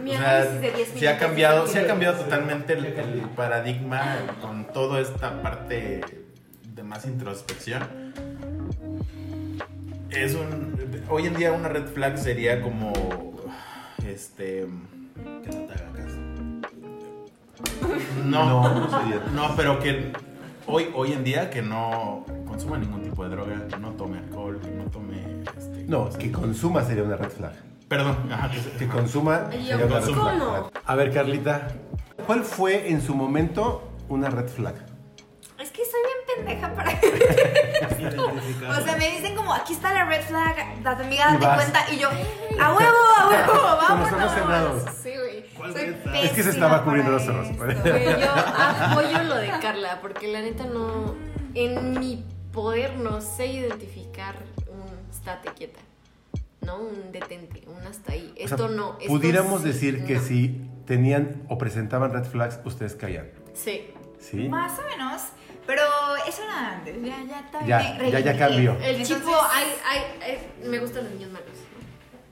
Mi 0.00 0.14
O 0.14 0.18
sea, 0.18 0.38
análisis 0.42 0.60
de 0.60 0.70
10 0.70 0.88
sí 0.94 1.06
ha 1.08 1.18
cambiado, 1.18 1.66
sí 1.66 1.78
ha 1.78 1.86
cambiado 1.88 2.16
totalmente 2.22 2.74
el, 2.74 2.84
el 2.86 3.20
paradigma 3.34 4.18
con 4.40 4.66
toda 4.72 5.00
esta 5.00 5.42
parte 5.42 6.02
de 6.62 6.82
más 6.84 7.04
introspección. 7.06 7.82
Es 10.16 10.34
un 10.34 10.74
hoy 11.08 11.26
en 11.26 11.34
día 11.34 11.52
una 11.52 11.68
red 11.68 11.86
flag 11.86 12.16
sería 12.18 12.60
como 12.62 12.92
este 14.06 14.66
Que 15.42 15.50
no 15.50 15.66
te 15.66 15.72
haga 15.74 15.92
caso. 15.92 16.16
no, 18.24 18.44
No, 18.46 18.80
no 18.80 19.00
sería. 19.00 19.22
no, 19.32 19.54
pero 19.56 19.78
que 19.80 20.12
hoy 20.66 20.88
hoy 20.94 21.12
en 21.12 21.24
día 21.24 21.50
que 21.50 21.62
no 21.62 22.24
consuma 22.46 22.78
ningún 22.78 23.02
tipo 23.02 23.24
de 23.24 23.30
droga, 23.30 23.66
que 23.68 23.76
no 23.76 23.90
tome 23.92 24.18
alcohol, 24.18 24.60
que 24.62 24.70
no 24.70 24.84
tome 24.90 25.42
este, 25.58 25.84
No, 25.84 26.04
cosas. 26.04 26.18
que 26.18 26.30
consuma 26.32 26.82
sería 26.84 27.02
una 27.02 27.16
red 27.16 27.30
flag. 27.30 27.52
perdón, 27.88 28.16
ajá, 28.32 28.50
que 28.78 28.86
consuma 28.88 29.48
Ay, 29.50 29.58
sería 29.66 29.78
yo, 29.78 29.86
una 29.86 30.00
red 30.00 30.06
¿cómo? 30.06 30.22
flag. 30.22 30.70
A 30.86 30.94
ver, 30.94 31.12
Carlita, 31.12 31.68
¿cuál 32.26 32.44
fue 32.44 32.90
en 32.90 33.02
su 33.02 33.14
momento 33.14 33.90
una 34.08 34.30
red 34.30 34.48
flag? 34.48 34.74
Es 35.60 35.70
que 35.70 35.82
soy 35.84 36.00
pendeja 36.36 36.74
para. 36.74 36.90
O 38.70 38.80
sea, 38.84 38.96
me 38.96 39.10
dicen 39.10 39.34
como, 39.36 39.52
aquí 39.54 39.72
está 39.72 39.92
la 39.92 40.04
red 40.04 40.22
flag, 40.22 40.82
date 40.82 41.02
amiga, 41.04 41.30
Y 41.30 41.32
date 41.34 41.46
vas. 41.46 41.56
cuenta. 41.56 41.90
Y 41.92 41.98
yo, 41.98 42.08
a 42.08 42.72
huevo, 42.74 42.96
a 43.18 43.28
huevo, 43.28 43.62
vámonos. 43.76 44.32
cerrados. 44.32 44.82
Sí, 45.02 45.10
güey. 45.16 46.24
Es 46.24 46.32
que 46.32 46.42
se 46.42 46.50
estaba 46.50 46.82
cubriendo 46.84 47.12
los 47.12 47.26
ojos. 47.28 47.48
Güey, 47.56 47.76
yo 48.20 48.30
apoyo 48.34 49.22
lo 49.24 49.36
de 49.36 49.48
Carla, 49.60 49.98
porque 50.00 50.28
la 50.28 50.40
neta 50.40 50.64
no. 50.64 51.14
En 51.54 51.98
mi 51.98 52.24
poder 52.52 52.96
no 52.96 53.20
sé 53.20 53.46
identificar 53.46 54.36
un 54.68 55.10
estate 55.10 55.50
quieta. 55.56 55.80
No, 56.62 56.78
un 56.78 57.12
detente, 57.12 57.62
un 57.66 57.86
hasta 57.86 58.12
ahí. 58.12 58.32
O 58.32 58.36
sea, 58.36 58.44
Esto 58.46 58.68
no. 58.68 58.96
esto 59.00 59.12
Pudiéramos 59.12 59.60
sí, 59.62 59.68
decir 59.68 60.04
que 60.04 60.14
no. 60.16 60.22
si 60.22 60.60
tenían 60.86 61.42
o 61.48 61.58
presentaban 61.58 62.12
red 62.12 62.24
flags, 62.24 62.58
ustedes 62.64 62.94
caían. 62.96 63.28
Sí. 63.54 63.90
¿Sí? 64.18 64.48
Más 64.48 64.78
o 64.78 64.82
menos. 64.82 65.22
Pero 66.36 66.42
eso 66.42 66.42
era 66.44 66.72
antes. 66.72 67.02
Ya, 67.02 67.22
ya 67.24 67.40
está 67.40 67.66
Ya, 67.66 67.78
bien. 67.78 67.92
ya, 67.92 67.96
ya 67.96 67.98
reivindiqué. 67.98 68.38
cambió. 68.38 68.72
El 68.72 68.82
Entonces- 68.96 69.16
chico, 69.18 69.32
ay, 69.52 69.66
ay, 69.86 70.00
ay, 70.22 70.68
me 70.68 70.78
gustan 70.78 71.04
los 71.04 71.12
niños 71.14 71.30
malos. 71.32 71.48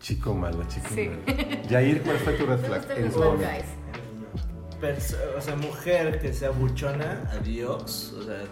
Chico 0.00 0.34
malo, 0.34 0.64
chico 0.68 0.88
Sí. 0.94 1.08
malo. 1.08 1.62
Yair, 1.68 2.02
¿cuál 2.02 2.18
fue 2.18 2.32
tu 2.34 2.46
red 2.46 2.58
Me 2.60 2.66
flag 2.66 2.78
gustan 2.80 2.96
en 2.98 3.04
los 3.04 3.12
su 3.14 3.20
bad 3.20 3.26
momento? 3.26 3.52
O 5.36 5.40
sea, 5.40 5.54
mujer 5.56 6.20
que 6.20 6.32
sea 6.32 6.50
buchona, 6.50 7.22
adiós. 7.32 8.12
O 8.18 8.22
sea, 8.24 8.42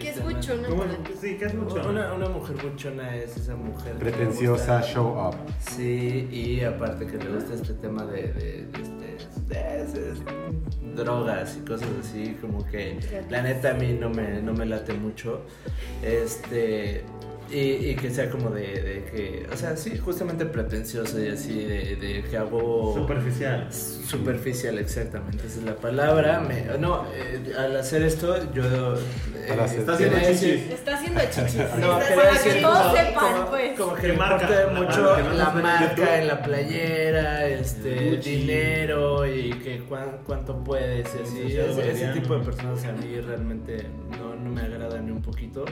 ¿Qué 0.00 0.10
es 0.10 0.22
buchona. 0.22 0.68
Sí, 1.20 1.36
que 1.38 1.44
es 1.46 1.54
mucho. 1.54 1.88
Una, 1.88 2.12
una 2.14 2.28
mujer 2.28 2.56
buchona 2.62 3.14
es 3.16 3.36
esa 3.36 3.54
mujer. 3.54 3.94
Pretenciosa, 3.96 4.78
gusta- 4.78 4.92
show 4.92 5.28
up. 5.28 5.36
Sí, 5.60 6.28
y 6.32 6.62
aparte 6.64 7.06
que 7.06 7.16
le 7.18 7.30
gusta 7.34 7.54
este 7.54 7.74
tema 7.74 8.04
de, 8.06 8.32
de, 8.32 8.66
de 8.66 9.16
este, 9.16 9.54
de- 9.54 10.12
de- 10.14 10.48
drogas 10.96 11.56
y 11.56 11.60
cosas 11.64 11.88
así, 12.00 12.36
como 12.40 12.66
que 12.66 12.98
la 13.30 13.42
neta 13.42 13.70
a 13.70 13.74
mí 13.74 13.92
no 13.92 14.10
me, 14.10 14.42
no 14.42 14.52
me 14.52 14.66
late 14.66 14.94
mucho. 14.94 15.42
Este, 16.02 17.04
Y, 17.50 17.58
y 17.90 17.96
que 17.96 18.10
sea 18.10 18.28
como 18.28 18.50
de, 18.50 18.60
de 18.62 19.04
que, 19.10 19.46
o 19.50 19.56
sea, 19.56 19.74
sí, 19.76 19.96
justamente 19.96 20.44
pretencioso 20.44 21.18
y 21.18 21.28
así, 21.28 21.64
de, 21.64 21.96
de 21.96 22.22
que 22.28 22.36
hago... 22.36 22.92
Superficial. 22.94 23.72
Superficial, 23.72 24.78
exactamente, 24.78 25.46
esa 25.46 25.60
es 25.60 25.64
la 25.64 25.76
palabra. 25.76 26.40
Me- 26.40 26.76
no, 26.78 27.06
eh, 27.14 27.54
al 27.56 27.74
hacer 27.76 28.02
esto, 28.02 28.52
yo... 28.52 28.96
eh, 29.54 29.78
Está 29.78 29.92
haciendo 29.94 30.18
chichis. 30.20 30.70
Está 30.70 30.94
haciendo 30.94 31.20
chichis. 31.30 31.56
No, 31.78 31.98
Para 31.98 32.42
que 32.42 32.60
todos 32.62 32.78
como- 32.78 32.96
sepan, 32.96 33.32
como- 33.34 33.50
pues. 33.50 33.78
Como 33.78 33.94
que 33.94 34.02
¿Qué 34.02 34.12
marca? 34.14 34.48
mucho 34.74 35.16
la 35.34 35.50
marca 35.50 36.18
en 36.18 36.28
la 36.28 36.42
playera, 36.42 37.46
este, 37.46 38.10
Gucci. 38.16 38.30
dinero 38.36 39.26
y 39.26 39.50
que 39.50 39.80
cuán- 39.88 40.18
cuánto 40.26 40.62
puedes 40.64 41.08
y 41.14 41.22
así. 41.22 41.48
Sí, 41.48 41.56
Ese, 41.58 42.08
tipo 42.08 42.36
de 42.38 42.44
personas 42.44 42.84
a 42.84 42.92
mí 42.92 43.20
realmente 43.20 43.86
no, 44.18 44.34
no 44.34 44.50
me 44.50 44.60
agradan 44.62 45.06
ni 45.06 45.12
un 45.12 45.22
poquito. 45.22 45.64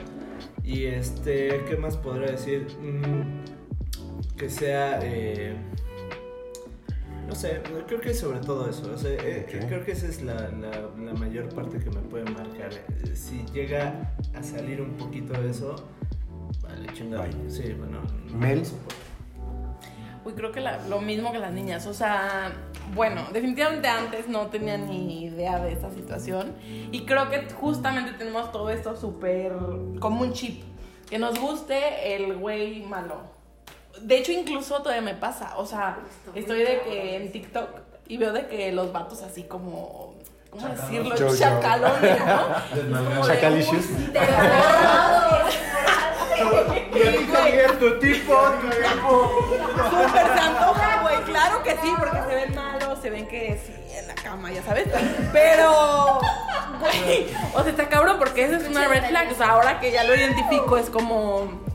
Y 0.63 0.85
este, 0.85 1.63
¿qué 1.67 1.75
más 1.77 1.97
podría 1.97 2.31
decir? 2.31 2.67
Mm, 2.81 4.35
que 4.37 4.49
sea... 4.49 4.99
eh, 5.03 5.55
no 7.27 7.35
sé, 7.35 7.61
creo 7.87 7.99
que 8.01 8.13
sobre 8.13 8.39
todo 8.39 8.69
eso. 8.69 8.91
o 8.93 8.97
sea, 8.97 9.11
eh. 9.11 9.45
Creo 9.67 9.83
que 9.85 9.91
esa 9.91 10.07
es 10.07 10.21
la, 10.21 10.33
la- 10.49 10.89
la 10.97 11.13
mayor 11.13 11.49
parte 11.53 11.77
que 11.79 11.89
me 11.89 11.99
puede 12.01 12.23
marcar. 12.25 12.71
Eh, 12.73 13.15
Si 13.15 13.43
llega 13.53 14.13
a 14.33 14.41
salir 14.43 14.81
un 14.81 14.91
poquito 14.97 15.33
de 15.33 15.49
eso, 15.51 15.75
vale, 16.61 16.87
chingado. 16.93 17.23
Bye. 17.23 17.49
Sí, 17.51 17.73
bueno. 17.73 17.99
no 18.31 18.37
Mel. 18.37 18.63
Uy, 20.25 20.33
creo 20.33 20.51
que 20.51 20.59
la- 20.61 20.85
lo 20.87 20.99
mismo 21.01 21.31
que 21.31 21.39
las 21.39 21.53
niñas. 21.53 21.85
O 21.87 21.93
sea, 21.93 22.51
bueno, 22.93 23.21
definitivamente 23.33 23.87
antes 23.87 24.27
no 24.27 24.47
tenía 24.47 24.77
ni 24.77 25.23
idea 25.25 25.59
de 25.59 25.71
esta 25.73 25.91
situación. 25.91 26.53
Y 26.91 27.05
creo 27.05 27.29
que 27.29 27.47
justamente 27.53 28.11
tenemos 28.17 28.51
todo 28.51 28.69
esto 28.69 28.95
súper 28.95 29.53
como 29.99 30.21
un 30.21 30.33
chip. 30.33 30.63
Que 31.09 31.17
nos 31.17 31.39
guste 31.39 32.15
el 32.15 32.35
güey 32.37 32.83
malo. 32.83 33.36
De 34.01 34.17
hecho, 34.17 34.31
incluso 34.31 34.81
todavía 34.81 35.01
me 35.01 35.15
pasa. 35.15 35.57
O 35.57 35.65
sea, 35.65 35.99
estoy 36.35 36.59
de 36.59 36.81
que 36.81 37.15
en 37.15 37.31
TikTok 37.31 37.69
y 38.07 38.17
veo 38.17 38.31
de 38.33 38.47
que 38.47 38.71
los 38.71 38.91
vatos 38.91 39.21
así 39.23 39.43
como. 39.43 40.15
¿Cómo 40.49 40.67
decirlo? 40.69 41.15
Yo, 41.15 41.27
yo. 41.27 41.37
Chacalones, 41.37 42.19
¿no? 42.19 43.03
Como 43.03 43.27
de, 43.27 43.33
Chacalicious. 43.33 43.85
Tu 47.79 47.99
tipo, 47.99 48.37
tu 48.61 48.69
tipo. 48.69 49.31
Súper 49.89 50.27
se 50.33 50.39
antoja, 50.39 51.01
güey. 51.01 51.17
Claro 51.25 51.63
que 51.63 51.71
sí, 51.71 51.93
porque 51.97 52.17
se 52.27 52.35
ven 52.35 52.55
malos, 52.55 52.99
se 53.01 53.09
ven 53.09 53.27
que 53.27 53.59
sí, 53.63 53.73
en 53.95 54.07
la 54.07 54.15
cama, 54.15 54.51
ya 54.51 54.63
sabes. 54.63 54.87
Pero, 55.31 56.19
güey, 56.79 57.27
o 57.53 57.61
sea, 57.61 57.69
está 57.69 57.87
cabrón 57.87 58.17
porque 58.17 58.45
esa 58.45 58.57
es 58.57 58.67
una 58.67 58.87
red 58.87 59.05
flag. 59.09 59.31
O 59.31 59.35
sea, 59.35 59.51
ahora 59.51 59.79
que 59.79 59.91
ya 59.91 60.03
lo 60.03 60.15
identifico, 60.15 60.77
es 60.77 60.89
como. 60.89 61.66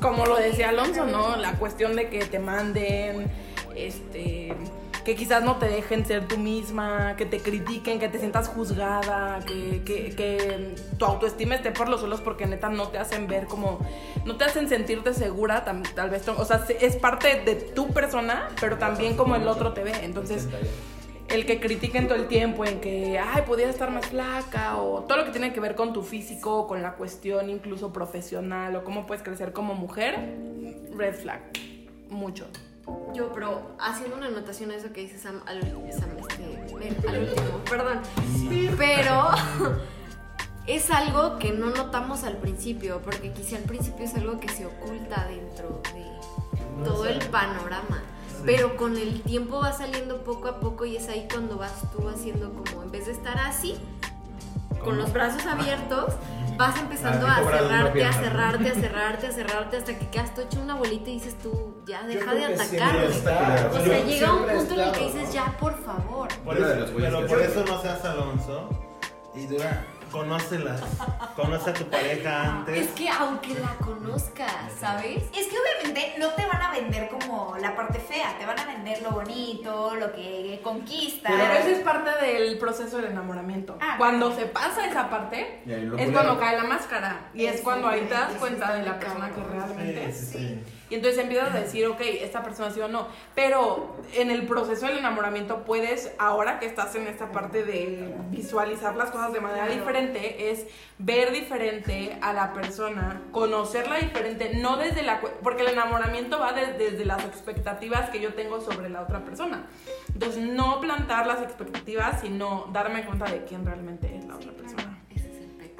Como 0.00 0.26
lo 0.26 0.36
decía 0.36 0.70
Alonso, 0.70 1.04
¿no? 1.06 1.36
La 1.36 1.54
cuestión 1.54 1.94
de 1.96 2.08
que 2.08 2.24
te 2.24 2.38
manden, 2.38 3.30
este. 3.76 4.54
Que 5.04 5.16
quizás 5.16 5.42
no 5.42 5.56
te 5.56 5.66
dejen 5.66 6.04
ser 6.04 6.28
tú 6.28 6.36
misma, 6.36 7.16
que 7.16 7.24
te 7.24 7.38
critiquen, 7.38 7.98
que 7.98 8.08
te 8.10 8.18
sientas 8.18 8.48
juzgada, 8.48 9.40
que, 9.46 9.82
que, 9.82 10.14
que 10.14 10.74
tu 10.98 11.06
autoestima 11.06 11.54
esté 11.54 11.70
por 11.70 11.88
los 11.88 12.00
suelos 12.00 12.20
porque 12.20 12.44
neta 12.46 12.68
no 12.68 12.88
te 12.88 12.98
hacen 12.98 13.26
ver 13.26 13.46
como, 13.46 13.78
no 14.26 14.36
te 14.36 14.44
hacen 14.44 14.68
sentirte 14.68 15.14
segura, 15.14 15.64
tam- 15.64 15.88
tal 15.94 16.10
vez, 16.10 16.28
o 16.28 16.44
sea, 16.44 16.66
se- 16.66 16.84
es 16.84 16.96
parte 16.96 17.40
de 17.46 17.54
tu 17.56 17.88
persona, 17.94 18.50
pero 18.60 18.76
también 18.76 19.16
como 19.16 19.36
el 19.36 19.48
otro 19.48 19.72
te 19.72 19.84
ve. 19.84 19.92
Entonces, 20.02 20.48
el 21.30 21.46
que 21.46 21.60
critiquen 21.60 22.08
todo 22.08 22.16
el 22.18 22.26
tiempo 22.26 22.64
en 22.64 22.80
que, 22.80 23.18
ay, 23.18 23.42
podía 23.46 23.68
estar 23.68 23.90
más 23.90 24.06
flaca, 24.06 24.78
o 24.78 25.02
todo 25.04 25.18
lo 25.18 25.24
que 25.24 25.30
tiene 25.30 25.52
que 25.52 25.60
ver 25.60 25.74
con 25.74 25.92
tu 25.92 26.02
físico, 26.02 26.66
con 26.66 26.82
la 26.82 26.94
cuestión 26.94 27.48
incluso 27.48 27.92
profesional, 27.92 28.74
o 28.76 28.84
cómo 28.84 29.06
puedes 29.06 29.22
crecer 29.22 29.52
como 29.52 29.74
mujer, 29.74 30.36
red 30.96 31.14
flag, 31.14 31.40
mucho. 32.08 32.46
Yo, 33.14 33.32
pero 33.32 33.76
haciendo 33.78 34.16
una 34.16 34.26
anotación 34.26 34.72
a 34.72 34.76
eso 34.76 34.92
que 34.92 35.02
dice 35.02 35.18
Sam 35.18 35.42
al, 35.46 35.60
Sam, 35.92 36.10
este, 36.80 37.08
al 37.08 37.18
último, 37.22 37.58
perdón. 37.68 38.00
Pero 38.76 39.28
es 40.66 40.90
algo 40.90 41.38
que 41.38 41.52
no 41.52 41.70
notamos 41.70 42.24
al 42.24 42.38
principio, 42.38 43.00
porque 43.02 43.32
quizá 43.32 43.56
al 43.56 43.62
principio 43.62 44.04
es 44.04 44.14
algo 44.14 44.40
que 44.40 44.48
se 44.48 44.66
oculta 44.66 45.26
dentro 45.28 45.80
de 45.94 46.84
todo 46.84 47.06
el 47.06 47.18
panorama. 47.28 48.02
Pero 48.44 48.76
con 48.76 48.96
el 48.96 49.22
tiempo 49.22 49.60
va 49.60 49.72
saliendo 49.72 50.22
poco 50.22 50.48
a 50.48 50.60
poco 50.60 50.84
y 50.84 50.96
es 50.96 51.08
ahí 51.08 51.26
cuando 51.30 51.56
vas 51.58 51.72
tú 51.92 52.08
haciendo 52.08 52.52
como, 52.52 52.82
en 52.82 52.90
vez 52.90 53.06
de 53.06 53.12
estar 53.12 53.38
así, 53.38 53.76
con 54.82 54.96
los 54.98 55.12
brazos 55.12 55.44
abiertos, 55.46 56.14
vas 56.56 56.78
empezando 56.78 57.26
Ah, 57.26 57.36
a 57.38 57.44
cerrarte, 57.44 58.04
a 58.04 58.12
cerrarte, 58.12 58.70
a 58.70 58.74
cerrarte, 58.80 59.26
a 59.26 59.32
cerrarte, 59.32 59.76
hasta 59.76 59.98
que 59.98 60.08
quedas 60.08 60.34
tú 60.34 60.40
hecho 60.40 60.60
una 60.60 60.74
bolita 60.74 61.10
y 61.10 61.14
dices 61.14 61.36
tú, 61.38 61.82
ya 61.86 62.02
deja 62.04 62.32
de 62.34 62.44
atacarme. 62.46 63.06
está, 63.06 63.70
O 63.72 63.80
sea, 63.84 64.04
llega 64.04 64.32
un 64.34 64.46
punto 64.46 64.74
en 64.74 64.80
el 64.80 64.92
que 64.92 65.04
dices, 65.04 65.28
¿no? 65.28 65.34
ya, 65.34 65.56
por 65.58 65.74
favor. 65.84 66.28
Por 66.44 66.56
eso, 66.56 66.92
pero 66.96 67.26
por 67.26 67.40
eso 67.42 67.64
no 67.66 67.80
seas 67.82 68.04
Alonso 68.04 68.68
y 69.34 69.46
dura, 69.46 69.84
conócelas. 70.10 70.80
Conoce 71.36 71.70
a 71.70 71.72
tu 71.74 71.84
pareja 71.84 72.42
antes. 72.58 72.86
Es 72.86 72.90
que 72.92 73.08
aunque 73.08 73.54
la 73.54 73.74
conozcas, 73.84 74.52
¿sabes? 74.78 75.22
Es 75.36 75.46
que 75.48 75.56
obviamente 75.58 76.14
no 76.18 76.28
te 76.30 76.44
van 76.46 76.62
a 76.62 76.72
vender 76.72 77.08
como 77.08 77.56
la 77.60 77.74
parte 77.76 77.98
fea, 77.98 78.36
te 78.38 78.46
van 78.46 78.58
a 78.58 78.64
vender 78.66 79.00
lo 79.02 79.10
bonito, 79.12 79.94
lo 79.96 80.12
que 80.12 80.60
conquista. 80.62 81.28
Pero 81.30 81.52
eso 81.54 81.68
es 81.68 81.78
parte 81.80 82.10
del 82.24 82.58
proceso 82.58 82.96
del 82.98 83.12
enamoramiento. 83.12 83.78
Ah, 83.80 83.94
cuando 83.98 84.34
se 84.34 84.46
pasa 84.46 84.86
esa 84.86 85.08
parte, 85.08 85.62
es 85.66 86.10
cuando 86.10 86.38
cae 86.38 86.56
la 86.56 86.64
máscara. 86.64 87.30
Y 87.34 87.46
es 87.46 87.60
cuando 87.60 87.88
ahí 87.88 88.02
te 88.02 88.14
das 88.14 88.32
cuenta 88.34 88.74
de 88.74 88.82
la 88.82 88.98
persona 88.98 89.30
que 89.30 89.42
realmente 89.42 90.04
Sí, 90.04 90.10
es. 90.10 90.30
sí, 90.30 90.38
sí. 90.38 90.64
Y 90.90 90.96
entonces 90.96 91.22
empiezas 91.22 91.54
a 91.54 91.60
decir, 91.60 91.86
ok, 91.86 92.00
esta 92.00 92.42
persona 92.42 92.70
sí 92.72 92.80
o 92.80 92.88
no. 92.88 93.06
Pero 93.34 93.96
en 94.14 94.30
el 94.30 94.44
proceso 94.46 94.86
del 94.86 94.98
enamoramiento 94.98 95.64
puedes, 95.64 96.12
ahora 96.18 96.58
que 96.58 96.66
estás 96.66 96.94
en 96.96 97.06
esta 97.06 97.30
parte 97.30 97.64
de 97.64 98.12
visualizar 98.30 98.96
las 98.96 99.10
cosas 99.10 99.32
de 99.32 99.40
manera 99.40 99.68
diferente, 99.68 100.50
es 100.50 100.66
ver 100.98 101.30
diferente 101.32 102.18
a 102.20 102.32
la 102.32 102.52
persona, 102.52 103.22
conocerla 103.30 103.98
diferente, 103.98 104.52
no 104.56 104.76
desde 104.76 105.02
la... 105.02 105.20
Porque 105.20 105.62
el 105.62 105.68
enamoramiento 105.68 106.38
va 106.40 106.52
de- 106.52 106.72
desde 106.72 107.04
las 107.04 107.24
expectativas 107.24 108.10
que 108.10 108.20
yo 108.20 108.34
tengo 108.34 108.60
sobre 108.60 108.88
la 108.90 109.02
otra 109.02 109.20
persona. 109.24 109.66
Entonces, 110.12 110.42
no 110.42 110.80
plantar 110.80 111.26
las 111.26 111.40
expectativas, 111.42 112.20
sino 112.20 112.68
darme 112.72 113.04
cuenta 113.06 113.26
de 113.30 113.44
quién 113.44 113.64
realmente 113.64 114.16
es 114.16 114.24
la 114.26 114.34
otra 114.34 114.50
persona. 114.52 114.89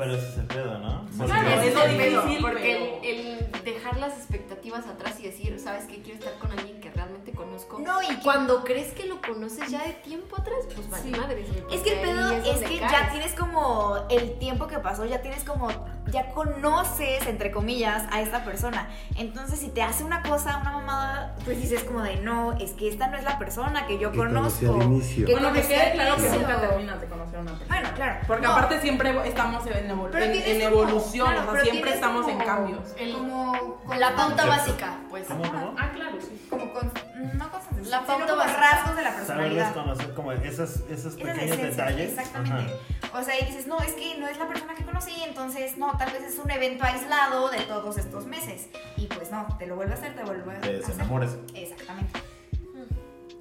Pero 0.00 0.14
ese 0.14 0.28
es 0.28 0.38
el 0.38 0.46
pedo, 0.46 0.78
¿no? 0.78 1.06
Claro, 1.26 1.48
Ese 1.48 1.60
es 1.60 1.66
es 1.68 1.74
lo 1.74 1.82
el 1.84 1.96
pedo, 1.96 2.22
difícil, 2.22 2.42
porque 2.42 3.00
el, 3.02 3.18
el 3.18 3.62
dejar 3.64 3.96
las 3.98 4.14
expectativas 4.16 4.86
atrás 4.86 5.20
y 5.20 5.24
decir, 5.24 5.58
¿sabes 5.60 5.84
qué? 5.84 6.00
Quiero 6.02 6.18
estar 6.18 6.38
con 6.38 6.50
alguien 6.52 6.80
que 6.80 6.90
realmente 6.90 7.32
conozco. 7.32 7.78
No, 7.78 8.02
y 8.02 8.06
que- 8.06 8.22
cuando 8.22 8.64
crees 8.64 8.92
que 8.94 9.04
lo 9.06 9.20
conoces 9.20 9.70
ya 9.70 9.82
de 9.84 9.92
tiempo 9.92 10.36
atrás, 10.40 10.60
pues 10.74 10.88
vale 10.88 11.02
Sí. 11.02 11.10
madres, 11.10 11.46
güey, 11.52 11.74
Es 11.76 11.82
que 11.82 11.92
el 11.94 12.00
pedo 12.00 12.30
es, 12.32 12.44
donde 12.44 12.66
que 12.66 12.78
caes. 12.80 12.92
ya 12.92 13.10
tienes 13.10 13.32
como 13.34 13.96
el 14.08 14.38
tiempo 14.38 14.66
que 14.66 14.78
pasó, 14.78 15.04
ya 15.04 15.20
tienes 15.20 15.44
como, 15.44 15.68
ya 16.10 16.30
conoces, 16.30 17.26
entre 17.26 17.50
comillas, 17.50 18.04
a 18.10 18.20
esta 18.22 18.44
persona. 18.44 18.88
Entonces, 19.16 19.58
si 19.60 19.68
te 19.68 19.82
hace 19.82 20.04
una 20.04 20.22
cosa, 20.22 20.56
una 20.58 20.70
mamada, 20.72 21.34
pues 21.44 21.60
dices 21.60 21.84
como 21.84 22.02
de, 22.02 22.16
no, 22.16 22.52
es 22.58 22.72
que 22.72 22.88
esta 22.88 23.08
no 23.08 23.16
es 23.18 23.24
la 23.24 23.38
persona 23.38 23.86
que 23.86 23.98
yo 23.98 24.10
Que 24.12 24.18
conozco. 24.18 24.74
al 24.74 24.82
inicio. 24.84 25.26
Que 25.26 25.32
Bueno, 25.32 25.52
que 25.52 25.62
quede 25.62 25.92
claro 25.92 26.16
que 26.16 26.28
nunca 26.30 26.60
terminas 26.60 27.00
de 27.00 27.06
conocer 27.08 27.36
a 27.36 27.40
una 27.42 27.52
persona. 27.52 27.74
Bueno, 27.80 27.94
claro. 27.94 28.20
Porque 28.26 28.46
No, 28.46 28.52
aparte 28.52 28.80
siempre 28.80 29.28
estamos 29.28 29.66
en, 29.66 29.89
evol- 29.90 30.14
en- 30.16 30.32
tienes 30.32 30.46
en 30.48 30.70
como- 30.70 30.82
evolución, 30.84 31.26
claro, 31.32 31.50
o 31.50 31.54
sea, 31.54 31.62
siempre 31.64 31.94
estamos 31.94 32.28
en 32.28 32.38
cambios. 32.38 32.94
El- 32.98 33.12
como 33.14 33.76
con 33.84 34.00
la 34.00 34.14
pauta 34.16 34.46
básica, 34.46 34.98
pues. 35.08 35.26
¿Cómo, 35.26 35.42
cómo? 35.42 35.74
Ah, 35.78 35.90
claro, 35.94 36.16
sí. 36.20 36.46
como 36.48 36.72
con, 36.72 36.92
no 37.34 37.50
con 37.50 37.60
La 37.90 38.04
pauta 38.06 38.34
básica. 38.34 38.60
rasgos 38.60 38.96
de 38.96 39.02
la 39.02 39.10
Saber 39.10 39.26
personalidad. 39.26 39.64
desconocer 39.66 40.14
como 40.14 40.32
esos, 40.32 40.76
esos 40.90 41.14
es 41.14 41.14
pequeños 41.16 41.38
esencia, 41.44 41.66
detalles. 41.66 42.10
Exactamente. 42.10 42.72
O 43.12 43.22
sea, 43.22 43.40
y 43.40 43.44
dices, 43.46 43.66
no, 43.66 43.78
es 43.80 43.92
que 43.94 44.16
no 44.18 44.28
es 44.28 44.38
la 44.38 44.46
persona 44.48 44.74
que 44.74 44.84
conocí, 44.84 45.12
entonces 45.26 45.76
no, 45.78 45.96
tal 45.98 46.12
vez 46.12 46.22
es 46.22 46.38
un 46.38 46.50
evento 46.50 46.84
aislado 46.84 47.48
de 47.50 47.58
todos 47.62 47.98
estos 47.98 48.26
meses. 48.26 48.68
Y 48.96 49.06
pues 49.06 49.30
no, 49.32 49.46
te 49.58 49.66
lo 49.66 49.76
vuelve 49.76 49.94
a 49.94 49.96
hacer, 49.96 50.14
te 50.14 50.22
vuelve 50.22 50.56
a 50.56 50.60
Te 50.60 50.68
hacer. 50.68 50.78
desenamores. 50.86 51.36
Exactamente. 51.54 52.20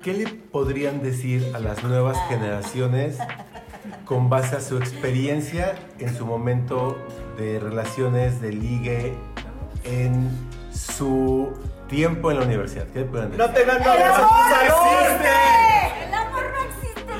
¿Qué 0.02 0.14
le 0.14 0.28
podrían 0.28 1.04
decir 1.04 1.52
a 1.54 1.60
las 1.60 1.84
nuevas 1.84 2.18
generaciones 2.30 3.18
con 4.10 4.28
base 4.28 4.56
a 4.56 4.60
su 4.60 4.78
experiencia 4.78 5.76
en 6.00 6.18
su 6.18 6.26
momento 6.26 6.98
de 7.38 7.60
relaciones 7.60 8.42
de 8.42 8.52
ligue 8.52 9.14
en 9.84 10.32
su 10.74 11.54
tiempo 11.88 12.32
en 12.32 12.40
la 12.40 12.46
universidad? 12.46 12.88
¿Qué 12.88 13.02
podrían 13.02 13.30
decir? 13.30 13.46
No 13.46 13.54
tengan 13.54 13.78
novias 13.78 14.10
en 14.10 14.26
su 14.26 14.32
salón. 14.50 15.22
El 16.08 16.14
amor 16.16 16.44
no 16.52 16.60
existe. 16.70 17.14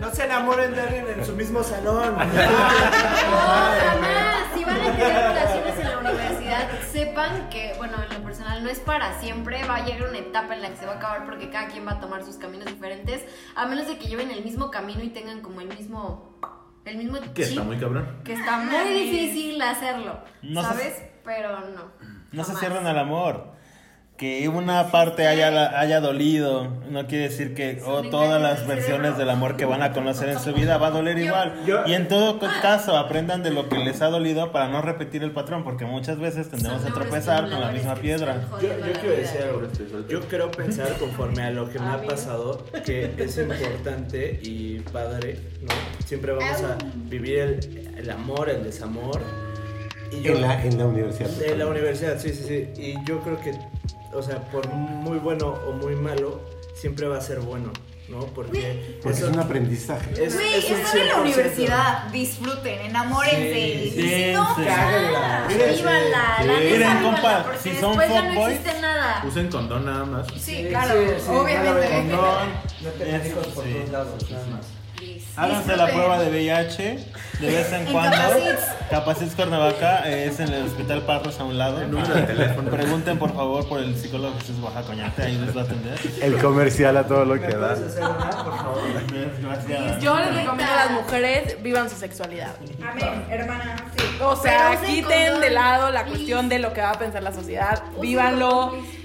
No 0.00 0.14
se 0.14 0.24
enamoren 0.24 0.74
de 0.74 0.80
alguien 0.82 1.06
en 1.16 1.24
su 1.24 1.32
mismo 1.32 1.62
salón. 1.62 2.12
No, 2.12 2.18
jamás. 2.18 2.36
Si 4.54 4.64
van 4.66 4.80
a 4.82 4.92
tener 4.92 4.98
relaciones 4.98 5.10
en 5.14 5.16
la 5.16 5.30
universidad, 5.30 5.51
sepan 7.06 7.48
que, 7.50 7.74
bueno, 7.78 7.94
en 8.02 8.14
lo 8.16 8.24
personal 8.24 8.62
no 8.62 8.70
es 8.70 8.78
para 8.80 9.18
siempre. 9.20 9.64
Va 9.64 9.76
a 9.76 9.84
llegar 9.84 10.08
una 10.08 10.18
etapa 10.18 10.54
en 10.54 10.62
la 10.62 10.68
que 10.70 10.76
se 10.76 10.86
va 10.86 10.92
a 10.92 10.96
acabar 10.96 11.24
porque 11.24 11.50
cada 11.50 11.68
quien 11.68 11.86
va 11.86 11.92
a 11.92 12.00
tomar 12.00 12.24
sus 12.24 12.36
caminos 12.36 12.66
diferentes. 12.66 13.24
A 13.56 13.66
menos 13.66 13.86
de 13.86 13.98
que 13.98 14.06
lleven 14.06 14.30
el 14.30 14.44
mismo 14.44 14.70
camino 14.70 15.02
y 15.02 15.08
tengan 15.10 15.40
como 15.40 15.60
el 15.60 15.68
mismo 15.68 16.38
el 16.84 16.96
mismo 16.96 17.18
Que 17.34 17.42
está 17.44 17.62
muy 17.62 17.78
cabrón. 17.78 18.20
que 18.24 18.32
está 18.32 18.58
muy 18.58 18.92
difícil 18.92 19.62
hacerlo, 19.62 20.18
No 20.42 20.62
se- 20.62 20.68
¿sabes? 20.68 21.02
Pero 21.24 21.60
no. 21.60 21.92
No 22.32 22.44
se 22.44 22.56
cierran 22.56 22.86
al 22.88 22.98
amor. 22.98 23.52
Que 24.22 24.48
una 24.48 24.92
parte 24.92 25.26
haya, 25.26 25.80
haya 25.80 25.98
dolido, 25.98 26.68
no 26.88 27.08
quiere 27.08 27.24
decir 27.24 27.54
que 27.54 27.82
oh, 27.84 28.02
todas 28.02 28.40
las 28.40 28.68
versiones 28.68 29.18
del 29.18 29.28
amor 29.28 29.56
que 29.56 29.64
van 29.64 29.82
a 29.82 29.90
conocer 29.90 30.28
en 30.28 30.38
su 30.38 30.52
vida 30.52 30.78
va 30.78 30.86
a 30.86 30.90
doler 30.92 31.18
igual. 31.18 31.54
Y 31.86 31.92
en 31.94 32.06
todo 32.06 32.38
caso, 32.38 32.96
aprendan 32.96 33.42
de 33.42 33.50
lo 33.50 33.68
que 33.68 33.78
les 33.78 34.00
ha 34.00 34.10
dolido 34.10 34.52
para 34.52 34.68
no 34.68 34.80
repetir 34.80 35.24
el 35.24 35.32
patrón, 35.32 35.64
porque 35.64 35.86
muchas 35.86 36.20
veces 36.20 36.48
tendemos 36.48 36.84
a 36.84 36.94
tropezar 36.94 37.50
con 37.50 37.60
la 37.60 37.72
misma 37.72 37.96
piedra. 37.96 38.48
Yo, 38.62 38.68
yo 38.68 38.92
quiero 38.92 39.16
decir 39.16 39.40
algo. 39.42 39.62
Yo 40.08 40.20
quiero 40.28 40.52
pensar 40.52 40.96
conforme 40.98 41.42
a 41.42 41.50
lo 41.50 41.68
que 41.68 41.80
me 41.80 41.88
ha 41.88 42.00
pasado, 42.00 42.64
que 42.86 43.12
es 43.18 43.38
importante 43.38 44.38
y 44.40 44.78
padre, 44.92 45.40
¿no? 45.62 45.74
Siempre 46.06 46.30
vamos 46.30 46.62
a 46.62 46.78
vivir 47.06 47.38
el, 47.40 47.94
el 47.98 48.08
amor, 48.08 48.50
el 48.50 48.62
desamor. 48.62 49.20
Y 50.12 50.22
yo, 50.22 50.34
En 50.34 50.42
la, 50.42 50.64
en 50.64 50.78
la 50.78 50.86
universidad. 50.86 51.28
de 51.28 51.56
la 51.56 51.66
universidad, 51.66 52.20
sí, 52.20 52.28
sí, 52.28 52.44
sí. 52.46 52.80
Y 52.80 52.94
yo 53.04 53.18
creo 53.20 53.40
que, 53.40 53.52
o 54.12 54.22
sea, 54.22 54.38
por 54.50 54.68
muy 54.72 55.18
bueno 55.18 55.48
o 55.66 55.72
muy 55.72 55.94
malo, 55.96 56.40
siempre 56.74 57.06
va 57.08 57.18
a 57.18 57.20
ser 57.20 57.40
bueno, 57.40 57.70
¿no? 58.08 58.20
Porque, 58.26 58.98
Porque 59.02 59.16
es 59.18 59.22
eso- 59.24 59.32
un 59.32 59.38
aprendizaje. 59.38 60.10
es- 60.24 60.34
Güey, 60.34 60.54
es 60.54 60.70
un 60.70 60.76
están 60.76 60.98
en 60.98 61.08
la 61.08 61.14
100%. 61.14 61.20
universidad, 61.22 62.04
disfruten, 62.10 62.80
enamórense. 62.86 63.52
Sí, 63.54 63.82
y 63.84 63.90
sí, 63.90 64.08
si 64.26 64.32
no, 64.32 64.56
sí. 64.56 64.62
cáguenla. 64.64 65.44
Miren, 65.48 65.74
Vívanla, 65.76 66.10
la 66.10 66.36
Sí. 66.42 66.48
neta, 66.48 66.60
Miren, 66.76 67.02
compa, 67.02 67.42
porque 67.44 67.58
si 67.58 67.70
son 67.80 67.88
después 67.98 68.08
ya 68.10 68.22
no 68.22 68.34
fuckboys, 68.34 68.80
nada. 68.80 69.24
Usen 69.26 69.48
condón 69.50 69.84
nada 69.86 70.04
más. 70.04 70.26
Sí, 70.38 70.66
claro, 70.68 70.94
sí, 70.94 71.14
sí, 71.24 71.30
obviamente. 71.30 71.88
Condón, 72.10 72.48
No 72.82 73.26
hijos 73.26 73.46
por 73.48 73.64
sí. 73.64 73.72
todos 73.74 73.90
lados, 73.90 74.30
nada 74.30 74.46
más. 74.46 74.66
Háganse 75.36 75.76
la 75.76 75.86
prueba 75.86 76.18
de 76.18 76.30
VIH 76.30 76.98
de 77.40 77.46
vez 77.46 77.72
en 77.72 77.86
En 77.86 77.92
cuando. 77.92 78.16
Capacits. 78.90 79.34
Cuernavaca 79.34 80.08
eh, 80.08 80.26
es 80.26 80.38
en 80.40 80.52
el 80.52 80.66
Hospital 80.66 81.02
Parros 81.02 81.40
a 81.40 81.44
un 81.44 81.56
lado. 81.56 81.80
El 81.80 81.90
número 81.90 82.14
de 82.14 82.22
teléfono. 82.22 82.70
Pregunten 82.70 83.18
por 83.18 83.34
favor 83.34 83.66
por 83.66 83.80
el 83.80 83.96
psicólogo 83.96 84.34
Jesús 84.40 84.56
Oaxacoñate, 84.62 85.22
ahí 85.22 85.38
les 85.38 85.56
va 85.56 85.62
a 85.62 85.64
atender. 85.64 85.98
El 86.20 86.38
comercial 86.38 86.96
a 86.98 87.06
todo 87.06 87.24
lo 87.24 87.34
que 87.40 87.48
da. 87.48 87.74
¿Puedes 87.74 87.92
hacer 87.92 88.02
una, 88.04 88.30
por 88.44 88.56
favor? 88.56 88.82
Gracias. 89.40 90.02
Yo 90.02 90.18
les 90.18 90.34
recomiendo 90.34 90.72
a 90.72 90.76
las 90.76 90.90
mujeres 90.90 91.62
vivan 91.62 91.88
su 91.88 91.96
sexualidad. 91.96 92.54
Amén, 92.86 93.24
hermana. 93.30 93.76
Sí. 93.96 94.04
O 94.20 94.36
sea, 94.36 94.78
quiten 94.84 95.24
condón, 95.24 95.40
de 95.40 95.50
lado 95.50 95.90
la 95.90 96.02
please. 96.02 96.16
cuestión 96.18 96.48
de 96.50 96.58
lo 96.58 96.72
que 96.74 96.82
va 96.82 96.90
a 96.90 96.98
pensar 96.98 97.22
la 97.22 97.32
sociedad. 97.32 97.82
Vívanlo. 98.00 99.01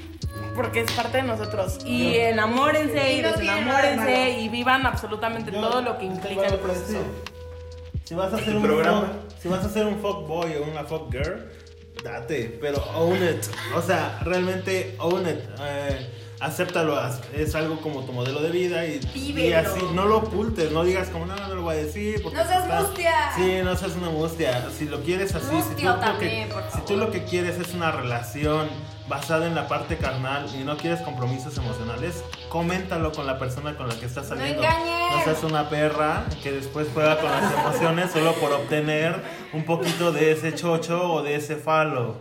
Porque 0.58 0.82
es 0.82 0.92
parte 0.92 1.18
de 1.18 1.24
nosotros. 1.24 1.78
Y 1.86 2.16
enamórense 2.18 3.14
y 3.14 3.20
Y 3.20 3.22
no 3.22 3.32
desenamórense 3.32 4.40
y 4.42 4.50
vivan 4.50 4.86
absolutamente 4.86 5.52
Yo- 5.52 5.62
todo 5.62 5.82
lo 5.82 5.98
que 5.98 6.06
implica 6.06 6.48
el 6.48 6.56
proceso. 6.60 7.00
Si 8.04 8.14
vas 8.16 8.34
a 8.34 8.38
hacer 8.38 8.56
un 8.56 8.64
programa. 8.64 9.02
fuck- 9.04 9.42
si 9.42 9.48
vas 9.48 9.64
a 9.64 9.68
hacer 9.68 9.86
un 9.86 10.00
fuck 10.00 10.28
boy 10.28 10.56
o 10.56 10.64
una 10.70 10.84
fuck 10.84 11.12
girl, 11.12 11.50
date, 12.04 12.58
pero 12.62 12.84
own 12.96 13.16
it. 13.24 13.46
O 13.76 13.82
sea, 13.82 14.20
realmente 14.24 14.96
own 15.00 15.28
it. 15.28 15.40
Eh, 15.62 16.10
acéptalo, 16.40 16.96
as- 16.98 17.20
es 17.34 17.54
algo 17.56 17.82
como 17.82 18.04
tu 18.06 18.14
modelo 18.14 18.40
de 18.42 18.50
vida 18.50 18.86
y, 18.86 19.00
y 19.16 19.52
así, 19.54 19.82
no 19.94 20.06
lo 20.06 20.18
ocultes, 20.20 20.72
no 20.72 20.84
digas 20.84 21.10
como 21.10 21.26
no, 21.26 21.36
no 21.36 21.56
lo 21.56 21.62
voy 21.64 21.76
a 21.76 21.80
decir. 21.80 22.22
Porque 22.24 22.38
No 22.38 22.46
seas 22.46 22.64
estás- 22.64 22.84
mustia. 22.84 23.12
Sí, 23.36 23.60
no 23.64 23.76
seas 23.76 23.96
una 23.96 24.10
mustia. 24.10 24.70
Si 24.78 24.86
lo 24.86 25.02
quieres 25.02 25.36
así, 25.36 25.46
si 25.48 25.52
tú, 25.52 25.58
Mustio 25.58 25.90
lo 25.90 26.00
que, 26.00 26.06
también, 26.06 26.50
si 26.74 26.82
tú 26.82 26.98
lo 26.98 27.12
que 27.12 27.24
quieres 27.26 27.60
es 27.60 27.74
una 27.74 27.92
relación 27.92 28.70
basada 29.08 29.48
en 29.48 29.56
la 29.56 29.68
parte 29.68 29.98
carnal 29.98 30.48
y 30.54 30.64
no 30.64 30.78
quieres 30.78 31.02
compromisos 31.02 31.58
emocionales, 31.58 32.24
coméntalo 32.50 33.12
con 33.12 33.26
la 33.26 33.40
persona 33.40 33.76
con 33.76 33.88
la 33.88 33.96
que 33.96 34.06
estás 34.06 34.28
saliendo. 34.28 34.62
engañes. 34.62 35.16
No 35.16 35.24
seas 35.24 35.44
una 35.44 35.70
perra 35.70 36.26
que 36.44 36.52
después 36.52 36.88
juega 36.94 37.20
con 37.20 37.32
las 37.32 37.52
emociones 37.54 38.12
solo 38.12 38.34
por 38.34 38.52
obtener 38.52 39.16
un 39.54 39.64
poquito 39.64 40.12
de 40.12 40.32
ese 40.32 40.54
chocho 40.54 41.14
o 41.14 41.24
de 41.24 41.36
ese 41.36 41.56
falo. 41.56 42.16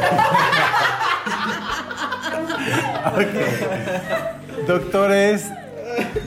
Doctores, 4.66 5.50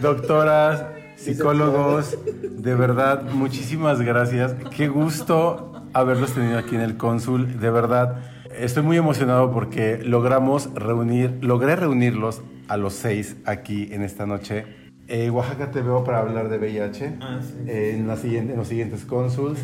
doctoras, 0.02 0.84
psicólogos, 1.16 2.18
de 2.26 2.76
verdad, 2.76 3.24
muchísimas 3.24 4.02
gracias. 4.02 4.56
Qué 4.76 4.88
gusto 4.88 5.84
haberlos 5.94 6.34
tenido 6.34 6.58
aquí 6.58 6.76
en 6.76 6.82
el 6.82 6.98
cónsul. 6.98 7.60
De 7.60 7.70
verdad, 7.70 8.16
estoy 8.58 8.84
muy 8.84 8.98
emocionado 8.98 9.52
porque 9.52 10.00
logramos 10.04 10.74
reunir, 10.74 11.38
logré 11.42 11.76
reunirlos 11.76 12.42
a 12.68 12.78
los 12.78 12.94
seis 12.94 13.36
aquí 13.46 13.90
en 13.92 14.02
esta 14.04 14.26
noche. 14.26 14.66
Eh, 15.10 15.30
Oaxaca 15.30 15.70
te 15.70 15.82
veo 15.82 16.02
para 16.06 16.20
hablar 16.20 16.48
de 16.48 16.58
VIH 16.58 17.18
Ah, 17.20 17.40
sí. 17.42 17.54
eh, 17.68 17.96
en, 17.98 18.08
la 18.08 18.16
siguiente, 18.16 18.54
en 18.54 18.60
los 18.60 18.70
siguientes 18.70 19.04
cónsuls. 19.04 19.60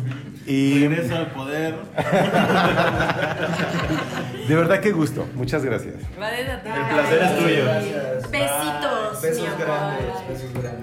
Y 0.46 0.86
Regreso 0.86 1.16
al 1.16 1.32
poder. 1.32 1.76
de 4.48 4.54
verdad, 4.54 4.80
qué 4.80 4.92
gusto. 4.92 5.26
Muchas 5.34 5.64
gracias. 5.64 5.94
Gracias 6.16 6.50
a 6.50 6.62
ti. 6.62 6.68
El 6.68 6.94
placer 6.94 7.22
es 7.22 7.38
tuyo. 7.38 7.64
Gracias. 7.64 8.30
Besitos, 8.30 9.22
Besos 9.22 9.48
grandes, 9.58 10.06
besos 10.28 10.52
grandes. 10.62 10.79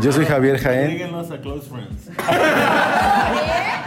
Yo 0.00 0.12
soy 0.12 0.24
Javier 0.26 0.58
Jaén. 0.58 1.02
A 1.14 1.38
close 1.40 1.68
friends. 1.68 2.08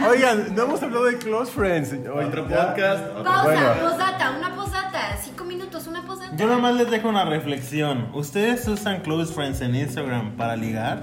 Oigan, 0.08 0.54
no 0.54 0.62
hemos 0.64 0.82
hablado 0.82 1.04
de 1.04 1.16
Close 1.18 1.50
Friends. 1.52 1.92
Oye, 1.92 2.26
Otro 2.26 2.48
ya- 2.48 2.68
podcast. 2.74 3.06
otro- 3.10 3.24
Pausa, 3.24 3.42
Bueno. 3.44 3.90
posdata, 3.90 4.30
una 4.38 4.54
posdata. 4.54 5.16
Cinco 5.22 5.44
minutos, 5.44 5.86
una 5.86 6.02
posdata. 6.04 6.36
Yo 6.36 6.46
nomás 6.46 6.74
les 6.74 6.90
dejo 6.90 7.08
una 7.08 7.24
reflexión. 7.24 8.08
¿Ustedes 8.14 8.66
usan 8.68 9.00
close 9.00 9.32
friends 9.32 9.60
en 9.60 9.74
Instagram 9.76 10.32
para 10.36 10.56
ligar? 10.56 11.02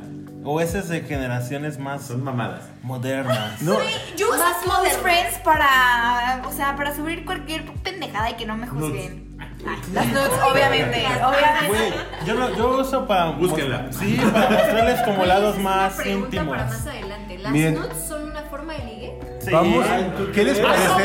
¿O 0.51 0.59
ese 0.61 0.79
es 0.79 0.89
de 0.89 1.01
generaciones 1.01 1.77
más 1.77 2.07
Son 2.07 2.23
mamadas. 2.23 2.63
modernas? 2.81 3.61
No, 3.61 3.75
Yo 4.17 4.29
uso 4.29 4.39
Más 4.39 4.57
Close. 4.63 4.97
Friends 4.99 5.37
para, 5.43 6.41
o 6.47 6.51
sea, 6.51 6.75
para 6.75 6.95
subir 6.95 7.23
cualquier 7.23 7.65
pendejada 7.83 8.31
y 8.31 8.33
que 8.33 8.47
no 8.47 8.57
me 8.57 8.65
juzguen. 8.65 9.37
Ah, 9.39 9.75
Las 9.93 10.07
nudes, 10.07 10.31
obviamente, 10.51 11.05
obviamente. 11.23 11.93
yo, 12.25 12.33
lo- 12.33 12.55
yo 12.55 12.79
uso 12.79 13.05
para... 13.05 13.25
Búsquenla. 13.31 13.91
Sí, 13.91 14.19
para 14.33 14.49
mostrarles 14.49 15.01
como 15.03 15.23
lados 15.25 15.59
más 15.59 15.93
una 15.93 16.03
pregunta 16.03 16.35
íntimos. 16.37 16.57
para 16.57 16.65
más 16.69 16.87
adelante. 16.87 17.37
¿Las 17.37 17.51
Miren. 17.51 17.75
nudes 17.75 17.97
son 18.07 18.23
una 18.31 18.41
forma 18.43 18.73
de 18.73 18.79
ligue? 18.85 19.19
Sí. 19.45 19.51
Vamos, 19.51 19.85
¿qué 20.33 20.43
les 20.45 20.59
parece? 20.59 21.03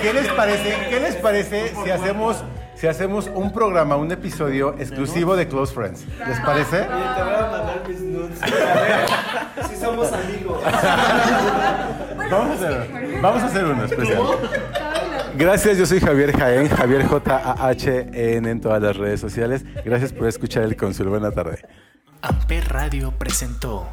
¿Qué 0.00 0.12
les 0.14 0.28
parece? 0.28 0.86
¿Qué 0.88 1.00
les 1.00 1.14
parece 1.16 1.74
si 1.84 1.90
hacemos 1.90 2.36
si 2.80 2.86
hacemos 2.86 3.30
un 3.34 3.52
programa, 3.52 3.96
un 3.96 4.10
episodio 4.10 4.74
exclusivo 4.78 5.36
de 5.36 5.46
Close 5.46 5.74
Friends? 5.74 6.06
¿Les 6.26 6.40
parece? 6.40 6.80
Oye, 6.80 6.86
te 6.88 7.22
voy 7.22 7.34
a 7.34 7.48
mandar 7.50 7.82
mis 7.86 8.00
nudes. 8.00 8.42
A 8.42 8.46
ver 8.46 9.66
si 9.68 9.76
somos 9.76 10.10
amigos. 10.10 10.62
Vamos 12.30 12.50
a 12.50 12.54
hacer, 12.54 13.20
vamos 13.20 13.42
a 13.42 13.46
hacer 13.46 13.64
uno 13.64 13.84
especial. 13.84 14.22
Gracias, 15.36 15.76
yo 15.76 15.84
soy 15.84 16.00
Javier 16.00 16.34
Jaén, 16.34 16.68
Javier 16.68 17.04
J-A-H-E-N 17.04 18.50
en 18.50 18.60
todas 18.62 18.80
las 18.80 18.96
redes 18.96 19.20
sociales. 19.20 19.62
Gracias 19.84 20.14
por 20.14 20.26
escuchar 20.26 20.62
el 20.62 20.74
Consul. 20.74 21.08
Buena 21.08 21.30
tarde. 21.32 21.62
Amper 22.22 22.66
Radio 22.72 23.12
presentó 23.18 23.88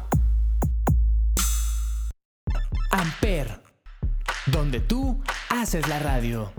Amper, 2.90 3.60
donde 4.46 4.80
tú 4.80 5.22
haces 5.50 5.86
la 5.88 5.98
radio. 5.98 6.50